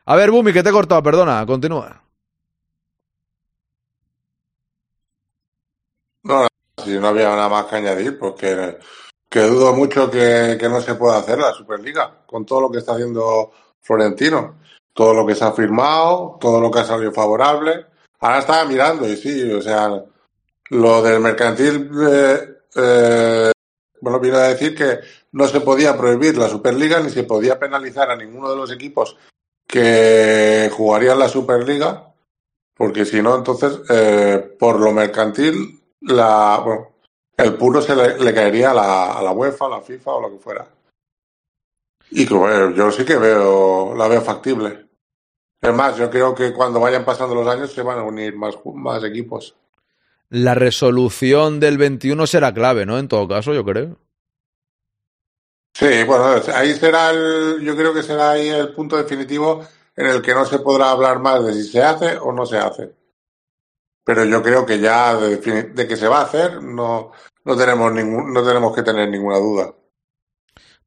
[0.05, 2.03] A ver, Bumi, que te he cortado, perdona, continúa.
[6.23, 6.47] No,
[6.85, 8.77] si no había nada más que añadir, porque
[9.31, 12.79] que dudo mucho que, que, no se pueda hacer la Superliga con todo lo que
[12.79, 14.57] está haciendo Florentino,
[14.93, 17.87] todo lo que se ha firmado, todo lo que ha salido favorable.
[18.21, 20.05] Ahora estaba mirando y sí, o sea,
[20.71, 23.51] lo del mercantil, eh, eh,
[24.01, 25.01] bueno, viene a decir que
[25.33, 29.17] no se podía prohibir la Superliga ni se podía penalizar a ninguno de los equipos
[29.67, 32.13] que jugarían la Superliga,
[32.75, 36.89] porque si no, entonces, eh, por lo mercantil, la, bueno,
[37.37, 40.31] el puro se le, caería a la, a la, UEFA, a la FIFA o lo
[40.31, 40.69] que fuera.
[42.11, 44.90] Y bueno, yo sí que veo, la veo factible.
[45.61, 48.55] Es más, yo creo que cuando vayan pasando los años se van a unir más,
[48.75, 49.55] más equipos.
[50.31, 52.99] La resolución del 21 será clave, ¿no?
[52.99, 53.97] En todo caso, yo creo.
[55.75, 59.65] Sí, bueno, ahí será el, yo creo que será ahí el punto definitivo
[59.97, 62.59] en el que no se podrá hablar más de si se hace o no se
[62.59, 63.01] hace
[64.11, 67.13] pero yo creo que ya de, de, que se va a hacer no,
[67.45, 69.73] no, tenemos ningún, no tenemos que tener ninguna duda.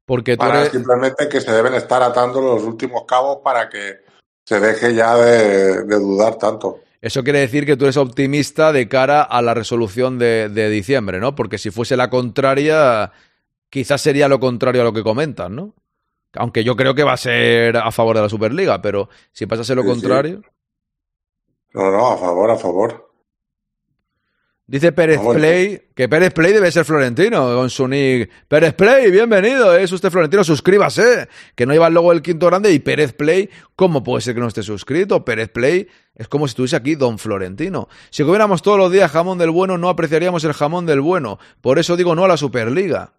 [0.04, 0.72] Porque para eres...
[0.72, 4.03] simplemente que se deben estar atando los últimos cabos para que
[4.44, 6.80] se deje ya de, de, dudar tanto.
[7.00, 11.20] Eso quiere decir que tú eres optimista de cara a la resolución de, de, diciembre,
[11.20, 11.34] ¿no?
[11.34, 13.12] Porque si fuese la contraria,
[13.68, 15.74] quizás sería lo contrario a lo que comentan, ¿no?
[16.34, 19.74] Aunque yo creo que va a ser a favor de la Superliga, pero si pasase
[19.74, 20.40] lo sí, contrario.
[20.42, 20.50] Sí.
[21.74, 23.13] No, no, a favor, a favor.
[24.66, 28.30] Dice Pérez Vamos, Play, que Pérez Play debe ser florentino con su nick.
[28.48, 32.72] Pérez Play, bienvenido, es usted florentino, suscríbase, que no lleva el logo del quinto grande.
[32.72, 35.22] Y Pérez Play, ¿cómo puede ser que no esté suscrito?
[35.22, 37.88] Pérez Play es como si estuviese aquí Don Florentino.
[38.08, 41.38] Si comiéramos todos los días jamón del bueno, no apreciaríamos el jamón del bueno.
[41.60, 43.12] Por eso digo no a la Superliga.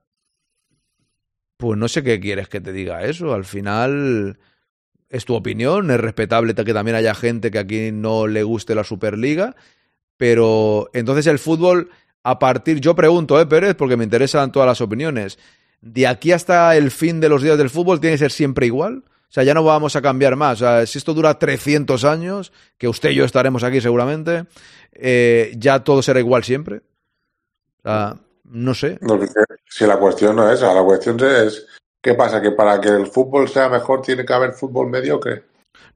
[1.57, 3.35] Pues no sé qué quieres que te diga eso.
[3.35, 4.39] Al final
[5.09, 8.83] es tu opinión, es respetable que también haya gente que aquí no le guste la
[8.83, 9.55] Superliga
[10.17, 11.89] pero entonces el fútbol,
[12.23, 13.75] a partir, yo pregunto, ¿eh, Pérez?
[13.75, 15.37] Porque me interesan todas las opiniones.
[15.81, 19.03] ¿De aquí hasta el fin de los días del fútbol tiene que ser siempre igual?
[19.07, 20.61] O sea, ya no vamos a cambiar más.
[20.61, 24.45] O sea, si esto dura 300 años, que usted y yo estaremos aquí seguramente,
[24.93, 26.77] eh, ya todo será igual siempre.
[27.79, 28.15] O sea,
[28.45, 28.97] no sé.
[29.01, 29.19] No,
[29.69, 31.67] si la cuestión no es esa, la cuestión es,
[32.01, 32.41] ¿qué pasa?
[32.41, 35.43] ¿Que para que el fútbol sea mejor tiene que haber fútbol mediocre?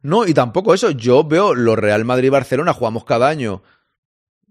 [0.01, 0.91] No, y tampoco eso.
[0.91, 3.61] Yo veo los Real Madrid-Barcelona, jugamos cada año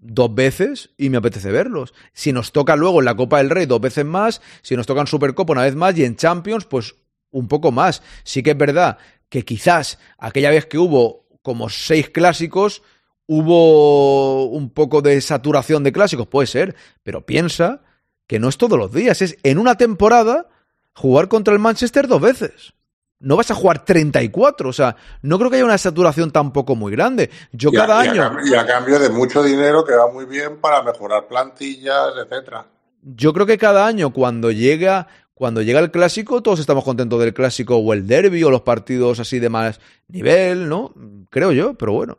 [0.01, 1.95] dos veces y me apetece verlos.
[2.12, 5.01] Si nos toca luego en la Copa del Rey dos veces más, si nos toca
[5.01, 6.95] en Supercopa una vez más y en Champions, pues
[7.31, 8.03] un poco más.
[8.25, 8.99] Sí que es verdad
[9.29, 12.83] que quizás aquella vez que hubo como seis clásicos,
[13.27, 17.83] hubo un poco de saturación de clásicos, puede ser, pero piensa
[18.27, 20.49] que no es todos los días, es en una temporada
[20.95, 22.75] jugar contra el Manchester dos veces
[23.20, 24.69] no vas a jugar 34.
[24.69, 27.31] O sea, no creo que haya una saturación tampoco muy grande.
[27.53, 28.23] Yo y cada a, y año.
[28.23, 32.66] A, y a cambio de mucho dinero que va muy bien para mejorar plantillas, etcétera.
[33.03, 35.09] Yo creo que cada año, cuando llega.
[35.35, 39.20] Cuando llega el clásico, todos estamos contentos del clásico o el derby o los partidos
[39.20, 39.78] así de más
[40.09, 40.93] nivel, ¿no?
[41.31, 42.19] Creo yo, pero bueno.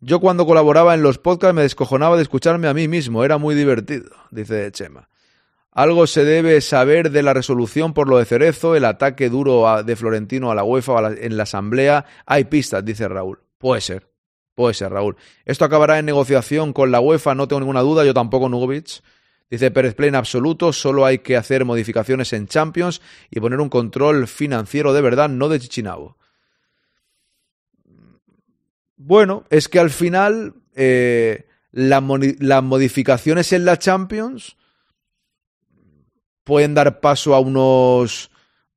[0.00, 3.54] Yo cuando colaboraba en los podcasts me descojonaba de escucharme a mí mismo, era muy
[3.54, 5.08] divertido, dice Chema.
[5.72, 9.82] Algo se debe saber de la resolución por lo de Cerezo, el ataque duro a,
[9.82, 12.04] de Florentino a la UEFA en la Asamblea.
[12.26, 13.40] Hay pistas, dice Raúl.
[13.58, 14.08] Puede ser,
[14.58, 15.16] Puede ser, Raúl.
[15.44, 19.02] Esto acabará en negociación con la UEFA, no tengo ninguna duda, yo tampoco, Nugovic.
[19.48, 23.00] Dice Pérez Play en absoluto, solo hay que hacer modificaciones en Champions
[23.30, 26.16] y poner un control financiero de verdad, no de Chichinabo.
[28.96, 34.57] Bueno, es que al final eh, las modificaciones en la Champions
[36.48, 38.30] pueden dar paso a unos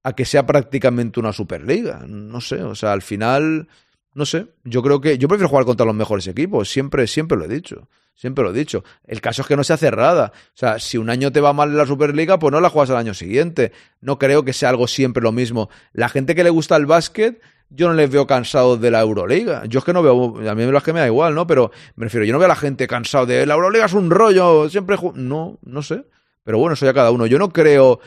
[0.03, 2.03] a que sea prácticamente una Superliga.
[2.05, 3.69] No sé, o sea, al final,
[4.13, 4.47] no sé.
[4.65, 6.69] Yo creo que yo prefiero jugar contra los mejores equipos.
[6.69, 7.87] Siempre, siempre lo he dicho.
[8.13, 8.83] Siempre lo he dicho.
[9.07, 10.33] El caso es que no sea cerrada.
[10.35, 12.89] O sea, si un año te va mal en la Superliga, pues no la juegas
[12.89, 13.71] al año siguiente.
[14.01, 15.69] No creo que sea algo siempre lo mismo.
[15.93, 19.63] La gente que le gusta el básquet yo no les veo cansados de la Euroliga.
[19.65, 21.47] Yo es que no veo, a mí es que me da igual, ¿no?
[21.47, 24.11] Pero me refiero, yo no veo a la gente cansado de la Euroliga es un
[24.11, 24.97] rollo, siempre...
[25.13, 26.03] No, no sé.
[26.43, 27.25] Pero bueno, eso ya cada uno.
[27.25, 27.99] Yo no creo,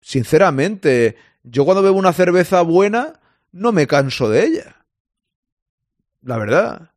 [0.00, 3.20] sinceramente, yo cuando bebo una cerveza buena,
[3.52, 4.76] no me canso de ella.
[6.22, 6.90] La verdad.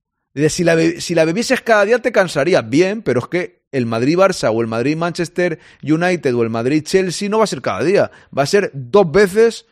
[0.50, 4.50] Si la, si la bebieses cada día te cansaría bien, pero es que el Madrid-Barça
[4.54, 8.12] o el Madrid-Manchester United o el Madrid-Chelsea no va a ser cada día.
[8.38, 9.66] Va a ser dos veces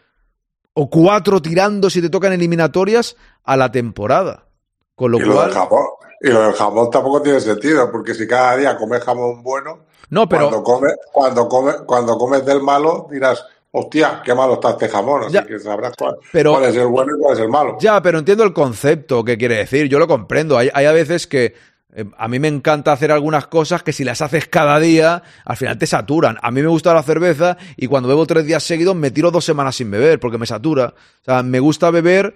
[0.74, 4.48] o cuatro tirando si te tocan eliminatorias a la temporada.
[4.96, 5.36] Con lo y cual.
[5.36, 5.86] Lo del jamón,
[6.22, 10.28] y lo del jamón tampoco tiene sentido, porque si cada día comes jamón bueno, no,
[10.30, 10.50] pero...
[10.50, 15.24] cuando, comes, cuando, comes, cuando comes del malo dirás, hostia, qué malo está este jamón.
[15.24, 15.46] Así Ya.
[15.46, 17.78] que sabrás cuál, Pero- cuál es el bueno y cuál es el malo.
[17.80, 19.88] Ya, pero entiendo el concepto que quiere decir.
[19.88, 20.58] Yo lo comprendo.
[20.58, 21.54] Hay, hay a veces que
[21.94, 25.58] eh, a mí me encanta hacer algunas cosas que si las haces cada día, al
[25.58, 26.38] final te saturan.
[26.42, 29.44] A mí me gusta la cerveza y cuando bebo tres días seguidos me tiro dos
[29.46, 30.94] semanas sin beber porque me satura.
[31.22, 32.36] O sea, me gusta beber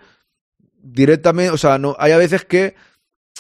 [0.82, 1.52] directamente.
[1.52, 2.76] O sea, no, hay a veces que,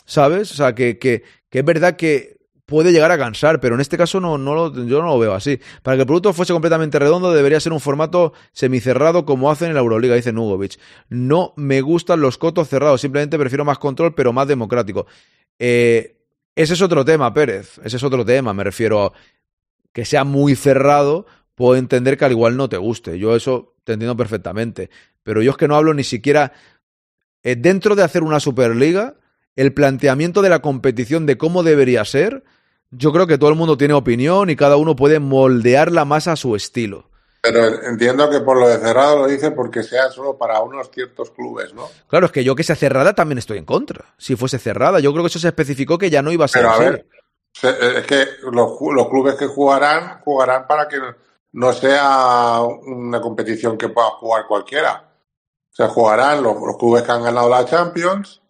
[0.05, 0.51] ¿sabes?
[0.51, 2.32] O sea, que, que, que es verdad que
[2.65, 5.33] puede llegar a cansar, pero en este caso no, no lo, yo no lo veo
[5.33, 5.59] así.
[5.81, 9.73] Para que el producto fuese completamente redondo debería ser un formato semicerrado como hacen en
[9.75, 10.79] la Euroliga, dice Nugovic.
[11.09, 15.07] No me gustan los cotos cerrados, simplemente prefiero más control, pero más democrático.
[15.59, 16.17] Eh,
[16.55, 17.79] ese es otro tema, Pérez.
[17.83, 18.53] Ese es otro tema.
[18.53, 19.13] Me refiero a
[19.91, 21.25] que sea muy cerrado.
[21.55, 23.19] Puedo entender que al igual no te guste.
[23.19, 24.89] Yo eso te entiendo perfectamente.
[25.23, 26.53] Pero yo es que no hablo ni siquiera.
[27.43, 29.15] eh, dentro de hacer una Superliga,
[29.55, 32.43] el planteamiento de la competición de cómo debería ser,
[32.91, 36.35] yo creo que todo el mundo tiene opinión y cada uno puede moldearla más a
[36.35, 37.09] su estilo.
[37.41, 41.29] Pero entiendo que por lo de cerrado lo dice porque sea solo para unos ciertos
[41.31, 41.89] clubes, ¿no?
[42.07, 44.13] Claro, es que yo que sea cerrada también estoy en contra.
[44.17, 46.61] Si fuese cerrada, yo creo que eso se especificó que ya no iba a ser
[46.61, 47.05] Pero a ver,
[47.63, 48.77] eh, es que los,
[49.09, 50.97] clubes que jugarán, jugarán para que
[51.51, 55.11] no sea una competición que pueda jugar cualquiera.
[55.69, 58.42] O sea, jugarán los, los clubes que han ganado la Champions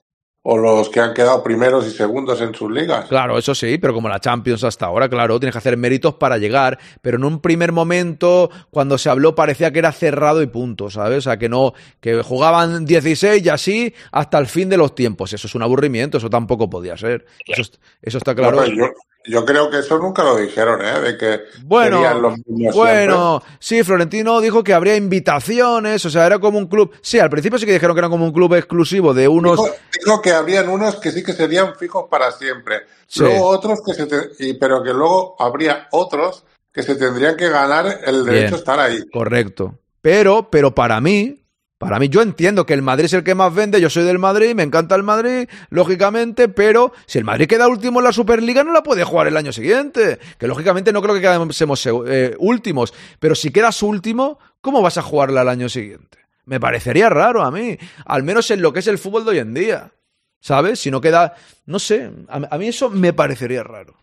[0.45, 3.05] o los que han quedado primeros y segundos en sus ligas.
[3.07, 6.37] Claro, eso sí, pero como la Champions hasta ahora, claro, tienes que hacer méritos para
[6.37, 10.89] llegar, pero en un primer momento, cuando se habló, parecía que era cerrado y punto,
[10.89, 11.19] ¿sabes?
[11.19, 15.31] O sea, que no, que jugaban 16 y así hasta el fin de los tiempos.
[15.31, 17.25] Eso es un aburrimiento, eso tampoco podía ser.
[17.47, 18.65] Eso, es- eso está claro.
[18.65, 18.85] Yo,
[19.25, 20.99] yo creo que eso nunca lo dijeron, ¿eh?
[21.01, 26.25] De que Bueno, serían los mismos bueno, sí, Florentino dijo que habría invitaciones, o sea,
[26.25, 26.91] era como un club.
[27.01, 29.57] Sí, al principio sí que dijeron que era como un club exclusivo de unos.
[29.57, 29.75] Dijo,
[30.05, 32.81] dijo que habrían unos que sí que serían fijos para siempre.
[33.07, 33.21] Sí.
[33.21, 37.49] Luego otros que se te- y, pero que luego habría otros que se tendrían que
[37.49, 38.53] ganar el derecho Bien.
[38.53, 38.99] a estar ahí.
[39.11, 39.77] Correcto.
[40.01, 41.42] Pero, pero para mí,
[41.83, 44.19] para mí, yo entiendo que el Madrid es el que más vende, yo soy del
[44.19, 48.63] Madrid, me encanta el Madrid, lógicamente, pero si el Madrid queda último en la Superliga,
[48.63, 50.19] no la puede jugar el año siguiente.
[50.37, 55.01] Que lógicamente no creo que quedemos eh, últimos, pero si quedas último, ¿cómo vas a
[55.01, 56.19] jugarla el año siguiente?
[56.45, 59.39] Me parecería raro a mí, al menos en lo que es el fútbol de hoy
[59.39, 59.91] en día.
[60.39, 60.81] ¿Sabes?
[60.81, 61.35] Si no queda,
[61.65, 64.02] no sé, a, a mí eso me parecería raro.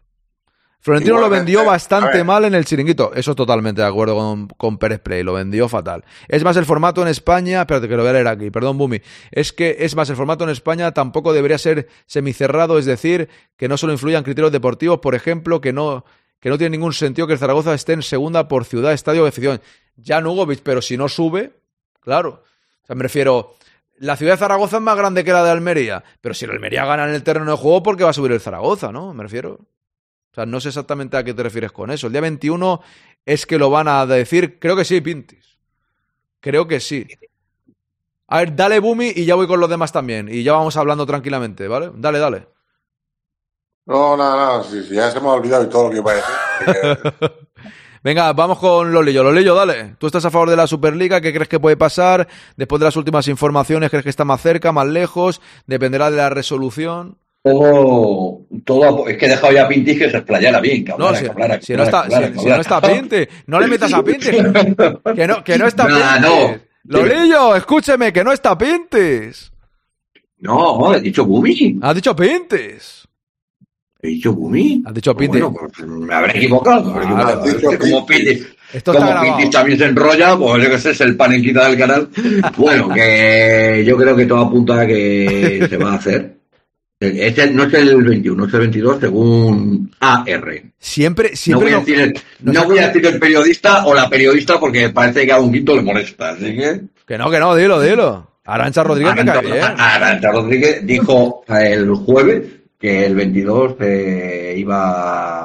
[0.82, 3.12] Florentino lo vendió bastante mal en el chiringuito.
[3.14, 5.22] Eso totalmente de acuerdo con, con Pérez Play.
[5.22, 6.04] Lo vendió fatal.
[6.26, 7.60] Es más, el formato en España.
[7.60, 8.50] Espérate, que lo voy a leer aquí.
[8.50, 9.02] Perdón, Bumi.
[9.30, 12.78] Es que, es más, el formato en España tampoco debería ser semicerrado.
[12.78, 13.28] Es decir,
[13.58, 15.00] que no solo influyan criterios deportivos.
[15.00, 16.06] Por ejemplo, que no,
[16.40, 19.26] que no tiene ningún sentido que el Zaragoza esté en segunda por ciudad, estadio o
[19.26, 19.60] afición.
[19.96, 21.52] Ya Nugovic, pero si no sube,
[22.00, 22.42] claro.
[22.82, 23.54] O sea, me refiero.
[23.98, 26.02] La ciudad de Zaragoza es más grande que la de Almería.
[26.22, 28.32] Pero si el Almería gana en el terreno de juego, ¿por qué va a subir
[28.32, 29.12] el Zaragoza, no?
[29.12, 29.58] Me refiero.
[30.30, 32.06] O sea, no sé exactamente a qué te refieres con eso.
[32.06, 32.80] El día 21
[33.26, 34.58] es que lo van a decir.
[34.60, 35.58] Creo que sí, Pintis.
[36.40, 37.06] Creo que sí.
[38.28, 40.28] A ver, dale Bumi y ya voy con los demás también.
[40.28, 41.90] Y ya vamos hablando tranquilamente, ¿vale?
[41.94, 42.46] Dale, dale.
[43.86, 46.12] No, nada, nada, sí, sí, ya se me ha olvidado y todo lo que iba
[46.12, 47.32] a decir.
[48.04, 49.24] Venga, vamos con Lolillo.
[49.24, 49.96] Lolillo, dale.
[49.98, 51.20] ¿Tú estás a favor de la Superliga?
[51.20, 52.28] ¿Qué crees que puede pasar?
[52.56, 55.40] Después de las últimas informaciones, ¿crees que está más cerca, más lejos?
[55.66, 57.18] Dependerá de la resolución.
[57.42, 61.14] Todo, todo, es que he dejado ya a Pintis que se explayara bien, que No,
[61.14, 64.02] si, que hablara, si no está, hablara, si, no está Pinte, no le metas a
[64.04, 64.36] Pintes.
[65.14, 66.60] Que no, que no está Nah, Pintes.
[66.84, 66.98] no.
[66.98, 69.52] Lolillo, escúcheme, que no está Pintes.
[70.40, 71.78] No, he dicho Gumi.
[71.80, 73.08] ¿Has dicho Pintes?
[74.02, 74.82] He dicho Gumi.
[74.84, 75.14] ¿Has dicho?
[75.14, 76.92] Bueno, pues me habré equivocado.
[76.92, 79.18] me habré dicho que como Pintis, Esto como.
[79.18, 82.10] Pintis también se enrolla, pues yo que sé, es el panenquita del canal.
[82.58, 86.39] Bueno, que yo creo que todo apunta a que se va a hacer.
[87.00, 90.62] Este no es el 21, es el 22 según AR.
[90.78, 93.94] Siempre, No siempre voy, a no- decir el, no voy a decir el periodista o
[93.94, 96.30] la periodista porque parece que a un quinto le molesta.
[96.30, 96.80] Así que.
[97.06, 98.28] Que no, que no, dilo, dilo.
[98.44, 99.64] Arancha Rodríguez cae bien.
[99.78, 102.42] Arantxa Rodríguez dijo el jueves
[102.78, 105.39] que el 22 eh, iba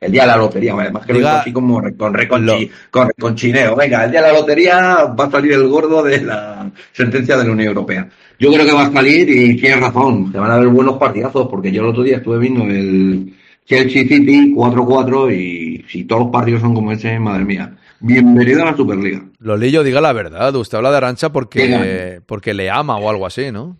[0.00, 3.08] el día de la lotería, además que lo Diga- hizo así como con, reconchi- con
[3.08, 3.74] reconchineo.
[3.76, 7.44] Venga, el día de la lotería va a salir el gordo de la sentencia de
[7.44, 8.08] la Unión Europea.
[8.38, 11.48] Yo creo que va a salir y tienes razón, se van a ver buenos partidazos,
[11.48, 13.34] porque yo el otro día estuve viendo el
[13.66, 17.74] Chelsea City 4-4 y si todos los partidos son como ese, madre mía.
[18.00, 19.24] Bienvenido a la Superliga.
[19.40, 20.54] Lolillo, diga la verdad.
[20.54, 23.76] Usted habla de Arancha porque, porque le ama o algo así, ¿no?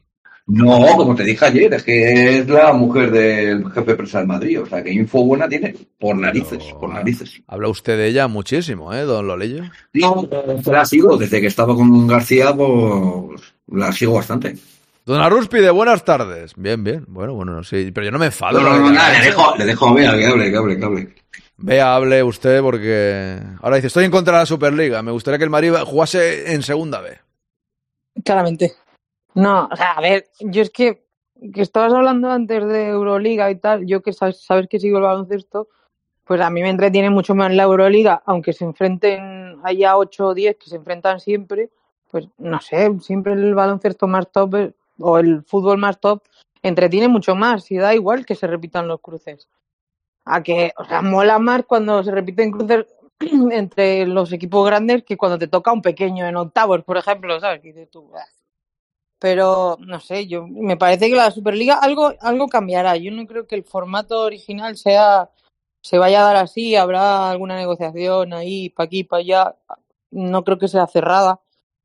[0.48, 4.28] No, como te dije ayer, es que es la mujer del jefe de prensa del
[4.28, 4.62] Madrid.
[4.62, 7.42] O sea, que info buena tiene por narices, por narices.
[7.46, 9.64] Habla usted de ella muchísimo, ¿eh, don Lolillo?
[9.92, 10.26] No,
[10.64, 11.18] la sigo.
[11.18, 14.56] Desde que estaba con García, pues la sigo bastante.
[15.04, 16.54] Don Arúspide, buenas tardes.
[16.56, 17.04] Bien, bien.
[17.08, 17.90] Bueno, bueno, sí.
[17.92, 18.58] Pero yo no me enfado.
[18.58, 18.90] No, no, no, ¿no?
[18.92, 21.14] nada, le dejo, le dejo a Bea que hable, que hable, que hable.
[21.58, 23.38] Vea, hable usted porque...
[23.60, 25.02] Ahora dice, estoy en contra de la Superliga.
[25.02, 27.18] Me gustaría que el Madrid jugase en segunda B.
[28.24, 28.72] Claramente.
[29.34, 31.04] No, o sea, a ver, yo es que,
[31.54, 35.04] que estabas hablando antes de Euroliga y tal, yo que sabes, sabes que sigo el
[35.04, 35.68] baloncesto,
[36.24, 40.34] pues a mí me entretiene mucho más la Euroliga, aunque se enfrenten, haya 8 o
[40.34, 41.70] 10 que se enfrentan siempre,
[42.10, 46.22] pues no sé, siempre el baloncesto más top es- o el fútbol más top
[46.62, 49.48] entretiene mucho más y da igual que se repitan los cruces.
[50.24, 52.86] A que, o sea, mola más cuando se repiten cruces
[53.52, 57.60] entre los equipos grandes que cuando te toca un pequeño en octavos, por ejemplo, ¿sabes?
[57.62, 58.10] Que dices tú.
[59.18, 62.96] Pero no sé, yo me parece que la Superliga algo algo cambiará.
[62.96, 65.30] Yo no creo que el formato original sea
[65.82, 69.56] se vaya a dar así, habrá alguna negociación ahí para aquí para allá.
[70.10, 71.40] No creo que sea cerrada.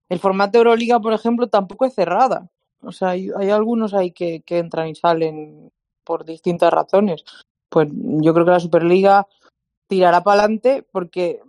[0.10, 2.49] El formato Euroliga, por ejemplo, tampoco es cerrada.
[2.81, 5.72] O sea, hay, hay algunos ahí que, que entran y salen
[6.03, 7.23] por distintas razones.
[7.69, 9.27] Pues yo creo que la Superliga
[9.88, 11.41] tirará para adelante porque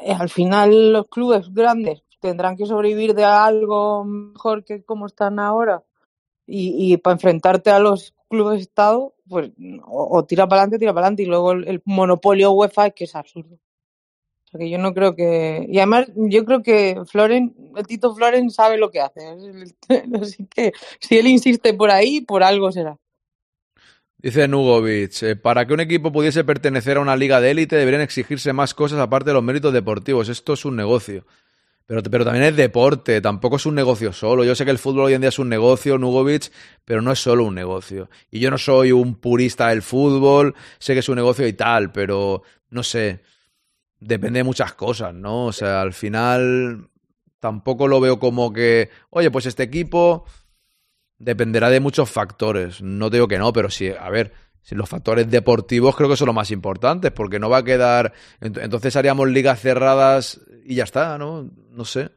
[0.00, 5.38] eh, al final los clubes grandes tendrán que sobrevivir de algo mejor que como están
[5.38, 5.82] ahora
[6.46, 9.50] y, y para enfrentarte a los clubes Estado, pues
[9.84, 13.04] o, o tira para adelante, tira para adelante y luego el, monopolio UEFA es que
[13.04, 13.58] es absurdo.
[14.56, 17.54] Que yo no creo que y además yo creo que Floren,
[17.86, 19.20] Tito Floren sabe lo que hace,
[20.20, 22.98] así que si él insiste por ahí, por algo será.
[24.18, 28.02] Dice Nugovic, eh, para que un equipo pudiese pertenecer a una liga de élite deberían
[28.02, 30.28] exigirse más cosas aparte de los méritos deportivos.
[30.28, 31.26] Esto es un negocio.
[31.86, 34.44] Pero, pero también es deporte, tampoco es un negocio solo.
[34.44, 36.50] Yo sé que el fútbol hoy en día es un negocio, Nugovic,
[36.84, 38.08] pero no es solo un negocio.
[38.30, 41.92] Y yo no soy un purista del fútbol, sé que es un negocio y tal,
[41.92, 43.20] pero no sé,
[44.00, 45.46] depende de muchas cosas, ¿no?
[45.46, 46.88] O sea, al final
[47.40, 50.24] tampoco lo veo como que, oye, pues este equipo
[51.18, 52.82] dependerá de muchos factores.
[52.82, 54.32] No digo que no, pero sí, a ver,
[54.70, 58.12] los factores deportivos creo que son los más importantes, porque no va a quedar.
[58.40, 61.50] ent- Entonces haríamos ligas cerradas y ya está, ¿no?
[61.70, 62.10] No sé.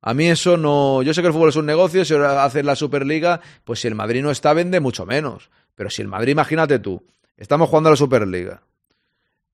[0.00, 1.02] A mí eso no.
[1.02, 3.88] Yo sé que el fútbol es un negocio, si ahora haces la Superliga, pues si
[3.88, 5.50] el Madrid no está, vende mucho menos.
[5.74, 7.04] Pero si el Madrid, imagínate tú,
[7.36, 8.62] estamos jugando a la Superliga.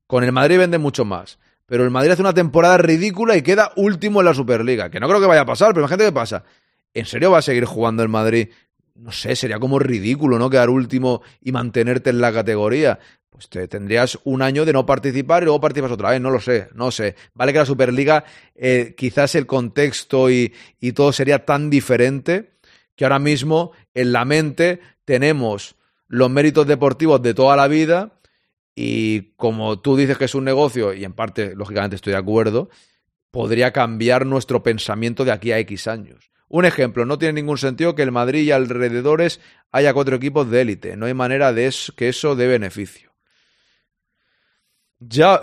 [0.06, 1.38] Con el Madrid vende mucho más.
[1.66, 4.90] Pero el Madrid hace una temporada ridícula y queda último en la Superliga.
[4.90, 6.44] Que no creo que vaya a pasar, pero imagínate qué pasa.
[6.92, 8.50] ¿En serio va a seguir jugando el Madrid?
[8.94, 10.48] No sé, sería como ridículo, ¿no?
[10.48, 12.98] Quedar último y mantenerte en la categoría.
[13.28, 16.40] Pues te tendrías un año de no participar y luego participas otra vez, no lo
[16.40, 17.16] sé, no sé.
[17.34, 22.52] Vale que la Superliga, eh, quizás el contexto y, y todo sería tan diferente
[22.94, 25.74] que ahora mismo en la mente tenemos
[26.06, 28.20] los méritos deportivos de toda la vida
[28.74, 32.68] y como tú dices que es un negocio, y en parte, lógicamente, estoy de acuerdo,
[33.30, 36.30] podría cambiar nuestro pensamiento de aquí a X años.
[36.48, 39.40] Un ejemplo, no tiene ningún sentido que el Madrid y alrededores
[39.72, 40.96] haya cuatro equipos de élite.
[40.96, 43.12] No hay manera de que eso dé beneficio.
[45.00, 45.42] Ya,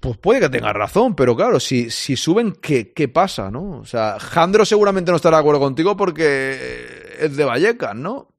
[0.00, 3.78] pues puede que tenga razón, pero claro, si, si suben, ¿qué, ¿qué pasa, no?
[3.78, 8.34] O sea, Jandro seguramente no estará de acuerdo contigo porque es de Vallecas, ¿no?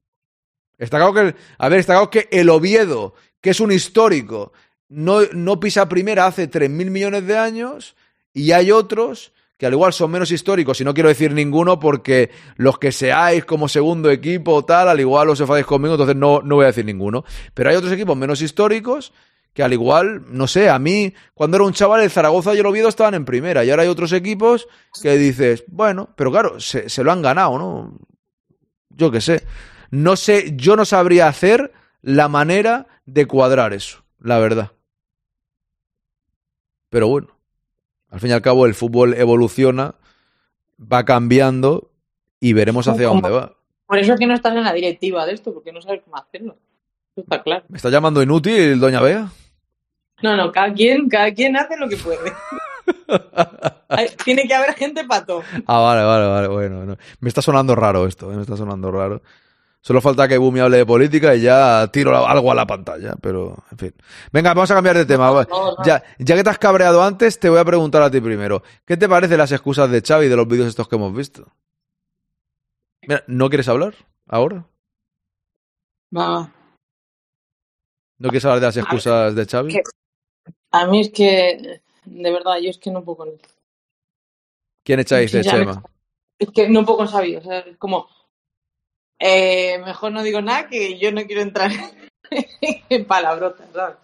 [0.78, 4.54] Está que, a ver, está que el Oviedo, que es un histórico,
[4.88, 7.96] no, no pisa primera hace 3.000 millones de años
[8.34, 12.32] y hay otros que al igual son menos históricos, y no quiero decir ninguno porque
[12.56, 16.42] los que seáis como segundo equipo o tal, al igual os enfadéis conmigo, entonces no,
[16.42, 17.26] no voy a decir ninguno.
[17.54, 19.12] Pero hay otros equipos menos históricos
[19.54, 22.66] que al igual, no sé, a mí cuando era un chaval el Zaragoza y el
[22.68, 24.66] Oviedo estaban en primera y ahora hay otros equipos
[25.02, 28.00] que dices, bueno, pero claro, se, se lo han ganado, ¿no?
[28.92, 29.44] Yo qué sé.
[29.92, 34.72] No sé, yo no sabría hacer la manera de cuadrar eso, la verdad.
[36.90, 37.39] Pero bueno,
[38.10, 39.96] al fin y al cabo el fútbol evoluciona,
[40.80, 41.92] va cambiando
[42.40, 43.54] y veremos hacia dónde va.
[43.86, 46.18] Por eso es que no estás en la directiva de esto, porque no sabes cómo
[46.18, 46.58] hacerlo.
[47.14, 47.66] Eso está claro.
[47.70, 49.30] ¿Me está llamando inútil, doña Bea?
[50.22, 52.32] No, no, cada quien, cada quien hace lo que puede.
[54.24, 55.44] Tiene que haber gente para todo.
[55.66, 56.48] Ah, vale, vale, vale.
[56.48, 56.98] Bueno, no.
[57.20, 58.36] me está sonando raro esto, ¿eh?
[58.36, 59.22] me está sonando raro.
[59.82, 63.64] Solo falta que Bumi hable de política y ya tiro algo a la pantalla, pero
[63.72, 63.94] en fin.
[64.32, 65.28] Venga, vamos a cambiar de tema.
[65.32, 65.76] No, no.
[65.86, 68.62] Ya, ya que te has cabreado antes, te voy a preguntar a ti primero.
[68.86, 71.48] ¿Qué te parecen las excusas de Xavi de los vídeos estos que hemos visto?
[73.08, 73.96] Mira, ¿no quieres hablar
[74.28, 74.66] ahora?
[76.16, 76.52] Va.
[78.18, 79.74] ¿No quieres hablar de las excusas de Xavi?
[79.74, 79.84] Que-
[80.72, 83.42] A mí es que, de verdad, yo es que no puedo con él.
[84.84, 85.82] ¿Quién echáis de Chema?
[86.38, 88.08] Es que no puedo con Xavi, o sea, es como,
[89.20, 91.72] eh, mejor no digo nada que yo no quiero entrar
[92.90, 93.96] en palabrotas, ¿sabes?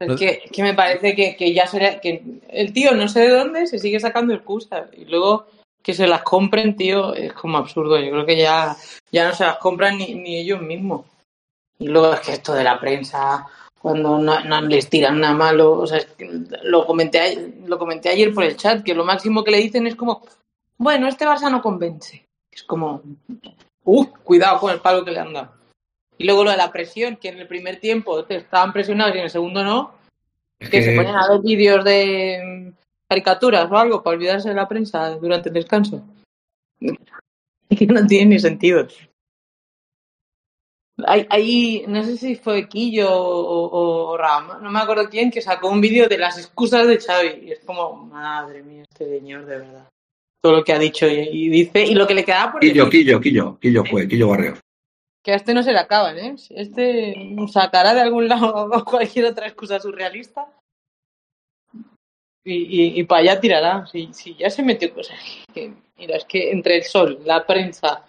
[0.00, 3.66] Es que me parece que, que ya sería, que el tío no sé de dónde
[3.66, 5.46] se sigue sacando excusas y luego
[5.82, 7.98] que se las compren, tío, es como absurdo.
[8.00, 8.74] Yo creo que ya,
[9.12, 11.06] ya no se las compran ni, ni ellos mismos.
[11.78, 13.46] Y luego es que esto de la prensa,
[13.78, 16.28] cuando no, no les tiran nada malo, o sea, es que
[16.62, 19.86] lo comenté, ayer- lo comenté ayer por el chat, que lo máximo que le dicen
[19.86, 20.22] es como,
[20.78, 22.24] bueno, este Barça no convence.
[22.50, 23.02] Es como,
[23.84, 25.52] uh, cuidado con el palo que le han dado.
[26.18, 29.18] Y luego lo de la presión, que en el primer tiempo te estaban presionados y
[29.18, 29.94] en el segundo no,
[30.58, 32.40] que, que- se ponen a ver vídeos de
[32.72, 32.72] mm,
[33.08, 36.02] caricaturas o algo para olvidarse de la prensa durante el descanso.
[36.80, 38.86] Es que no tiene ni sentido.
[41.06, 45.42] Hay, hay- no sé si fue Quillo o, o Rama, no me acuerdo quién, que
[45.42, 47.46] sacó un vídeo de las excusas de Xavi.
[47.48, 49.88] Y es como, madre mía, este señor, de verdad.
[50.44, 52.84] Todo lo que ha dicho y, y dice, y lo que le quedaba por Quillo,
[52.84, 54.58] decir, Quillo, Quillo, Quillo fue, Quillo Barrio.
[55.22, 56.34] que a este no se le acaban, ¿eh?
[56.50, 60.46] Este sacará de algún lado cualquier otra excusa surrealista
[62.44, 63.86] y, y, para allá tirará.
[63.86, 65.18] Si, si ya se metió cosas.
[65.54, 68.04] Que, mira, es que entre el sol, la prensa,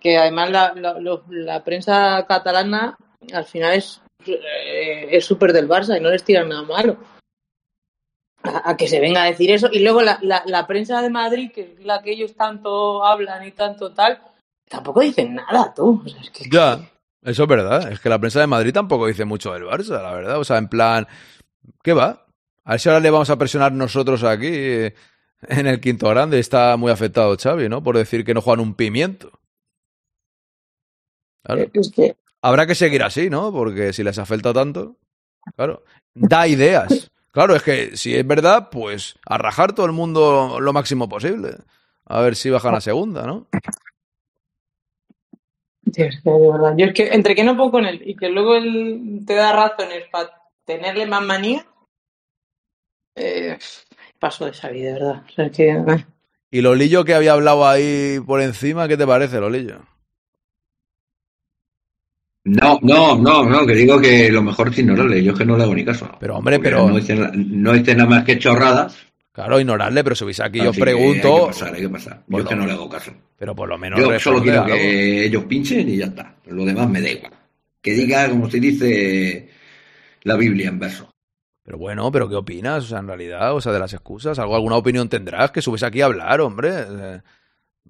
[0.00, 0.72] que además la,
[1.28, 2.96] la prensa catalana
[3.34, 6.96] al final es eh, es súper del Barça y no les tiran nada malo.
[8.46, 9.68] A, a que se venga a decir eso.
[9.72, 13.46] Y luego la, la, la prensa de Madrid, que es la que ellos tanto hablan
[13.46, 14.20] y tanto tal,
[14.68, 16.02] tampoco dicen nada, tú.
[16.04, 16.80] O sea, es que Ya,
[17.22, 17.92] eso es verdad.
[17.92, 20.38] Es que la prensa de Madrid tampoco dice mucho del Barça, la verdad.
[20.38, 21.06] O sea, en plan,
[21.82, 22.26] ¿qué va?
[22.64, 24.94] A ver si ahora le vamos a presionar nosotros aquí eh,
[25.42, 26.38] en el quinto grande.
[26.38, 27.82] Está muy afectado Xavi, ¿no?
[27.82, 29.30] Por decir que no juegan un pimiento.
[31.44, 31.66] Claro.
[31.72, 33.50] es que Habrá que seguir así, ¿no?
[33.52, 34.96] Porque si les afecta tanto,
[35.56, 35.82] claro,
[36.14, 37.10] da ideas.
[37.36, 41.50] Claro, es que si es verdad, pues a rajar todo el mundo lo máximo posible.
[42.06, 43.46] A ver si bajan a segunda, ¿no?
[45.92, 46.74] Tío, es que de verdad.
[46.78, 49.52] Yo es que entre que no puedo con él y que luego él te da
[49.52, 50.32] razones para
[50.64, 51.66] tenerle más manía,
[53.16, 53.58] eh,
[54.18, 55.22] paso de de verdad.
[55.28, 56.06] O sea, es que, eh.
[56.50, 59.80] Y Lolillo que había hablado ahí por encima, ¿qué te parece, Lolillo?
[62.48, 65.56] No, no, no, no, que digo que lo mejor es ignorarle, yo es que no
[65.56, 66.08] le hago ni caso.
[66.20, 68.96] Pero hombre, Porque pero- No dice, na- no dice nada más que chorradas.
[69.32, 71.40] Claro, ignorarle, pero si veis aquí, yo os así que Hay pregunto.
[71.40, 72.22] que pasar, hay que pasar.
[72.28, 73.10] Yo es que no le hago caso.
[73.36, 73.98] Pero por lo menos.
[74.00, 76.36] Yo solo quiero que ellos pinchen y ya está.
[76.46, 77.32] Lo demás me da igual.
[77.82, 79.48] Que diga, como se dice,
[80.22, 81.10] la Biblia en verso.
[81.64, 82.84] Pero bueno, ¿pero qué opinas?
[82.84, 85.50] O sea, en realidad, o sea, de las excusas, ¿algo, ¿alguna opinión tendrás?
[85.50, 86.72] Que subes aquí a hablar, hombre.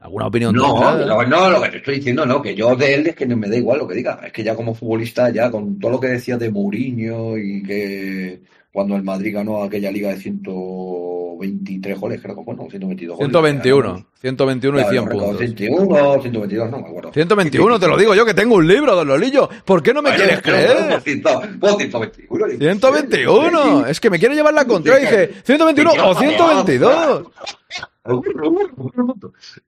[0.07, 1.07] ¿Alguna opinión No, tendrás?
[1.07, 3.37] no, no, lo que te estoy diciendo, no, que yo de él es que no
[3.37, 4.21] me da igual lo que diga.
[4.25, 8.41] Es que ya como futbolista, ya con todo lo que decía de Mourinho y que
[8.73, 13.31] cuando el Madrid ganó aquella liga de 123 goles, creo que fue, no, 122 goles.
[13.33, 14.07] 121.
[14.21, 15.47] 121 y Claro, 100 no recuerdo, puntos.
[15.57, 17.13] 121, 122, no me acuerdo.
[17.13, 19.49] 121, te lo digo yo que tengo un libro, don Lolillo.
[19.65, 21.01] ¿Por qué no me Bueno, quieres creer?
[21.05, 22.47] pero, pues, 121.
[22.59, 23.87] 121.
[23.87, 24.99] Es que me quiere llevar la contra.
[24.99, 27.27] Dije, 121 o 122.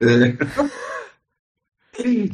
[0.00, 0.38] Eh,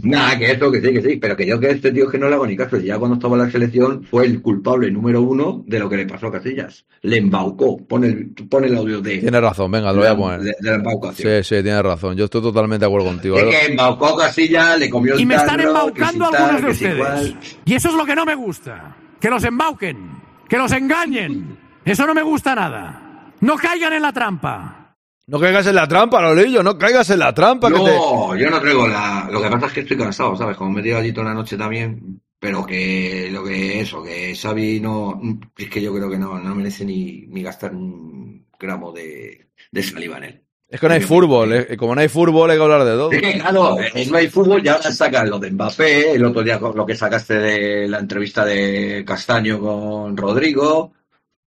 [0.03, 2.19] Nada, que eso, que sí, que sí, pero que yo que este tío es que
[2.19, 2.77] no le hago ni caso.
[2.77, 6.07] Ya cuando estaba en la selección fue el culpable número uno de lo que le
[6.07, 6.85] pasó a Casillas.
[7.01, 7.79] Le embaucó.
[7.79, 10.41] Pon el, pon el audio de, Tienes razón, venga, lo voy a poner.
[10.41, 11.43] de la embaucación.
[11.43, 12.15] Sí, sí, tienes razón.
[12.17, 13.37] Yo estoy totalmente de acuerdo contigo.
[13.37, 16.63] De que embaucó a Casillas, le comió el Y me están tarro, embaucando si algunos
[16.63, 17.35] de si ustedes.
[17.65, 18.97] Y eso es lo que no me gusta.
[19.19, 20.11] Que los embauquen,
[20.47, 21.59] que los engañen.
[21.87, 23.33] Eso no me gusta nada.
[23.41, 24.84] No caigan en la trampa.
[25.27, 27.69] No caigas en la trampa, Lolillo, no caigas en la trampa.
[27.69, 29.29] que te- No, yo no traigo la.
[29.31, 30.57] Lo que pasa es que estoy cansado, ¿sabes?
[30.57, 32.21] Como me he tirado allí toda la noche también.
[32.39, 35.19] Pero que lo que eso, que Xavi no.
[35.57, 39.83] Es que yo creo que no, no merece ni, ni gastar un gramo de, de
[39.83, 40.41] saliva en él.
[40.69, 43.13] Es que no hay fútbol, eh, como no hay fútbol hay que hablar de todo.
[43.13, 46.43] Es que claro, eh, no hay fútbol y ahora sacan lo de Mbappé, el otro
[46.43, 50.93] día lo que sacaste de la entrevista de Castaño con Rodrigo.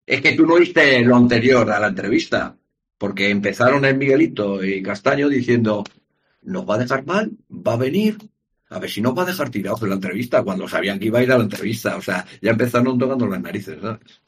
[0.06, 2.56] Es que tú no viste lo anterior a la entrevista,
[2.98, 5.84] porque empezaron el Miguelito y Castaño diciendo,
[6.42, 8.18] nos va a dejar mal, va a venir,
[8.70, 11.20] a ver si nos va a dejar tirados en la entrevista, cuando sabían que iba
[11.20, 11.98] a ir a la entrevista.
[11.98, 14.22] O sea, ya empezaron tocando las narices, ¿sabes?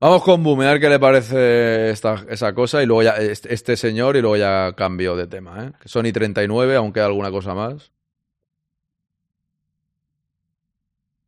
[0.00, 3.52] Vamos con Boom, a ver qué le parece esta, esa cosa y luego ya este,
[3.52, 5.72] este señor y luego ya cambio de tema, ¿eh?
[5.86, 7.90] Sony 39, aunque alguna cosa más.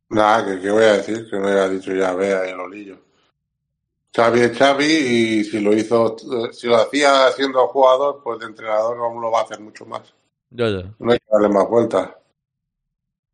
[0.07, 3.10] Nada, que qué voy a decir, que no haya dicho ya vea el olillo.
[4.13, 6.15] Xavi es Xavi y si lo hizo,
[6.51, 10.13] si lo hacía siendo jugador, pues de entrenador no lo va a hacer mucho más.
[10.49, 10.93] Ya, ya.
[10.99, 12.09] No hay que darle más vueltas.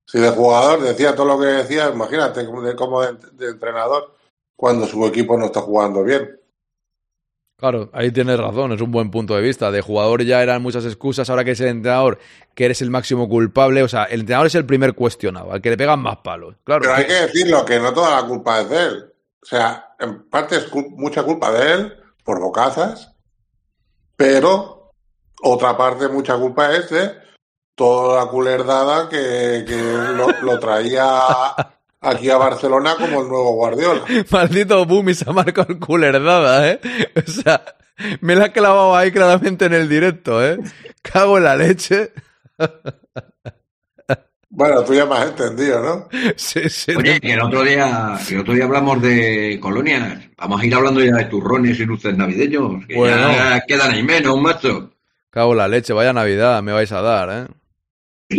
[0.05, 2.45] Si de jugador decía todo lo que decía, imagínate
[2.75, 4.13] como de, de entrenador
[4.55, 6.39] cuando su equipo no está jugando bien.
[7.59, 9.71] Claro, ahí tienes razón, es un buen punto de vista.
[9.71, 12.19] De jugador ya eran muchas excusas, ahora que es el entrenador,
[12.53, 15.71] que eres el máximo culpable, o sea, el entrenador es el primer cuestionado, al que
[15.71, 16.55] le pegan más palos.
[16.63, 16.81] Claro.
[16.81, 19.13] Pero hay que decirlo, que no toda la culpa es de él.
[19.47, 21.93] O sea, en parte es mucha culpa de él,
[22.25, 23.15] por bocazas,
[24.17, 24.91] pero
[25.41, 27.13] otra parte, mucha culpa es de
[27.73, 31.09] toda la culerdada que, que lo, lo traía
[32.01, 34.01] aquí a Barcelona como el nuevo Guardiola.
[34.31, 36.81] Maldito Bumi se ha el culerdada, ¿eh?
[37.15, 37.63] O sea,
[38.19, 40.57] me la ha clavado ahí claramente en el directo, ¿eh?
[41.01, 42.11] Cago en la leche.
[44.57, 46.07] Bueno, tú ya me has entendido, ¿no?
[46.35, 46.91] Sí, sí.
[46.95, 50.17] Oye, que el otro día, el otro día hablamos de colonias.
[50.35, 52.83] Vamos a ir hablando ya de turrones y luces navideños.
[52.87, 53.31] Que Bueno.
[53.33, 54.89] ya quedan ahí menos, macho.
[55.29, 57.53] Cago en la leche, vaya Navidad, me vais a dar, ¿eh?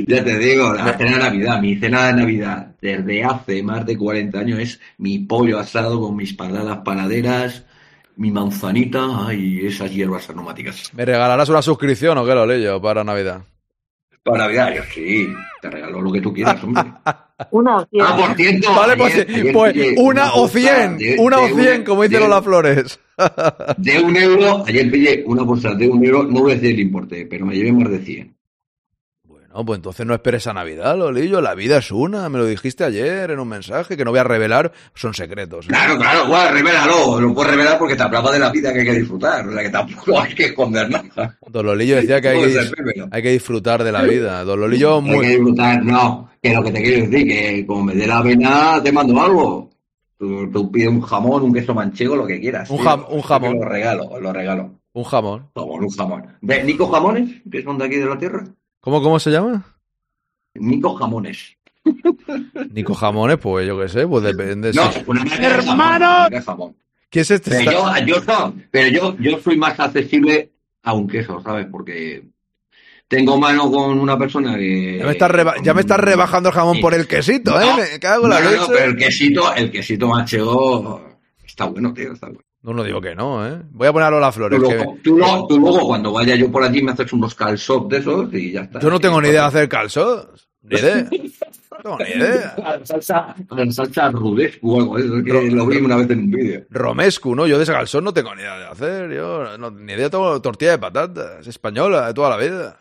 [0.08, 3.96] Ya te digo, la cena de Navidad, mi cena de Navidad desde hace más de
[3.96, 7.64] 40 años es mi pollo asado con mis patatas panaderas,
[8.16, 10.90] mi manzanita ay, esas hierbas aromáticas.
[10.94, 13.42] ¿Me regalarás una suscripción o qué lo leyo para Navidad?
[14.22, 15.28] Para Navidad, yo sí,
[15.62, 16.82] te regalo lo que tú quieras, hombre.
[17.50, 18.02] Una o cien.
[18.04, 21.48] Ah, por cierto, Vale, pues, ayer- ayer pues pillé una o cien, de- una o
[21.48, 22.98] cien, como dice Lola Flores.
[23.76, 26.80] De un euro, ayer pillé una bolsa de un euro, no voy a decir el
[26.80, 28.36] importe, pero me llevé más de 100.
[29.54, 31.40] No, pues entonces no esperes a Navidad, Lolillo.
[31.40, 32.28] La vida es una.
[32.28, 34.70] Me lo dijiste ayer en un mensaje que no voy a revelar.
[34.94, 35.64] Son secretos.
[35.64, 35.68] ¿eh?
[35.68, 38.84] Claro, claro, bueno, revélalo, lo puedes revelar porque te hablaba de la vida que hay
[38.84, 41.38] que disfrutar, o sea que tampoco hay que esconder nada.
[41.48, 44.44] Don Lolillo decía que hay que, hay disfrutar de la vida.
[44.44, 45.26] Don Lolillo, Hay que muy.
[45.26, 48.92] disfrutar, no, que lo que te quiero decir, que como me dé la pena, te
[48.92, 49.70] mando algo.
[50.18, 52.68] Tú, tú pides un jamón, un queso manchego, lo que quieras.
[52.70, 53.54] Un jam- un jamón.
[53.60, 54.72] Lo regalo, lo regalo.
[54.92, 55.48] Un jamón.
[55.54, 56.26] Jamón, un jamón.
[56.42, 57.40] ¿De Nico Jamones?
[57.50, 58.44] Que son de aquí de la tierra.
[58.88, 59.66] ¿Cómo, cómo se llama?
[60.54, 61.58] Nico Jamones.
[62.70, 64.72] Nico Jamones, pues yo qué sé, pues depende.
[64.72, 65.02] No, sí.
[65.06, 66.76] una marca de jamón, una marca de jamón.
[67.10, 67.50] ¿Qué es este?
[67.50, 70.52] Pero yo, yo, so- pero yo, yo soy más accesible
[70.84, 71.66] a un queso, ¿sabes?
[71.70, 72.24] Porque
[73.08, 74.96] tengo mano con una persona que...
[75.00, 77.66] Ya me estás reba- ya me estás rebajando el jamón por el quesito, ¿eh?
[77.66, 78.72] No, Me cago en la no, no, leche.
[78.72, 82.40] pero el quesito, el quesito manchego está bueno, tío, está bueno.
[82.62, 83.62] No, no digo que no, ¿eh?
[83.70, 84.60] Voy a poner a Lola Tú, Flores.
[84.60, 87.98] que tú lo- tú luego, cuando vaya yo por allí, me haces unos calzots de
[87.98, 88.80] esos y ya está.
[88.80, 90.48] Yo no tengo ni idea de hacer calzos.
[90.62, 91.08] Ni idea.
[91.84, 92.54] No tengo ni idea.
[92.58, 96.30] La salsa, la salsa rudescu o algo eso, que lo vi una vez en un
[96.32, 96.62] vídeo.
[96.70, 97.46] Romescu, ¿no?
[97.46, 99.12] Yo de ese calzón no tengo ni idea de hacer.
[99.12, 101.46] Yo no- ni idea tengo tortilla de patatas.
[101.46, 102.80] Española de toda la vida.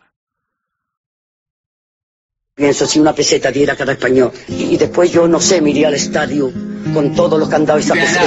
[2.58, 4.32] Pienso si una peseta diera cada español.
[4.48, 6.50] Y, y después yo, no sé, me iría al estadio
[6.92, 8.20] con todos los que han dado esa, pes- esa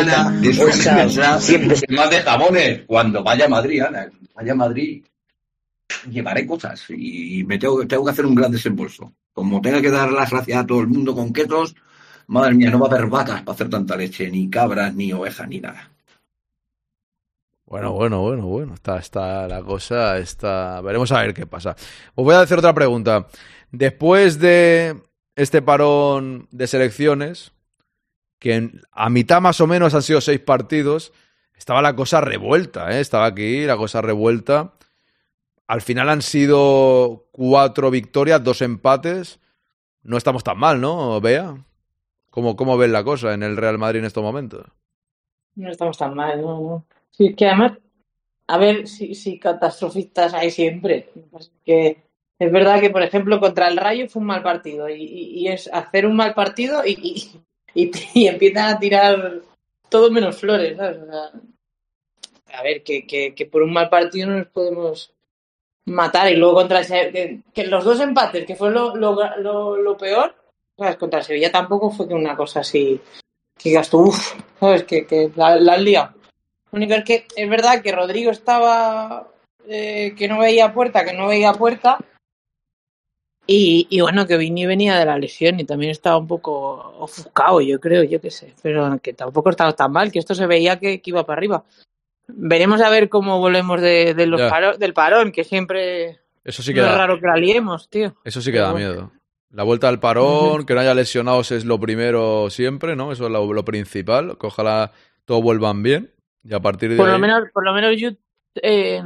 [0.00, 0.64] Ana, peseta.
[0.64, 1.96] o esa Ana, 100 pesetas.
[1.96, 2.82] más de jamones.
[2.86, 5.02] Cuando vaya a Madrid, Ana, vaya a Madrid,
[6.10, 9.12] llevaré cosas y me tengo, tengo que hacer un gran desembolso.
[9.32, 11.74] Como tenga que dar las gracias a todo el mundo con quesos,
[12.26, 15.48] madre mía, no va a haber vacas para hacer tanta leche, ni cabras, ni ovejas,
[15.48, 15.90] ni nada.
[17.66, 18.74] Bueno, bueno, bueno, bueno.
[18.74, 20.80] Está, está la cosa, está...
[20.80, 21.76] Veremos a ver qué pasa.
[22.14, 23.26] Os voy a hacer otra pregunta.
[23.70, 24.96] Después de
[25.36, 27.52] este parón de selecciones,
[28.38, 31.12] que a mitad más o menos han sido seis partidos,
[31.56, 33.00] estaba la cosa revuelta, ¿eh?
[33.00, 34.74] Estaba aquí la cosa revuelta.
[35.66, 39.40] Al final han sido cuatro victorias, dos empates.
[40.02, 41.56] No estamos tan mal, ¿no, Bea?
[42.30, 44.64] ¿Cómo, cómo ves la cosa en el Real Madrid en estos momentos?
[45.56, 46.86] No estamos tan mal, no.
[47.10, 47.72] Sí, que además,
[48.46, 51.10] a ver si, si catastrofistas hay siempre.
[51.64, 52.07] Que
[52.38, 56.06] es verdad que, por ejemplo, contra el Rayo fue un mal partido y, es hacer
[56.06, 57.40] un mal partido y,
[57.74, 59.40] y, y, empiezan a tirar
[59.88, 61.00] todo menos flores, ¿sabes?
[62.52, 65.12] A ver, que, que, que por un mal partido no nos podemos
[65.86, 69.76] matar y luego contra el Se- que, que los dos empates, que fue lo, lo,
[69.76, 70.34] lo, peor,
[70.76, 70.96] ¿sabes?
[70.96, 73.00] Contra el Sevilla tampoco fue que una cosa así
[73.56, 74.84] que digas tú, uff, ¿sabes?
[74.84, 76.14] Que, que la, la has liado.
[76.70, 79.28] Lo único es que es verdad que Rodrigo estaba
[79.66, 81.98] eh, que no veía puerta, que no veía puerta.
[83.50, 87.62] Y, y, bueno, que Vini venía de la lesión y también estaba un poco ofuscado,
[87.62, 88.52] yo creo, yo qué sé.
[88.62, 91.64] Pero que tampoco estaba tan mal, que esto se veía que, que iba para arriba.
[92.26, 96.74] Veremos a ver cómo volvemos de, de los paro- del parón, que siempre Eso sí
[96.74, 98.14] que no es raro que la liemos, tío.
[98.22, 99.12] eso sí que da miedo.
[99.50, 103.12] La vuelta al parón, que no haya lesionados es lo primero siempre, ¿no?
[103.12, 104.36] Eso es lo, lo principal.
[104.38, 104.92] Que ojalá
[105.24, 106.12] todos vuelvan bien.
[106.44, 107.94] Y a partir de Por lo menos, por lo menos
[108.62, 109.02] eh,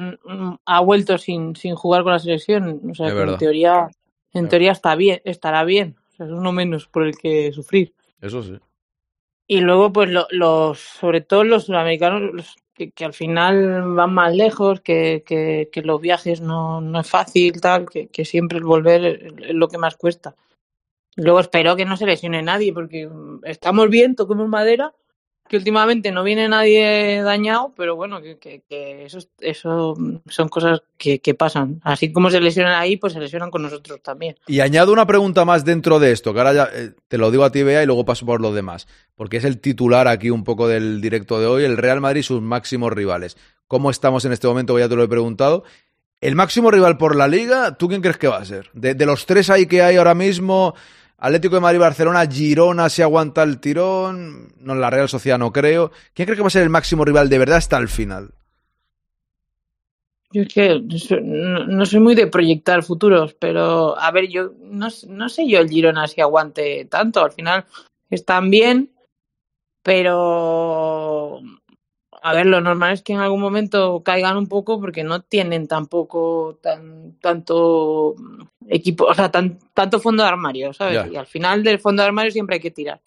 [0.67, 2.81] ha vuelto sin, sin jugar con la selección.
[2.91, 3.89] O sea, Es que en teoría,
[4.33, 5.97] en teoría está bien, estará bien.
[6.13, 7.95] O sea, es uno menos por el que sufrir.
[8.21, 8.59] Eso sí.
[9.47, 14.15] Y luego, pues lo- los, sobre todo los sudamericanos, los que, que al final van
[14.15, 18.59] más lejos, que, que, que los viajes no, no es fácil, tal, que, que siempre
[18.59, 20.35] el volver es es lo que más cuesta.
[21.17, 24.95] Luego espero que no se lesione nadie, porque mm, estamos bien, toquemos madera,
[25.53, 28.63] que últimamente no viene nadie dañado, pero bueno, que,
[29.05, 31.79] eso, es- eso mm, son cosas que, pasan.
[31.85, 34.37] Así como se lesionan ahí, pues se lesionan con nosotros también.
[34.47, 37.45] Y añado una pregunta más dentro de esto, que ahora ya eh, te lo digo
[37.45, 38.89] a ti, Bea, y luego paso por los demás.
[39.15, 42.23] Porque es el titular aquí un poco del directo de hoy, el Real Madrid y
[42.25, 43.37] sus máximos rivales.
[43.69, 44.79] ¿Cómo estamos en este momento?
[44.79, 45.65] Ya te lo he preguntado.
[46.23, 48.71] El máximo rival por la liga, ¿tú quién crees que va a ser?
[48.73, 50.75] De los tres ahí que hay ahora mismo,
[51.25, 55.93] Atlético de Madrid, Barcelona, Girona, si aguanta el tirón, no, la Real Sociedad no creo.
[56.15, 58.31] ¿Quién crees que va a ser el máximo rival de verdad hasta el final?
[60.33, 60.83] Yo es que
[61.23, 65.69] no, soy muy de proyectar futuros, pero a ver, yo no, no sé yo el
[65.69, 67.25] Girona si aguante tanto.
[67.25, 67.67] Al final
[68.11, 68.91] están bien,
[69.85, 71.41] pero
[72.21, 75.69] a ver, lo normal es que en algún momento caigan un poco porque no tienen
[75.69, 78.17] tampoco tan tanto
[78.69, 80.95] equipo, o sea, tan, tanto fondo de armario, ¿sabes?
[81.07, 81.09] Ya.
[81.13, 83.01] Y al final del fondo de armario siempre hay que tirar.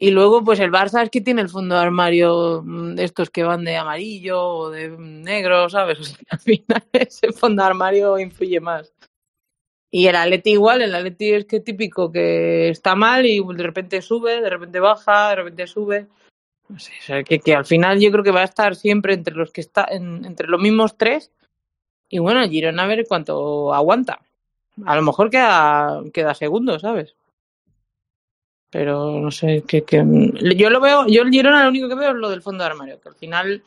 [0.00, 3.30] Y luego, pues el Barça es que tiene el fondo de armario mm, de estos
[3.30, 5.98] que van de amarillo o de negro, ¿sabes?
[6.00, 8.92] O sea, al final ese fondo de armario influye más.
[9.90, 14.02] Y el Atleti igual, el Atleti es que típico que está mal y de repente
[14.02, 16.06] sube, de repente baja, de repente sube.
[16.68, 19.14] No sé, o sea, que, que al final yo creo que va a estar siempre
[19.14, 21.32] entre los que está, en- entre los mismos tres.
[22.10, 24.20] Y bueno, Girona a ver cuánto aguanta.
[24.86, 27.14] A lo mejor queda, queda segundo, ¿sabes?
[28.70, 30.04] Pero no sé, que, que
[30.56, 32.70] yo lo veo, yo el Girona lo único que veo es lo del fondo de
[32.70, 33.62] armario, que al final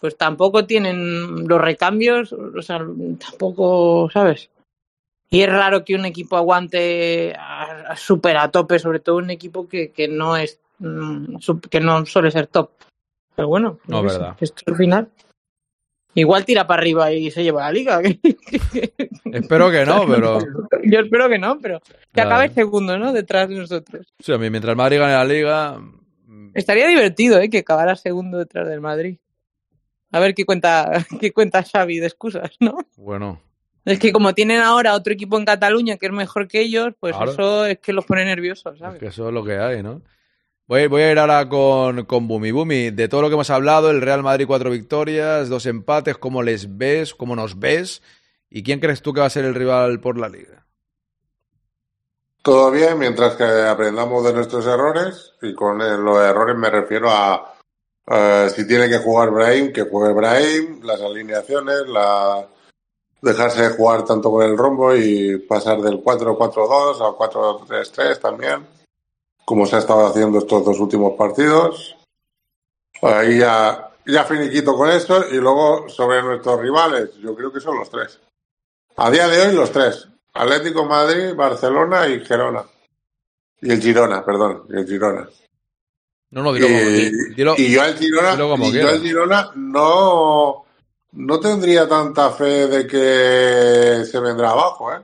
[0.00, 2.78] pues tampoco tienen los recambios, o sea,
[3.18, 4.48] tampoco, ¿sabes?
[5.28, 9.30] Y es raro que un equipo aguante a, a súper a tope, sobre todo un
[9.30, 11.36] equipo que, que no es mm,
[11.68, 12.70] que no suele ser top.
[13.34, 14.36] Pero bueno, No, sé, verdad.
[14.40, 15.08] esto al final.
[16.14, 18.00] Igual tira para arriba y se lleva la liga.
[19.32, 20.38] Espero que no, pero...
[20.84, 21.80] Yo espero que no, pero
[22.12, 23.12] que acabe segundo, ¿no?
[23.12, 24.06] Detrás de nosotros.
[24.18, 25.80] Sí, a mí, mientras el Madrid gane la liga,
[26.54, 27.50] Estaría divertido, ¿eh?
[27.50, 29.18] Que acabara segundo detrás del Madrid.
[30.10, 30.90] A ver qué cuenta,
[31.20, 32.78] qué cuenta Xavi de excusas, ¿no?
[32.96, 33.40] bueno,
[33.84, 37.14] Es que como tienen ahora otro equipo en Cataluña que es mejor que ellos, pues
[37.14, 37.30] Claro.
[37.32, 38.98] eso es que los pone nerviosos, es ¿sabes?
[38.98, 40.02] que eso es lo que hay, ¿no?
[40.68, 42.50] Voy, voy a ir ahora con, con Bumi.
[42.50, 46.42] Bumi, de todo lo que hemos hablado, el Real Madrid cuatro victorias, dos empates, ¿cómo
[46.42, 47.14] les ves?
[47.14, 48.02] ¿Cómo nos ves?
[48.50, 50.66] ¿Y quién crees tú que va a ser el rival por la liga?
[52.42, 57.10] Todo bien, mientras que aprendamos de nuestros errores, y con eh, los errores me refiero
[57.10, 57.54] a
[58.54, 62.46] si tiene que jugar Brahim, que juegue Brahim, las alineaciones, la
[63.20, 67.30] dejarse de jugar tanto con el rombo y pasar del 4-4-2 al
[67.66, 68.66] 4-3-3 también,
[69.48, 71.96] como se ha estado haciendo estos dos últimos partidos.
[73.00, 77.78] Ahí ya, ya finiquito con eso, y luego sobre nuestros rivales, yo creo que son
[77.78, 78.20] los tres.
[78.96, 80.06] A día de hoy los tres.
[80.34, 82.62] Atlético Madrid, Barcelona y Gerona.
[83.62, 85.26] Y el Girona, perdón, y el Girona.
[86.30, 89.50] No, no, dilo como, y, dilo- y yo al Girona, como y yo al Girona
[89.54, 90.66] no,
[91.12, 95.00] no tendría tanta fe de que se vendrá abajo, ¿eh?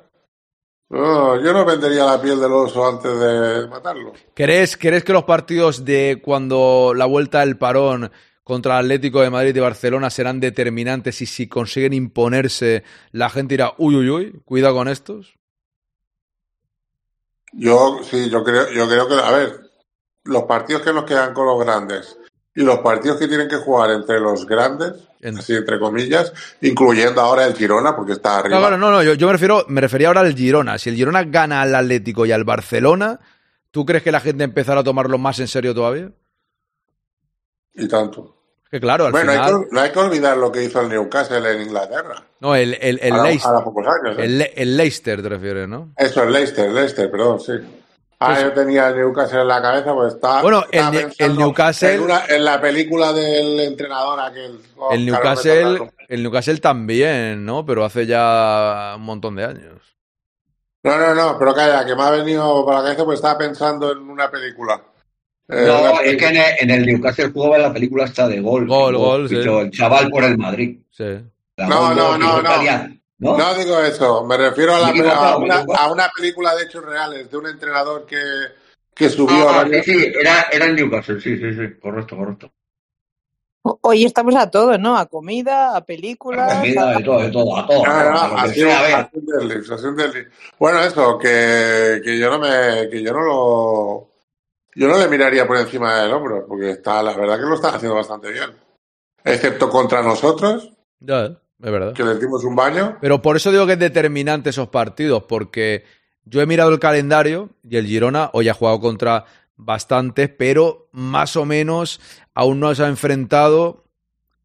[0.94, 4.12] No, yo no vendería la piel del oso antes de matarlo.
[4.32, 8.12] ¿Crees, ¿Crees que los partidos de cuando la vuelta del parón
[8.44, 13.54] contra el Atlético de Madrid y Barcelona serán determinantes y si consiguen imponerse, la gente
[13.54, 15.34] dirá, uy, uy, uy, cuidado con estos?
[17.52, 19.70] Yo sí, yo creo, yo creo que, a ver,
[20.22, 22.16] los partidos que nos quedan con los grandes
[22.54, 24.92] y los partidos que tienen que jugar entre los grandes,
[25.38, 28.54] así entre comillas, incluyendo ahora el Girona, porque está arriba.
[28.56, 30.78] No, claro, no, no, yo, yo me refiero, me refería ahora al Girona.
[30.78, 33.18] Si el Girona gana al Atlético y al Barcelona,
[33.70, 36.10] ¿tú crees que la gente empezará a tomarlo más en serio todavía?
[37.74, 38.36] Y tanto.
[38.70, 39.60] Que claro, al bueno, hay final.
[39.64, 42.24] que- no hay que olvidar lo que hizo el Newcastle en Inglaterra.
[42.40, 43.52] No, el, el, el Ahora- Leicester.
[43.54, 44.24] años, ¿eh?
[44.24, 45.92] El, Le- el Leicester, te refieres, ¿no?
[45.96, 47.52] Eso, el Leicester, Leicester, perdón, sí.
[48.20, 50.40] Ah, yo tenía el Newcastle en la cabeza, pues está.
[50.40, 51.94] Bueno, el, estaba el pensando Newcastle.
[51.94, 54.60] En, una- en la película del entrenador aquel.
[54.76, 57.66] oh, El Newcastle, el Newcastle también, ¿no?
[57.66, 59.80] Pero hace ya un montón de años.
[60.84, 63.90] No, no, no, pero calla, que me ha venido para la cabeza, pues estaba pensando
[63.92, 64.82] en una película.
[65.48, 68.40] Eh, No, una es que en el, en el Newcastle jugaba la película esta de
[68.40, 68.66] gol.
[68.66, 69.36] Gol, gol, sí.
[69.36, 70.78] El chaval por el Madrid.
[70.90, 71.04] Sí.
[71.56, 72.94] La No, gol, no, gol, no, no.
[73.18, 73.36] ¿No?
[73.38, 75.44] No digo eso, me refiero a, la, equivocado,
[75.76, 78.20] a, una, a película de hechos reales de un entrenador que,
[78.94, 79.48] que subió.
[79.48, 82.52] Ah, varios- sí, sí, era, era el Newcastle, sí, sí, sí, correcto, correcto.
[83.80, 84.94] Hoy estamos a todo, ¿no?
[84.98, 86.58] A comida, a películas.
[86.58, 87.84] Comida, a- de todo, de todo, a todo.
[87.86, 89.10] No, no, a así, sea, a.
[90.58, 94.08] Bueno, eso, que, que yo no me, que yo no lo,
[94.74, 97.74] yo no le miraría por encima del hombro, porque está, la verdad que lo están
[97.74, 98.54] haciendo bastante bien.
[99.24, 100.70] Excepto contra nosotros,
[101.00, 101.34] Ya,
[101.64, 101.94] es verdad.
[101.94, 102.98] que les dimos un baño.
[103.00, 105.84] Pero por eso digo que es determinante esos partidos, porque
[106.24, 109.24] yo he mirado el calendario y el Girona hoy ha jugado contra
[109.56, 112.00] bastantes, pero más o menos
[112.34, 113.84] aún no se ha enfrentado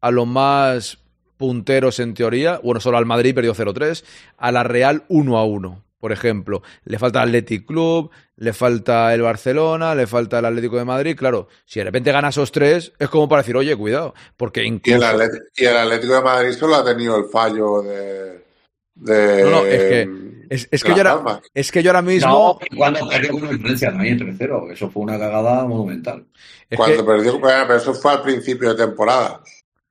[0.00, 0.98] a los más
[1.36, 2.60] punteros en teoría.
[2.62, 4.04] Bueno, solo al Madrid perdió 0-3,
[4.38, 6.62] a la Real 1-1, por ejemplo.
[6.84, 11.16] Le falta el Athletic Club, le falta el Barcelona, le falta el Atlético de Madrid.
[11.16, 14.68] Claro, si de repente gana esos tres, es como para decir, oye, cuidado, porque Y
[14.68, 15.06] el, incluso...
[15.06, 18.44] Atlético, y el Atlético de Madrid solo ha tenido el fallo de,
[18.94, 20.10] de No, no, es que,
[20.48, 22.58] es, es que yo ahora, es que yo ahora mismo...
[22.70, 26.26] No, cuando perdió con Valencia también 3-0, eso fue una cagada monumental.
[26.68, 29.42] Es Cuando que- perdió, pero eso fue al principio de temporada.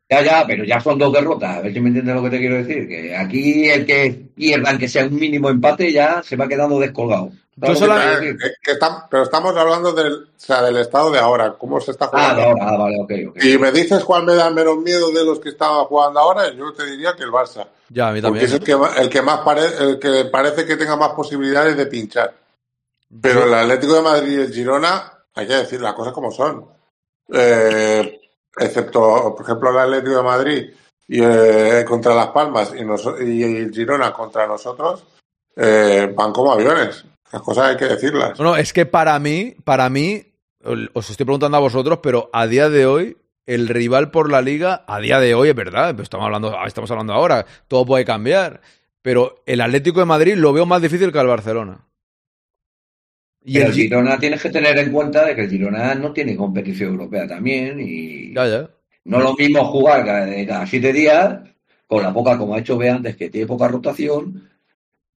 [0.10, 2.40] Ya, ya, pero ya son dos derrotas, a ver si me entiendes lo que te
[2.40, 6.48] quiero decir, que aquí el que pierda, aunque sea un mínimo empate, ya se va
[6.48, 7.30] quedando descolgado.
[7.58, 8.54] Yo ¿Sabes lo que Eh, decir?
[8.64, 12.06] que está- pero estamos hablando del, o sea, del estado de ahora, cómo se está
[12.06, 12.42] Ah, jugando.
[12.42, 13.40] de ahora, ah, vale, ok, ok.
[13.42, 16.74] Si me dices cuál me da menos miedo de los que estaban jugando ahora, yo
[16.74, 17.68] te diría que el Barça.
[17.90, 18.46] Ya, a mí Porque también.
[18.46, 21.78] es el que, ma- el que más pare- el que parece que tenga más posibilidades
[21.78, 22.34] de pinchar.
[23.22, 26.66] Pero el Atlético de Madrid y el Girona, hay que decir las cosas como son.
[27.32, 28.20] Eh,
[28.60, 30.70] excepto, por ejemplo, el Atlético de Madrid
[31.08, 35.06] y, eh, contra Las Palmas y, noso- y Girona contra nosotros,
[35.56, 37.06] eh, van como aviones.
[37.32, 38.38] Las cosas hay que decirlas.
[38.40, 40.24] No, no, es que para mí, para mí,
[40.94, 44.84] os estoy preguntando a vosotros, pero a día de hoy, el rival por la liga,
[44.88, 48.62] a día de hoy es verdad, estamos hablando, estamos hablando ahora, todo puede cambiar.
[49.02, 51.86] Pero el Atlético de Madrid lo veo más difícil que el Barcelona.
[53.44, 55.96] Y Pero el el Gi- Girona tienes que tener en cuenta de que el Girona
[55.96, 58.70] no tiene competición europea también y Ya, ya.
[59.06, 61.40] no es lo mismo jugar cada, de cada siete días
[61.88, 64.48] con la poca, como ha hecho B antes, que tiene poca rotación,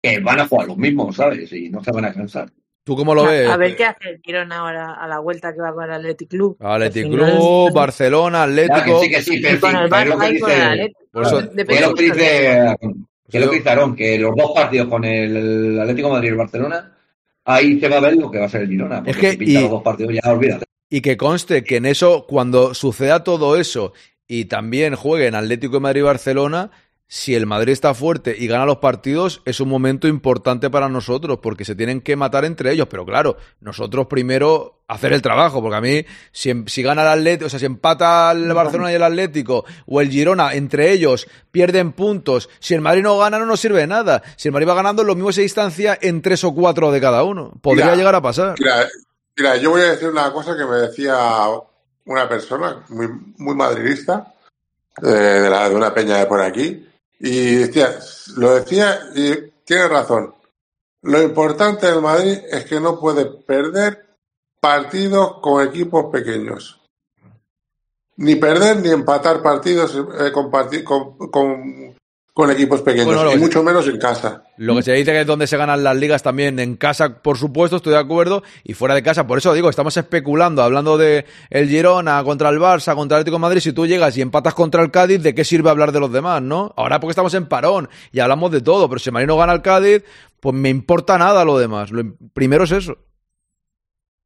[0.00, 1.52] que van a jugar los mismos, ¿sabes?
[1.52, 2.50] Y no se van a cansar.
[2.84, 3.48] ¿Tú cómo lo a, ves?
[3.48, 6.30] a ver qué hace el Girona ahora a la vuelta que va para el Athletic
[6.30, 6.56] Club.
[6.60, 9.00] Athletic Club, Barcelona, Ya, Atlético.
[9.00, 11.00] que sí, que sí, con el es lo Barça que y con el dice, Atlético.
[11.12, 12.76] Por eso- Depende que es lo dice,
[14.18, 16.92] los dos partidos con el Atlético de Madrid y el Barcelona,
[17.44, 19.02] ahí se va a ver lo que va a ser el Girona.
[19.06, 20.64] Es que- si pinta y- los dos partidos ya olvídate.
[20.90, 23.92] Y que conste que en eso, cuando suceda todo eso
[24.28, 26.70] y también jueguen Atlético de Madrid y Barcelona,
[27.14, 31.40] si el Madrid está fuerte y gana los partidos, es un momento importante para nosotros,
[31.42, 32.86] porque se tienen que matar entre ellos.
[32.88, 37.48] Pero claro, nosotros primero hacer el trabajo, porque a mí, si, si gana el Atlético,
[37.48, 41.92] o sea, si empata el Barcelona y el Atlético, o el Girona, entre ellos, pierden
[41.92, 42.48] puntos.
[42.60, 44.22] Si el Madrid no gana, no nos sirve de nada.
[44.36, 47.24] Si el Madrid va ganando, lo mismo se distancia en tres o cuatro de cada
[47.24, 47.52] uno.
[47.60, 48.54] Podría Mira, llegar a pasar.
[48.58, 48.88] Mira,
[49.36, 51.14] mira, yo voy a decir una cosa que me decía
[52.06, 54.32] una persona muy, muy madridista,
[55.02, 56.88] eh, de, la, de una peña de por aquí,
[57.24, 57.98] y decía,
[58.36, 60.34] lo decía y tiene razón.
[61.02, 64.16] Lo importante del Madrid es que no puede perder
[64.60, 66.80] partidos con equipos pequeños.
[68.16, 70.50] Ni perder ni empatar partidos eh, con,
[70.84, 71.96] con, con-
[72.34, 74.44] con equipos pequeños, Bueno, y que- mucho menos en casa.
[74.56, 77.36] Lo que se dice que es donde se ganan las ligas también en casa, por
[77.36, 79.26] supuesto, estoy de acuerdo, y fuera de casa.
[79.26, 83.36] Por eso digo, estamos especulando, hablando de el Girona contra el Barça, contra el Atlético
[83.36, 83.60] de Madrid.
[83.60, 86.40] Si tú llegas y empatas contra el Cádiz, ¿de qué sirve hablar de los demás,
[86.40, 86.72] no?
[86.78, 89.60] Ahora porque estamos en parón y hablamos de todo, pero si el Marino gana el
[89.60, 90.02] Cádiz,
[90.40, 91.90] pues me importa nada lo demás.
[91.90, 92.96] Lo im- primero es eso.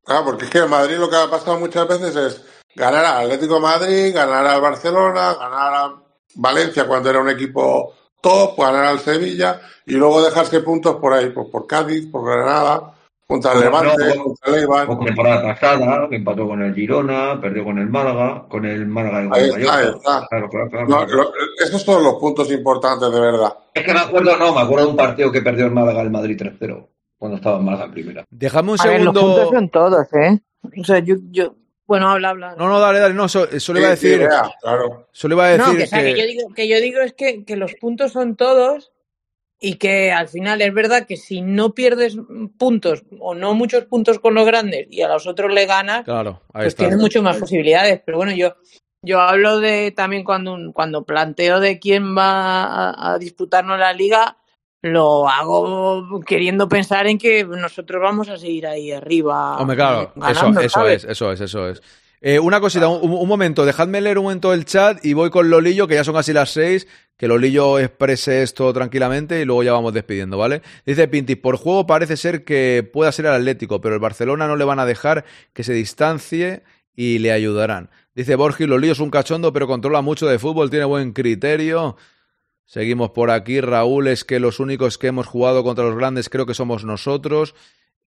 [0.05, 2.45] Claro, porque es que en Madrid lo que ha pasado muchas veces es
[2.77, 5.93] ganar al Atlético de Madrid, ganar al Barcelona, ganar a
[6.37, 11.31] Valencia cuando era un equipo top, ganar al Sevilla y luego dejarse puntos por ahí,
[11.31, 12.93] pues por Cádiz, por Granada,
[13.27, 14.91] contra el Levante, no, contra el Eibar.
[14.91, 19.21] O temporada pasada, que empató con el Girona, perdió con el Málaga, con el Málaga
[19.23, 20.27] de Ahí está, ahí está.
[20.29, 20.87] Claro, claro, claro.
[20.89, 21.33] No, lo-
[21.65, 23.53] esos son los puntos importantes de verdad.
[23.75, 26.11] Es que me acuerdo, no, me acuerdo de un partido que perdió el Málaga el
[26.11, 26.89] Madrid 3-0,
[27.19, 28.25] cuando estaba en Málaga en primera.
[28.31, 29.37] Déjame un A ver, los segundo.
[29.37, 30.41] puntos son todos, ¿eh?
[30.81, 31.55] O sea, yo, yo...
[31.87, 32.55] Bueno, habla, habla.
[32.57, 34.29] No, no, dale, dale, no, eso, eso le iba a Sí, sí, decir.
[34.29, 35.09] vea, claro.
[35.13, 37.01] Eso le iba a decir No, que, o sea, que yo digo, que yo digo
[37.01, 38.93] es que, que los puntos son todos,
[39.59, 42.17] y que al final es verdad que si no pierdes
[42.59, 46.43] puntos o no muchos puntos con los grandes y a los otros le ganas, claro,
[46.53, 46.83] ahí pues está.
[46.83, 48.03] tienes mucho más posibilidades.
[48.05, 48.57] Pero bueno, yo
[49.01, 54.37] yo hablo de también cuando cuando planteo de quién va a, a disputarnos la liga,
[54.83, 59.57] lo hago queriendo pensar en que nosotros vamos a seguir ahí arriba.
[59.59, 61.83] Hombre, claro, ganando, eso, eso es, eso es, eso es.
[62.21, 65.51] Eh, una cosita, un, un momento, dejadme leer un momento el chat y voy con
[65.51, 69.73] Lolillo, que ya son casi las seis, que Lolillo exprese esto tranquilamente y luego ya
[69.73, 70.63] vamos despidiendo, ¿vale?
[70.85, 74.57] Dice Pintis, por juego parece ser que pueda ser el Atlético, pero el Barcelona no
[74.57, 76.63] le van a dejar que se distancie
[76.95, 77.91] y le ayudarán.
[78.15, 81.97] Dice Borgi, Lolillo es un cachondo, pero controla mucho de fútbol, tiene buen criterio.
[82.67, 83.61] Seguimos por aquí.
[83.61, 87.55] Raúl, es que los únicos que hemos jugado contra los grandes creo que somos nosotros.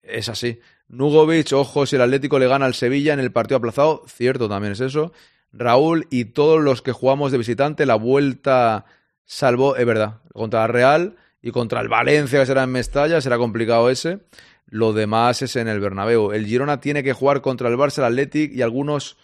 [0.03, 0.60] Es así.
[0.88, 4.73] Nugovic, ojo, si el Atlético le gana al Sevilla en el partido aplazado, cierto también
[4.73, 5.14] es eso.
[5.52, 8.86] Raúl y todos los que jugamos de visitante, la vuelta
[9.26, 13.38] salvó, es verdad, contra la Real y contra el Valencia, que será en Mestalla, será
[13.38, 14.19] complicado ese.
[14.65, 16.31] Lo demás es en el Bernabéu.
[16.31, 19.18] El Girona tiene que jugar contra el Barça, el Athletic y algunos,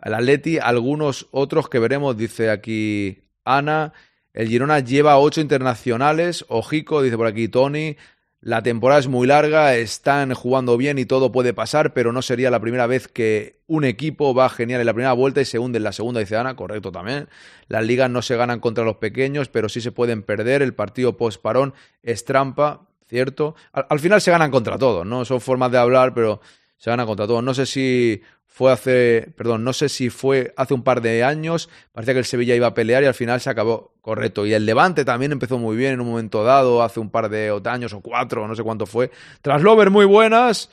[0.00, 3.92] el Atleti, algunos otros que veremos, dice aquí Ana.
[4.34, 6.44] El Girona lleva ocho internacionales.
[6.48, 7.96] Ojico, dice por aquí Tony.
[8.40, 12.50] La temporada es muy larga, están jugando bien y todo puede pasar, pero no sería
[12.50, 15.76] la primera vez que un equipo va genial en la primera vuelta y se hunde
[15.76, 17.28] en la segunda, dice Ana, correcto también.
[17.68, 20.60] Las ligas no se ganan contra los pequeños, pero sí se pueden perder.
[20.60, 21.72] El partido post-parón
[22.02, 23.54] es trampa, ¿cierto?
[23.72, 25.24] Al, al, final se ganan contra todos, ¿no?
[25.24, 26.40] Son formas de hablar, pero
[26.78, 27.44] se ganan contra todos.
[27.44, 28.22] No sé si
[28.54, 32.26] fue hace, perdón, no sé si fue hace un par de años, parecía que el
[32.26, 34.44] Sevilla iba a pelear y al final se acabó correcto.
[34.44, 37.50] Y el Levante también empezó muy bien en un momento dado, hace un par de
[37.64, 39.10] años o cuatro, no sé cuánto fue.
[39.40, 40.68] Traslover, muy buenas.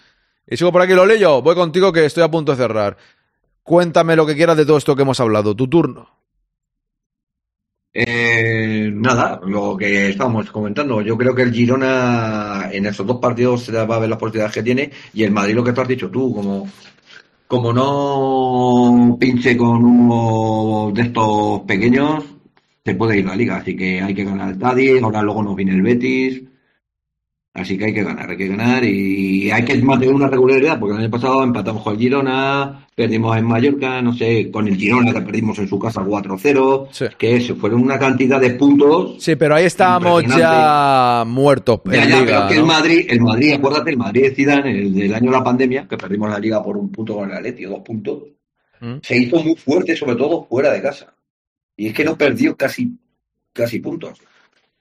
[0.45, 1.41] Y sigo por aquí, lo leo.
[1.41, 2.97] Voy contigo que estoy a punto de cerrar.
[3.63, 5.55] Cuéntame lo que quieras de todo esto que hemos hablado.
[5.55, 6.09] Tu turno.
[7.93, 11.01] Eh, nada, lo que estábamos comentando.
[11.01, 14.53] Yo creo que el Girona en esos dos partidos se va a ver las posibilidades
[14.53, 16.67] que tiene y el Madrid lo que tú has dicho tú, como
[17.49, 22.23] como no pinche con uno de estos pequeños,
[22.85, 23.57] se puede ir la liga.
[23.57, 26.43] Así que hay que ganar el Cádiz, ahora luego nos viene el Betis.
[27.59, 30.95] Así que hay que ganar, hay que ganar y hay que mantener una regularidad, porque
[30.95, 35.11] el año pasado empatamos con el Girona, perdimos en Mallorca, no sé, con el Girona
[35.11, 37.05] que perdimos en su casa 4-0, sí.
[37.17, 39.21] que eso, fueron una cantidad de puntos.
[39.21, 43.21] Sí, pero ahí estábamos ya muertos ya, en ya, liga, pero que el Madrid, el
[43.21, 46.39] Madrid, acuérdate, el Madrid de Zidane, el del año de la pandemia, que perdimos la
[46.39, 48.23] liga por un punto con el Atleti, dos puntos,
[48.79, 48.95] ¿Mm?
[49.01, 51.13] se hizo muy fuerte, sobre todo fuera de casa.
[51.75, 52.97] Y es que no perdió casi,
[53.51, 54.17] casi puntos.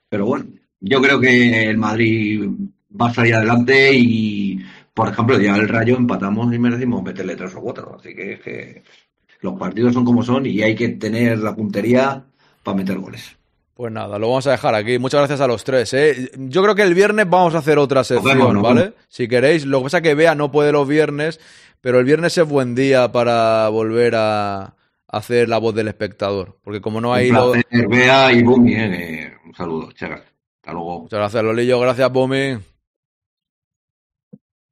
[0.09, 0.47] Pero bueno,
[0.81, 2.49] yo creo que el Madrid
[3.01, 4.59] va a salir adelante y,
[4.95, 7.97] por ejemplo, ya el Rayo empatamos y merecimos meterle tres o cuatro.
[7.99, 8.83] Así que es que
[9.41, 12.25] los partidos son como son y hay que tener la puntería
[12.63, 13.37] para meter goles.
[13.75, 14.99] Pues nada, lo vamos a dejar aquí.
[14.99, 15.95] Muchas gracias a los tres.
[15.95, 16.31] ¿eh?
[16.37, 18.95] Yo creo que el viernes vamos a hacer otra sección, vemos, ¿vale?
[19.09, 19.65] Si queréis.
[19.67, 21.39] Lo que pasa es que Bea no puede los viernes,
[21.81, 24.75] pero el viernes es buen día para volver a
[25.07, 26.59] hacer la voz del espectador.
[26.65, 27.31] Porque como no hay...
[27.31, 27.53] Un lo-
[27.89, 30.23] Bea y Bumi, eh, un saludo, chagas.
[30.69, 31.01] Hasta luego.
[31.01, 31.81] Muchas gracias, Lolillo.
[31.81, 32.59] Gracias, Bumi.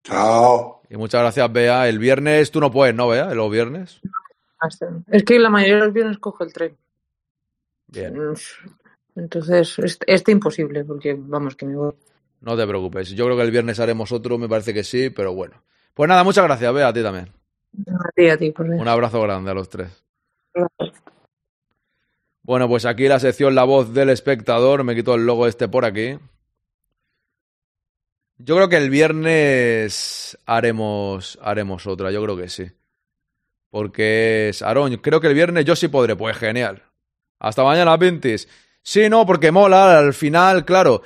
[0.05, 0.83] Chao.
[0.91, 1.89] Y muchas gracias, Bea.
[1.89, 3.33] El viernes tú no puedes, ¿no, Bea?
[3.33, 4.03] Los viernes.
[5.07, 6.77] Es que la mayoría de los viernes cojo el tren.
[7.87, 8.15] Bien.
[9.15, 11.95] Entonces, este, este imposible, porque vamos, que me voy.
[12.43, 13.09] No te preocupes.
[13.13, 15.63] Yo creo que el viernes haremos otro, me parece que sí, pero bueno.
[15.95, 17.31] Pues nada, muchas gracias, Bea, a ti también.
[17.89, 20.05] A ti, a ti, por Un abrazo grande a los tres.
[22.47, 24.85] Bueno, pues aquí la sección La voz del espectador.
[24.85, 26.17] Me quito el logo este por aquí.
[28.39, 32.71] Yo creo que el viernes haremos, haremos otra, yo creo que sí.
[33.69, 36.85] Porque es Aarón, creo que el viernes yo sí podré, pues genial.
[37.41, 38.47] Hasta mañana, Pintis.
[38.81, 41.03] Sí, no, porque mola, al final, claro.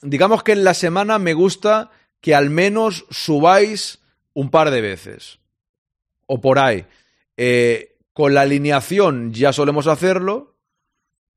[0.00, 1.90] Digamos que en la semana me gusta
[2.22, 3.98] que al menos subáis
[4.32, 5.38] un par de veces.
[6.26, 6.86] O por ahí.
[7.36, 10.56] Eh, con la alineación ya solemos hacerlo.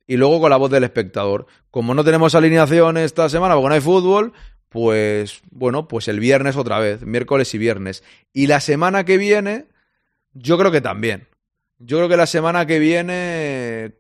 [0.10, 1.48] Y luego con la voz del espectador.
[1.70, 4.32] Como no tenemos alineación esta semana porque no hay fútbol,
[4.70, 8.06] pues bueno, pues el viernes otra vez, miércoles y viernes.
[8.32, 9.66] Y la semana que viene,
[10.34, 11.28] yo creo que también.
[11.78, 13.96] Yo creo que la semana que viene...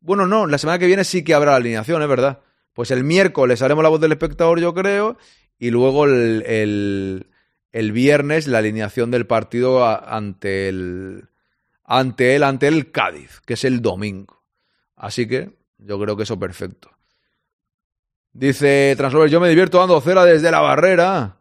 [0.00, 2.40] Bueno, no, la semana que viene sí que habrá alineación, es verdad.
[2.72, 5.18] Pues el miércoles haremos la voz del espectador, yo creo,
[5.58, 7.26] y luego el, el,
[7.72, 11.28] el viernes la alineación del partido ante el,
[11.84, 14.42] ante el, ante el Cádiz, que es el domingo.
[14.96, 16.90] Así que yo creo que eso perfecto.
[18.32, 21.40] Dice Translover, yo me divierto dando cera desde la barrera.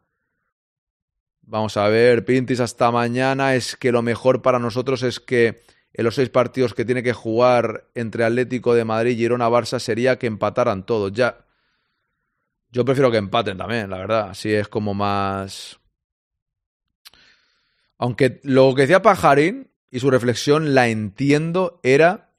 [1.42, 3.56] Vamos a ver, Pintis, hasta mañana.
[3.56, 5.64] Es que lo mejor para nosotros es que
[5.94, 10.20] en los seis partidos que tiene que jugar entre Atlético de Madrid, Girona, Barça sería
[10.20, 11.12] que empataran todos.
[11.14, 11.46] Ya,
[12.70, 14.30] Yo prefiero que empaten también, la verdad.
[14.30, 15.80] Así es como más.
[17.98, 22.32] Aunque lo que decía Pajarín y su reflexión la entiendo era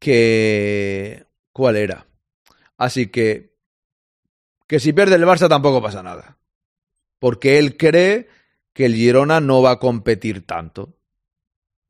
[0.00, 1.24] que.
[1.52, 2.08] ¿Cuál era?
[2.76, 3.54] Así que.
[4.66, 6.38] Que si pierde el Barça tampoco pasa nada.
[7.20, 8.28] Porque él cree
[8.72, 10.96] que el Girona no va a competir tanto.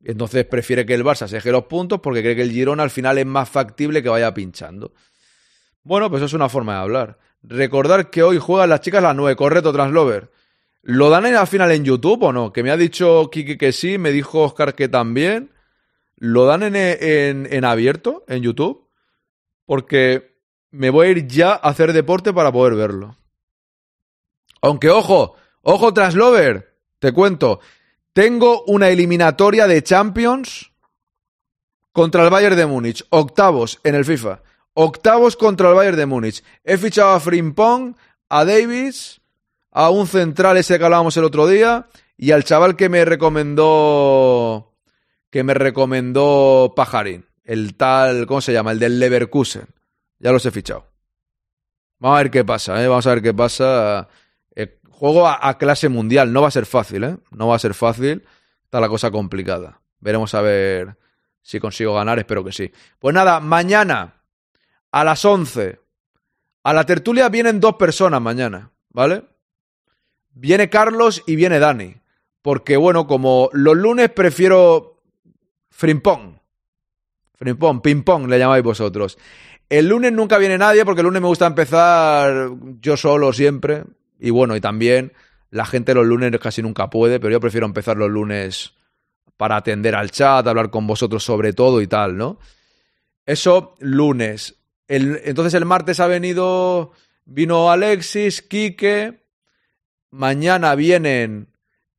[0.03, 2.91] Entonces prefiere que el Barça se deje los puntos porque cree que el Girona al
[2.91, 4.93] final es más factible que vaya pinchando.
[5.81, 7.17] Bueno, pues eso es una forma de hablar.
[7.41, 10.29] Recordar que hoy juegan las chicas a las 9, correcto, Translover.
[10.89, 12.53] ¿Lo dan al final en YouTube o no?
[12.53, 15.51] Que me ha dicho Kiki que sí, me dijo Oscar que también.
[16.15, 18.87] ¿Lo dan en, abierto, en YouTube?
[19.65, 20.39] Porque
[20.71, 23.17] me voy a ir ya a hacer deporte para poder verlo.
[24.61, 27.59] Aunque, ojo, ojo, Translover, te cuento.
[28.13, 30.71] Tengo una eliminatoria de Champions
[31.91, 33.05] contra el Bayern de Múnich.
[33.09, 34.41] Octavos en el FIFA.
[34.73, 36.45] Octavos contra el Bayern de Múnich.
[36.63, 37.93] He fichado a Frimpong,
[38.29, 39.19] a Davis,
[39.71, 41.87] a un central ese que hablábamos el otro día
[42.17, 44.73] y al chaval que me recomendó
[45.29, 48.71] que me recomendó Pajarín, el tal, ¿cómo se llama?
[48.71, 49.67] El del Leverkusen.
[50.19, 50.87] Ya los he fichado.
[51.99, 52.87] Vamos a ver qué pasa, ¿eh?
[52.87, 54.07] Vamos a ver qué pasa.
[54.55, 56.33] Eh, juego a, a, clase mundial.
[56.33, 57.17] No va a ser fácil, ¿eh?
[57.31, 58.25] No va a ser fácil.
[58.63, 59.81] Está la cosa complicada.
[59.99, 60.97] Veremos a ver
[61.41, 62.19] si consigo ganar.
[62.19, 62.71] Espero que sí.
[62.99, 64.23] Pues nada, mañana
[64.91, 65.79] a las 11.
[66.63, 69.23] A la tertulia vienen dos personas mañana, ¿vale?
[70.39, 71.95] Viene Carlos y viene Dani.
[72.43, 75.01] Porque, bueno, como los lunes prefiero
[75.69, 76.39] frimpón.
[77.35, 79.17] Frimpón, ping-pong le llamáis vosotros.
[79.67, 83.83] El lunes nunca viene nadie porque el lunes me gusta empezar yo solo siempre.
[84.19, 85.11] Y bueno, y también
[85.49, 88.73] la gente los lunes casi nunca puede, pero yo prefiero empezar los lunes
[89.37, 92.39] para atender al chat, hablar con vosotros sobre todo y tal, ¿no?
[93.25, 94.55] Eso lunes.
[94.87, 96.91] Entonces el martes ha venido,
[97.25, 99.26] vino Alexis, Quique,
[100.11, 101.49] mañana vienen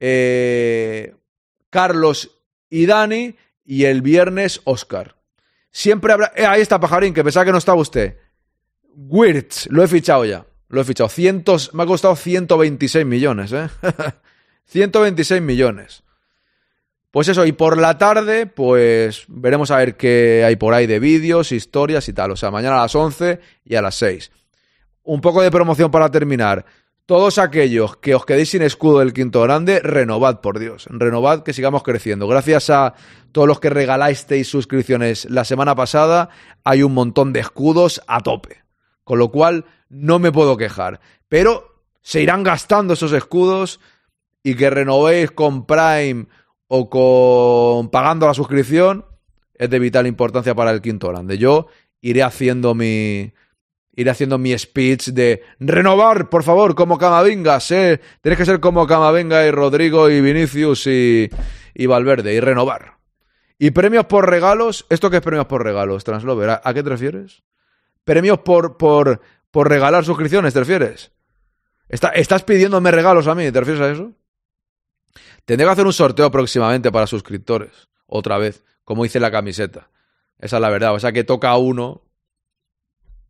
[0.01, 1.15] eh,
[1.71, 2.39] Carlos
[2.71, 5.17] y Dani y el viernes Oscar.
[5.71, 6.33] Siempre habrá...
[6.37, 8.17] Eh, ahí está Pajarín, que pensaba que no estaba usted.
[8.95, 10.47] Wirtz, lo he fichado ya.
[10.69, 11.09] Lo he fichado.
[11.09, 13.69] Cientos, me ha costado 126 millones, ¿eh?
[14.67, 16.03] 126 millones.
[17.11, 20.99] Pues eso, y por la tarde, pues veremos a ver qué hay por ahí de
[20.99, 22.33] vídeos, historias y tal.
[22.33, 24.31] O sea, mañana a las 11 y a las 6.
[25.05, 26.67] Un poco de promoción para terminar.
[27.09, 30.87] Todos aquellos que os quedéis sin escudo del quinto grande, renovad, por Dios.
[30.91, 32.29] Renovad que sigamos creciendo.
[32.29, 32.93] Gracias a
[33.33, 36.29] todos los que regalasteis suscripciones la semana pasada,
[36.65, 38.63] hay un montón de escudos a tope.
[39.05, 41.01] Con lo cual, no me puedo quejar.
[41.31, 43.81] Pero se irán gastando esos escudos
[44.43, 46.27] y que renovéis con Prime
[46.67, 49.07] o con pagando la suscripción
[49.55, 51.39] es de vital importancia para el quinto grande.
[51.39, 51.69] Yo
[52.03, 53.33] iré haciendo mi,
[53.99, 57.59] iré haciendo mi speech de renovar, por favor, como Camavinga.
[57.71, 58.01] ¿eh?
[58.23, 61.29] Tienes que ser como Camavinga y Rodrigo y Vinicius y,
[61.75, 62.99] y Valverde, y renovar.
[63.59, 66.51] Y premios por regalos, ¿esto qué es premios por regalos, Translover?
[66.51, 67.43] ¿A, a qué te refieres?
[68.05, 69.21] Premios por, por,
[69.51, 71.11] por regalar suscripciones, ¿te refieres?
[71.89, 73.51] ¿Está, ¿Estás pidiéndome regalos a mí?
[73.51, 74.13] ¿Te refieres a eso?
[75.45, 79.91] Tendré que hacer un sorteo próximamente para suscriptores, otra vez, como hice la camiseta.
[80.39, 80.95] Esa es la verdad.
[80.95, 82.08] O sea que toca a uno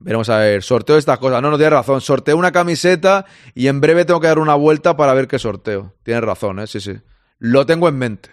[0.00, 1.42] Veremos a ver, sorteo estas cosas.
[1.42, 2.00] No, no tienes razón.
[2.00, 5.94] Sorteo una camiseta y en breve tengo que dar una vuelta para ver qué sorteo.
[6.04, 6.66] Tienes razón, ¿eh?
[6.66, 6.94] Sí, sí.
[7.38, 8.30] Lo tengo en mente.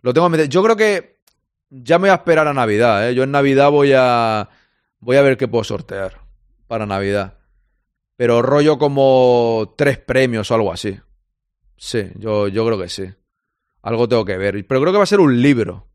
[0.00, 0.48] Lo tengo en mente.
[0.48, 1.20] Yo creo que
[1.68, 3.14] ya me voy a esperar a Navidad, ¿eh?
[3.14, 4.48] Yo en Navidad voy a.
[5.00, 6.20] Voy a ver qué puedo sortear
[6.66, 7.38] para Navidad.
[8.16, 10.98] Pero rollo como tres premios o algo así.
[11.76, 13.12] Sí, yo, yo creo que sí.
[13.82, 14.64] Algo tengo que ver.
[14.66, 15.88] Pero creo que va a ser un libro.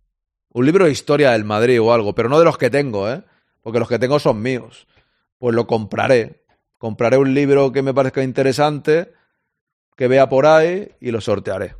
[0.49, 2.14] Un libro de historia del Madrid o algo.
[2.14, 3.24] Pero no de los que tengo, ¿eh?
[3.68, 4.88] Porque los que tengo son míos.
[5.39, 6.45] Pues lo compraré.
[6.77, 9.11] Compraré un libro que me parezca interesante,
[9.98, 11.76] que vea por ahí y lo sortearé.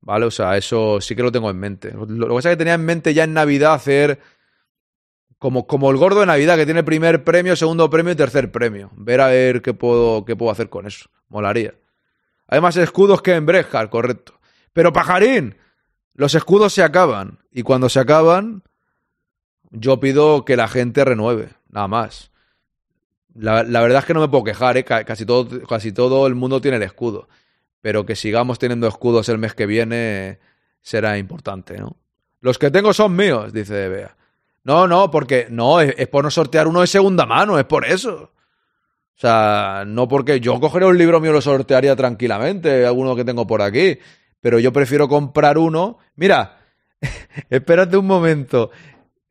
[0.00, 0.24] ¿Vale?
[0.24, 1.92] O sea, eso sí que lo tengo en mente.
[1.92, 4.20] Lo, que pasa es que tenía en mente ya en Navidad hacer
[5.38, 8.90] como, como el gordo de Navidad, que tiene primer premio, segundo premio y tercer premio.
[8.96, 11.10] Ver a ver qué puedo, qué puedo hacer con eso.
[11.28, 11.74] Molaría.
[12.48, 14.40] Hay más escudos que en Brejal, correcto.
[14.72, 15.58] Pero pajarín,
[16.14, 17.40] los escudos se acaban.
[17.50, 18.62] Y cuando se acaban,
[19.70, 22.30] yo pido que la gente renueve, nada más.
[23.34, 24.84] La, la verdad es que no me puedo quejar, ¿eh?
[24.84, 27.28] casi, todo, casi todo el mundo tiene el escudo.
[27.80, 30.38] Pero que sigamos teniendo escudos el mes que viene
[30.82, 31.96] será importante, ¿no?
[32.40, 34.16] Los que tengo son míos, dice Bea.
[34.64, 37.84] No, no, porque no, es, es, por no sortear uno de segunda mano, es por
[37.86, 38.32] eso.
[39.16, 43.24] O sea, no porque yo cogeré un libro mío y lo sortearía tranquilamente, alguno que
[43.24, 43.98] tengo por aquí.
[44.40, 45.98] Pero yo prefiero comprar uno.
[46.16, 46.58] Mira,
[47.50, 48.70] espérate un momento.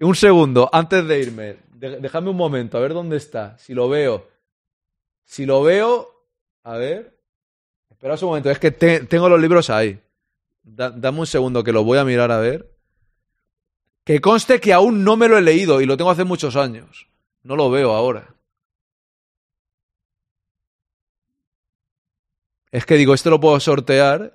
[0.01, 4.27] Un segundo, antes de irme, déjame un momento, a ver dónde está, si lo veo.
[5.25, 6.09] Si lo veo,
[6.63, 7.19] a ver.
[7.89, 9.99] Espera un momento, es que te- tengo los libros ahí.
[10.63, 12.73] Da- dame un segundo que lo voy a mirar a ver.
[14.05, 17.07] Que conste que aún no me lo he leído y lo tengo hace muchos años.
[17.43, 18.35] No lo veo ahora.
[22.71, 24.33] Es que digo, este lo puedo sortear.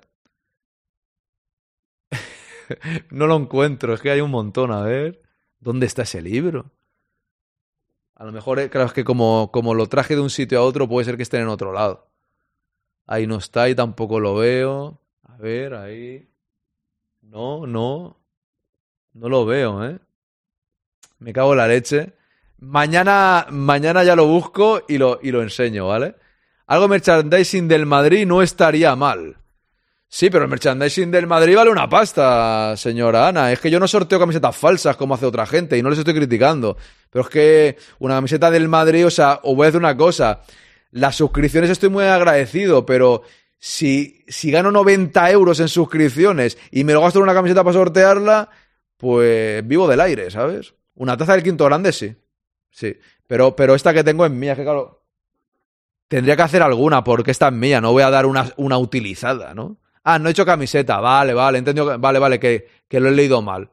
[3.11, 4.71] no lo encuentro, es que hay un montón.
[4.71, 5.21] A ver,
[5.65, 6.71] ¿dónde está ese libro?
[8.13, 10.63] A lo mejor, eh, claro, es que como, como lo traje de un sitio a
[10.63, 12.07] otro, puede ser que esté en otro lado.
[13.07, 15.01] Ahí no está y tampoco lo veo.
[15.23, 16.29] A ver, ahí.
[17.23, 18.15] No, no.
[19.13, 19.99] No lo veo, ¿eh?
[21.17, 22.13] Me cago en la leche.
[22.59, 26.15] Mañana, mañana ya lo busco y lo, y lo enseño, ¿vale?
[26.67, 29.37] Algo merchandising del Madrid no estaría mal.
[30.07, 33.51] Sí, pero el merchandising del Madrid vale una pasta, señora Ana.
[33.51, 36.13] Es que yo no sorteo camisetas falsas como hace otra gente y no les estoy
[36.13, 36.77] criticando.
[37.09, 40.41] Pero es que una camiseta del Madrid, o sea, os voy a decir una cosa.
[40.91, 43.23] Las suscripciones estoy muy agradecido, pero
[43.59, 47.73] si, si gano 90 euros en suscripciones y me lo gasto en una camiseta para
[47.73, 48.49] sortearla,
[48.95, 50.75] pues vivo del aire, ¿sabes?
[50.93, 52.15] Una taza del quinto grande, sí.
[52.69, 52.95] Sí.
[53.27, 55.03] Pero, pero esta que tengo es mía, que claro.
[56.07, 59.55] Tendría que hacer alguna porque esta es mía, no voy a dar una, una utilizada,
[59.55, 59.79] ¿no?
[60.07, 63.41] Ah, no he hecho camiseta, vale, vale, entendido, vale, vale, que, que lo he leído
[63.41, 63.69] mal,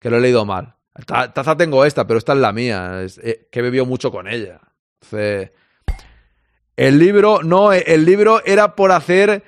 [0.00, 0.74] que lo he leído mal.
[1.06, 4.10] Ta- Taza tengo esta, pero esta es la mía, es- eh, que he bebido mucho
[4.10, 4.58] con ella.
[6.76, 9.44] El libro, no, eh, el libro era por hacer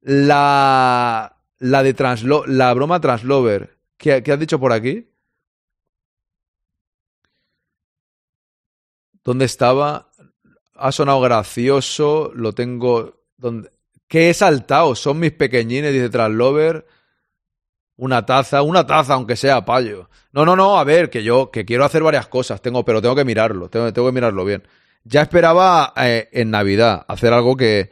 [0.00, 3.76] la, la de Translo, la broma Translover.
[3.96, 5.08] ¿Qué, qué has dicho por aquí?
[9.24, 10.10] ¿Dónde estaba?
[10.74, 13.24] Ha sonado gracioso, lo tengo...
[13.36, 13.70] ¿dónde?
[14.12, 14.94] ¿Qué he saltado?
[14.94, 16.84] Son mis pequeñines, dice Translover.
[17.96, 20.10] Una taza, una taza, aunque sea payo.
[20.32, 23.14] No, no, no, a ver, que yo que quiero hacer varias cosas, tengo, pero tengo
[23.14, 24.68] que mirarlo, tengo, tengo que mirarlo bien.
[25.04, 27.90] Ya esperaba eh, en Navidad hacer algo que,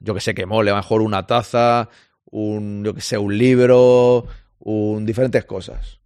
[0.00, 1.90] yo que sé, que mole, a lo mejor una taza,
[2.24, 4.26] un, yo que sé, un libro,
[4.58, 6.00] un, diferentes cosas.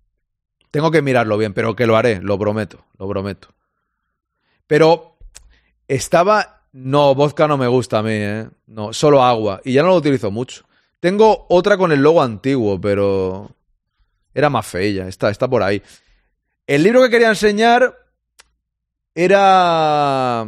[0.71, 3.49] Tengo que mirarlo bien, pero que lo haré, lo prometo, lo prometo.
[4.67, 5.17] Pero
[5.89, 6.60] estaba.
[6.73, 8.49] No, vodka no me gusta a mí, ¿eh?
[8.67, 9.61] No, solo agua.
[9.65, 10.65] Y ya no lo utilizo mucho.
[11.01, 13.51] Tengo otra con el logo antiguo, pero.
[14.33, 15.09] Era más feilla.
[15.09, 15.83] Está, está por ahí.
[16.67, 17.97] El libro que quería enseñar
[19.15, 20.47] era.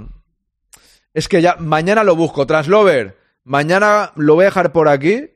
[1.13, 1.57] Es que ya.
[1.57, 2.47] Mañana lo busco.
[2.47, 3.19] Translover.
[3.45, 5.31] Mañana lo voy a dejar por aquí.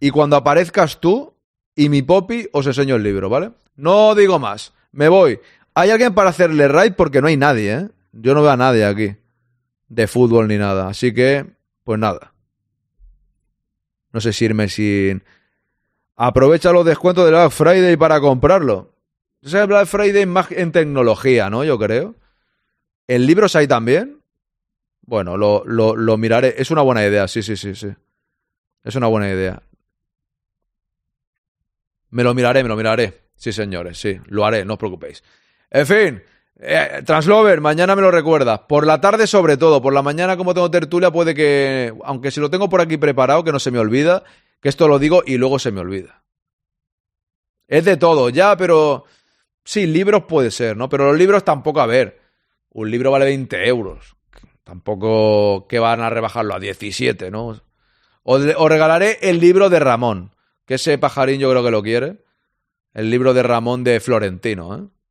[0.00, 1.34] Y cuando aparezcas tú
[1.76, 3.52] y mi popi, os enseño el libro, ¿vale?
[3.76, 4.72] No digo más.
[4.90, 5.38] Me voy.
[5.74, 6.94] ¿Hay alguien para hacerle raid?
[6.94, 7.88] Porque no hay nadie, ¿eh?
[8.10, 9.16] Yo no veo a nadie aquí.
[9.92, 10.88] De fútbol ni nada.
[10.88, 11.44] Así que,
[11.84, 12.32] pues nada.
[14.10, 15.22] No sé si irme sin.
[16.16, 18.94] Aprovecha los descuentos de Black Friday para comprarlo.
[19.44, 21.62] O Black Friday más en tecnología, ¿no?
[21.62, 22.14] Yo creo.
[23.06, 24.22] ¿En libros hay también?
[25.02, 26.54] Bueno, lo, lo, lo miraré.
[26.56, 27.88] Es una buena idea, sí, sí, sí, sí.
[28.84, 29.62] Es una buena idea.
[32.08, 33.28] Me lo miraré, me lo miraré.
[33.36, 35.22] Sí, señores, sí, lo haré, no os preocupéis.
[35.70, 36.22] En fin,
[36.64, 38.60] eh, Translover, mañana me lo recuerdas.
[38.68, 39.82] Por la tarde, sobre todo.
[39.82, 41.92] Por la mañana, como tengo tertulia, puede que.
[42.04, 44.22] Aunque si lo tengo por aquí preparado, que no se me olvida.
[44.60, 46.22] Que esto lo digo y luego se me olvida.
[47.66, 49.04] Es de todo, ya, pero.
[49.64, 50.88] Sí, libros puede ser, ¿no?
[50.88, 52.20] Pero los libros tampoco, a ver.
[52.70, 54.16] Un libro vale 20 euros.
[54.62, 57.60] Tampoco que van a rebajarlo a 17, ¿no?
[58.22, 60.34] Os, os regalaré el libro de Ramón.
[60.64, 62.22] Que ese pajarín yo creo que lo quiere.
[62.94, 65.01] El libro de Ramón de Florentino, ¿eh?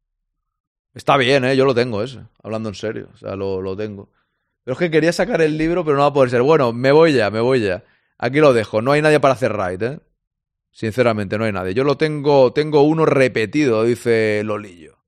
[0.93, 1.55] Está bien, ¿eh?
[1.55, 3.09] Yo lo tengo ese, hablando en serio.
[3.13, 4.09] O sea, lo, lo tengo.
[4.63, 6.41] Pero es que quería sacar el libro, pero no va a poder ser.
[6.41, 7.84] Bueno, me voy ya, me voy ya.
[8.18, 8.81] Aquí lo dejo.
[8.81, 9.99] No hay nadie para hacer raid, ¿eh?
[10.72, 11.73] Sinceramente, no hay nadie.
[11.73, 14.99] Yo lo tengo, tengo uno repetido, dice Lolillo.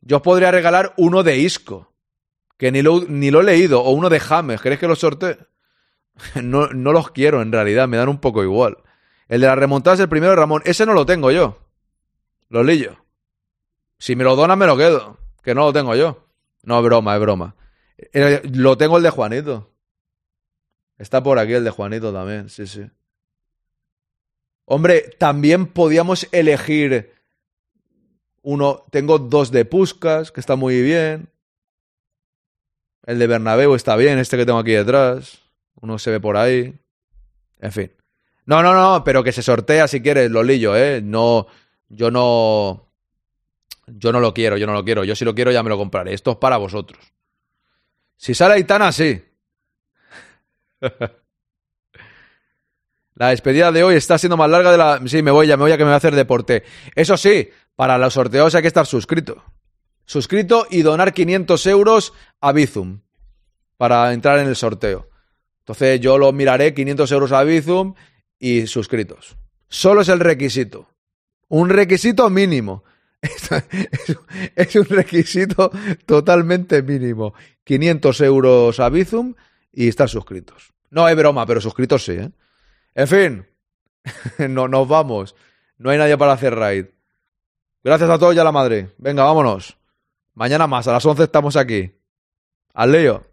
[0.00, 1.92] Yo os podría regalar uno de Isco,
[2.56, 4.60] que ni lo, ni lo he leído, o uno de James.
[4.60, 5.36] ¿Queréis que lo sortee?
[6.42, 8.78] no, no los quiero, en realidad, me dan un poco igual.
[9.28, 10.62] El de las remontadas, el primero de Ramón.
[10.64, 11.58] Ese no lo tengo yo.
[12.48, 13.05] Lolillo.
[13.98, 15.18] Si me lo donan, me lo quedo.
[15.42, 16.26] Que no lo tengo yo.
[16.62, 17.54] No, es broma, es broma.
[17.96, 19.72] Eh, lo tengo el de Juanito.
[20.98, 22.86] Está por aquí el de Juanito también, sí, sí.
[24.64, 27.14] Hombre, también podíamos elegir
[28.42, 28.84] uno.
[28.90, 31.28] Tengo dos de Puscas, que está muy bien.
[33.04, 35.38] El de Bernabéu está bien, este que tengo aquí detrás.
[35.80, 36.74] Uno se ve por ahí.
[37.60, 37.92] En fin.
[38.46, 41.00] No, no, no, pero que se sortea si quieres, Lolillo, ¿eh?
[41.02, 41.46] No,
[41.88, 42.85] yo no...
[43.86, 45.04] Yo no lo quiero, yo no lo quiero.
[45.04, 46.12] Yo si lo quiero ya me lo compraré.
[46.14, 47.12] Esto es para vosotros.
[48.16, 49.22] Si sale Aitana, sí.
[53.14, 55.00] la despedida de hoy está siendo más larga de la...
[55.06, 56.64] Sí, me voy ya, me voy a que me voy a hacer deporte.
[56.94, 59.44] Eso sí, para los sorteos hay que estar suscrito.
[60.04, 63.00] suscrito y donar 500 euros a Bizum
[63.76, 65.08] para entrar en el sorteo.
[65.60, 67.94] Entonces yo lo miraré, 500 euros a Bizum
[68.38, 69.36] y suscritos.
[69.68, 70.88] Solo es el requisito.
[71.48, 72.84] Un requisito mínimo.
[74.54, 75.70] Es un requisito
[76.04, 77.34] totalmente mínimo.
[77.64, 79.34] 500 euros a Bizum
[79.72, 80.72] y estar suscritos.
[80.90, 82.30] No es broma, pero suscritos sí, ¿eh?
[82.94, 83.46] En fin,
[84.48, 85.34] no, nos vamos.
[85.78, 86.86] No hay nadie para hacer raid.
[87.84, 88.90] Gracias a todos y a la madre.
[88.98, 89.76] Venga, vámonos.
[90.34, 91.92] Mañana más, a las 11 estamos aquí.
[92.74, 93.24] Al lío.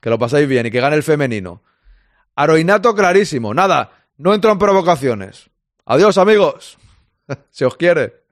[0.00, 1.62] Que lo pasáis bien y que gane el femenino.
[2.34, 3.54] Aroinato clarísimo.
[3.54, 5.50] Nada, no entro en provocaciones.
[5.84, 6.78] Adiós, amigos.
[7.50, 8.25] Se os quiere.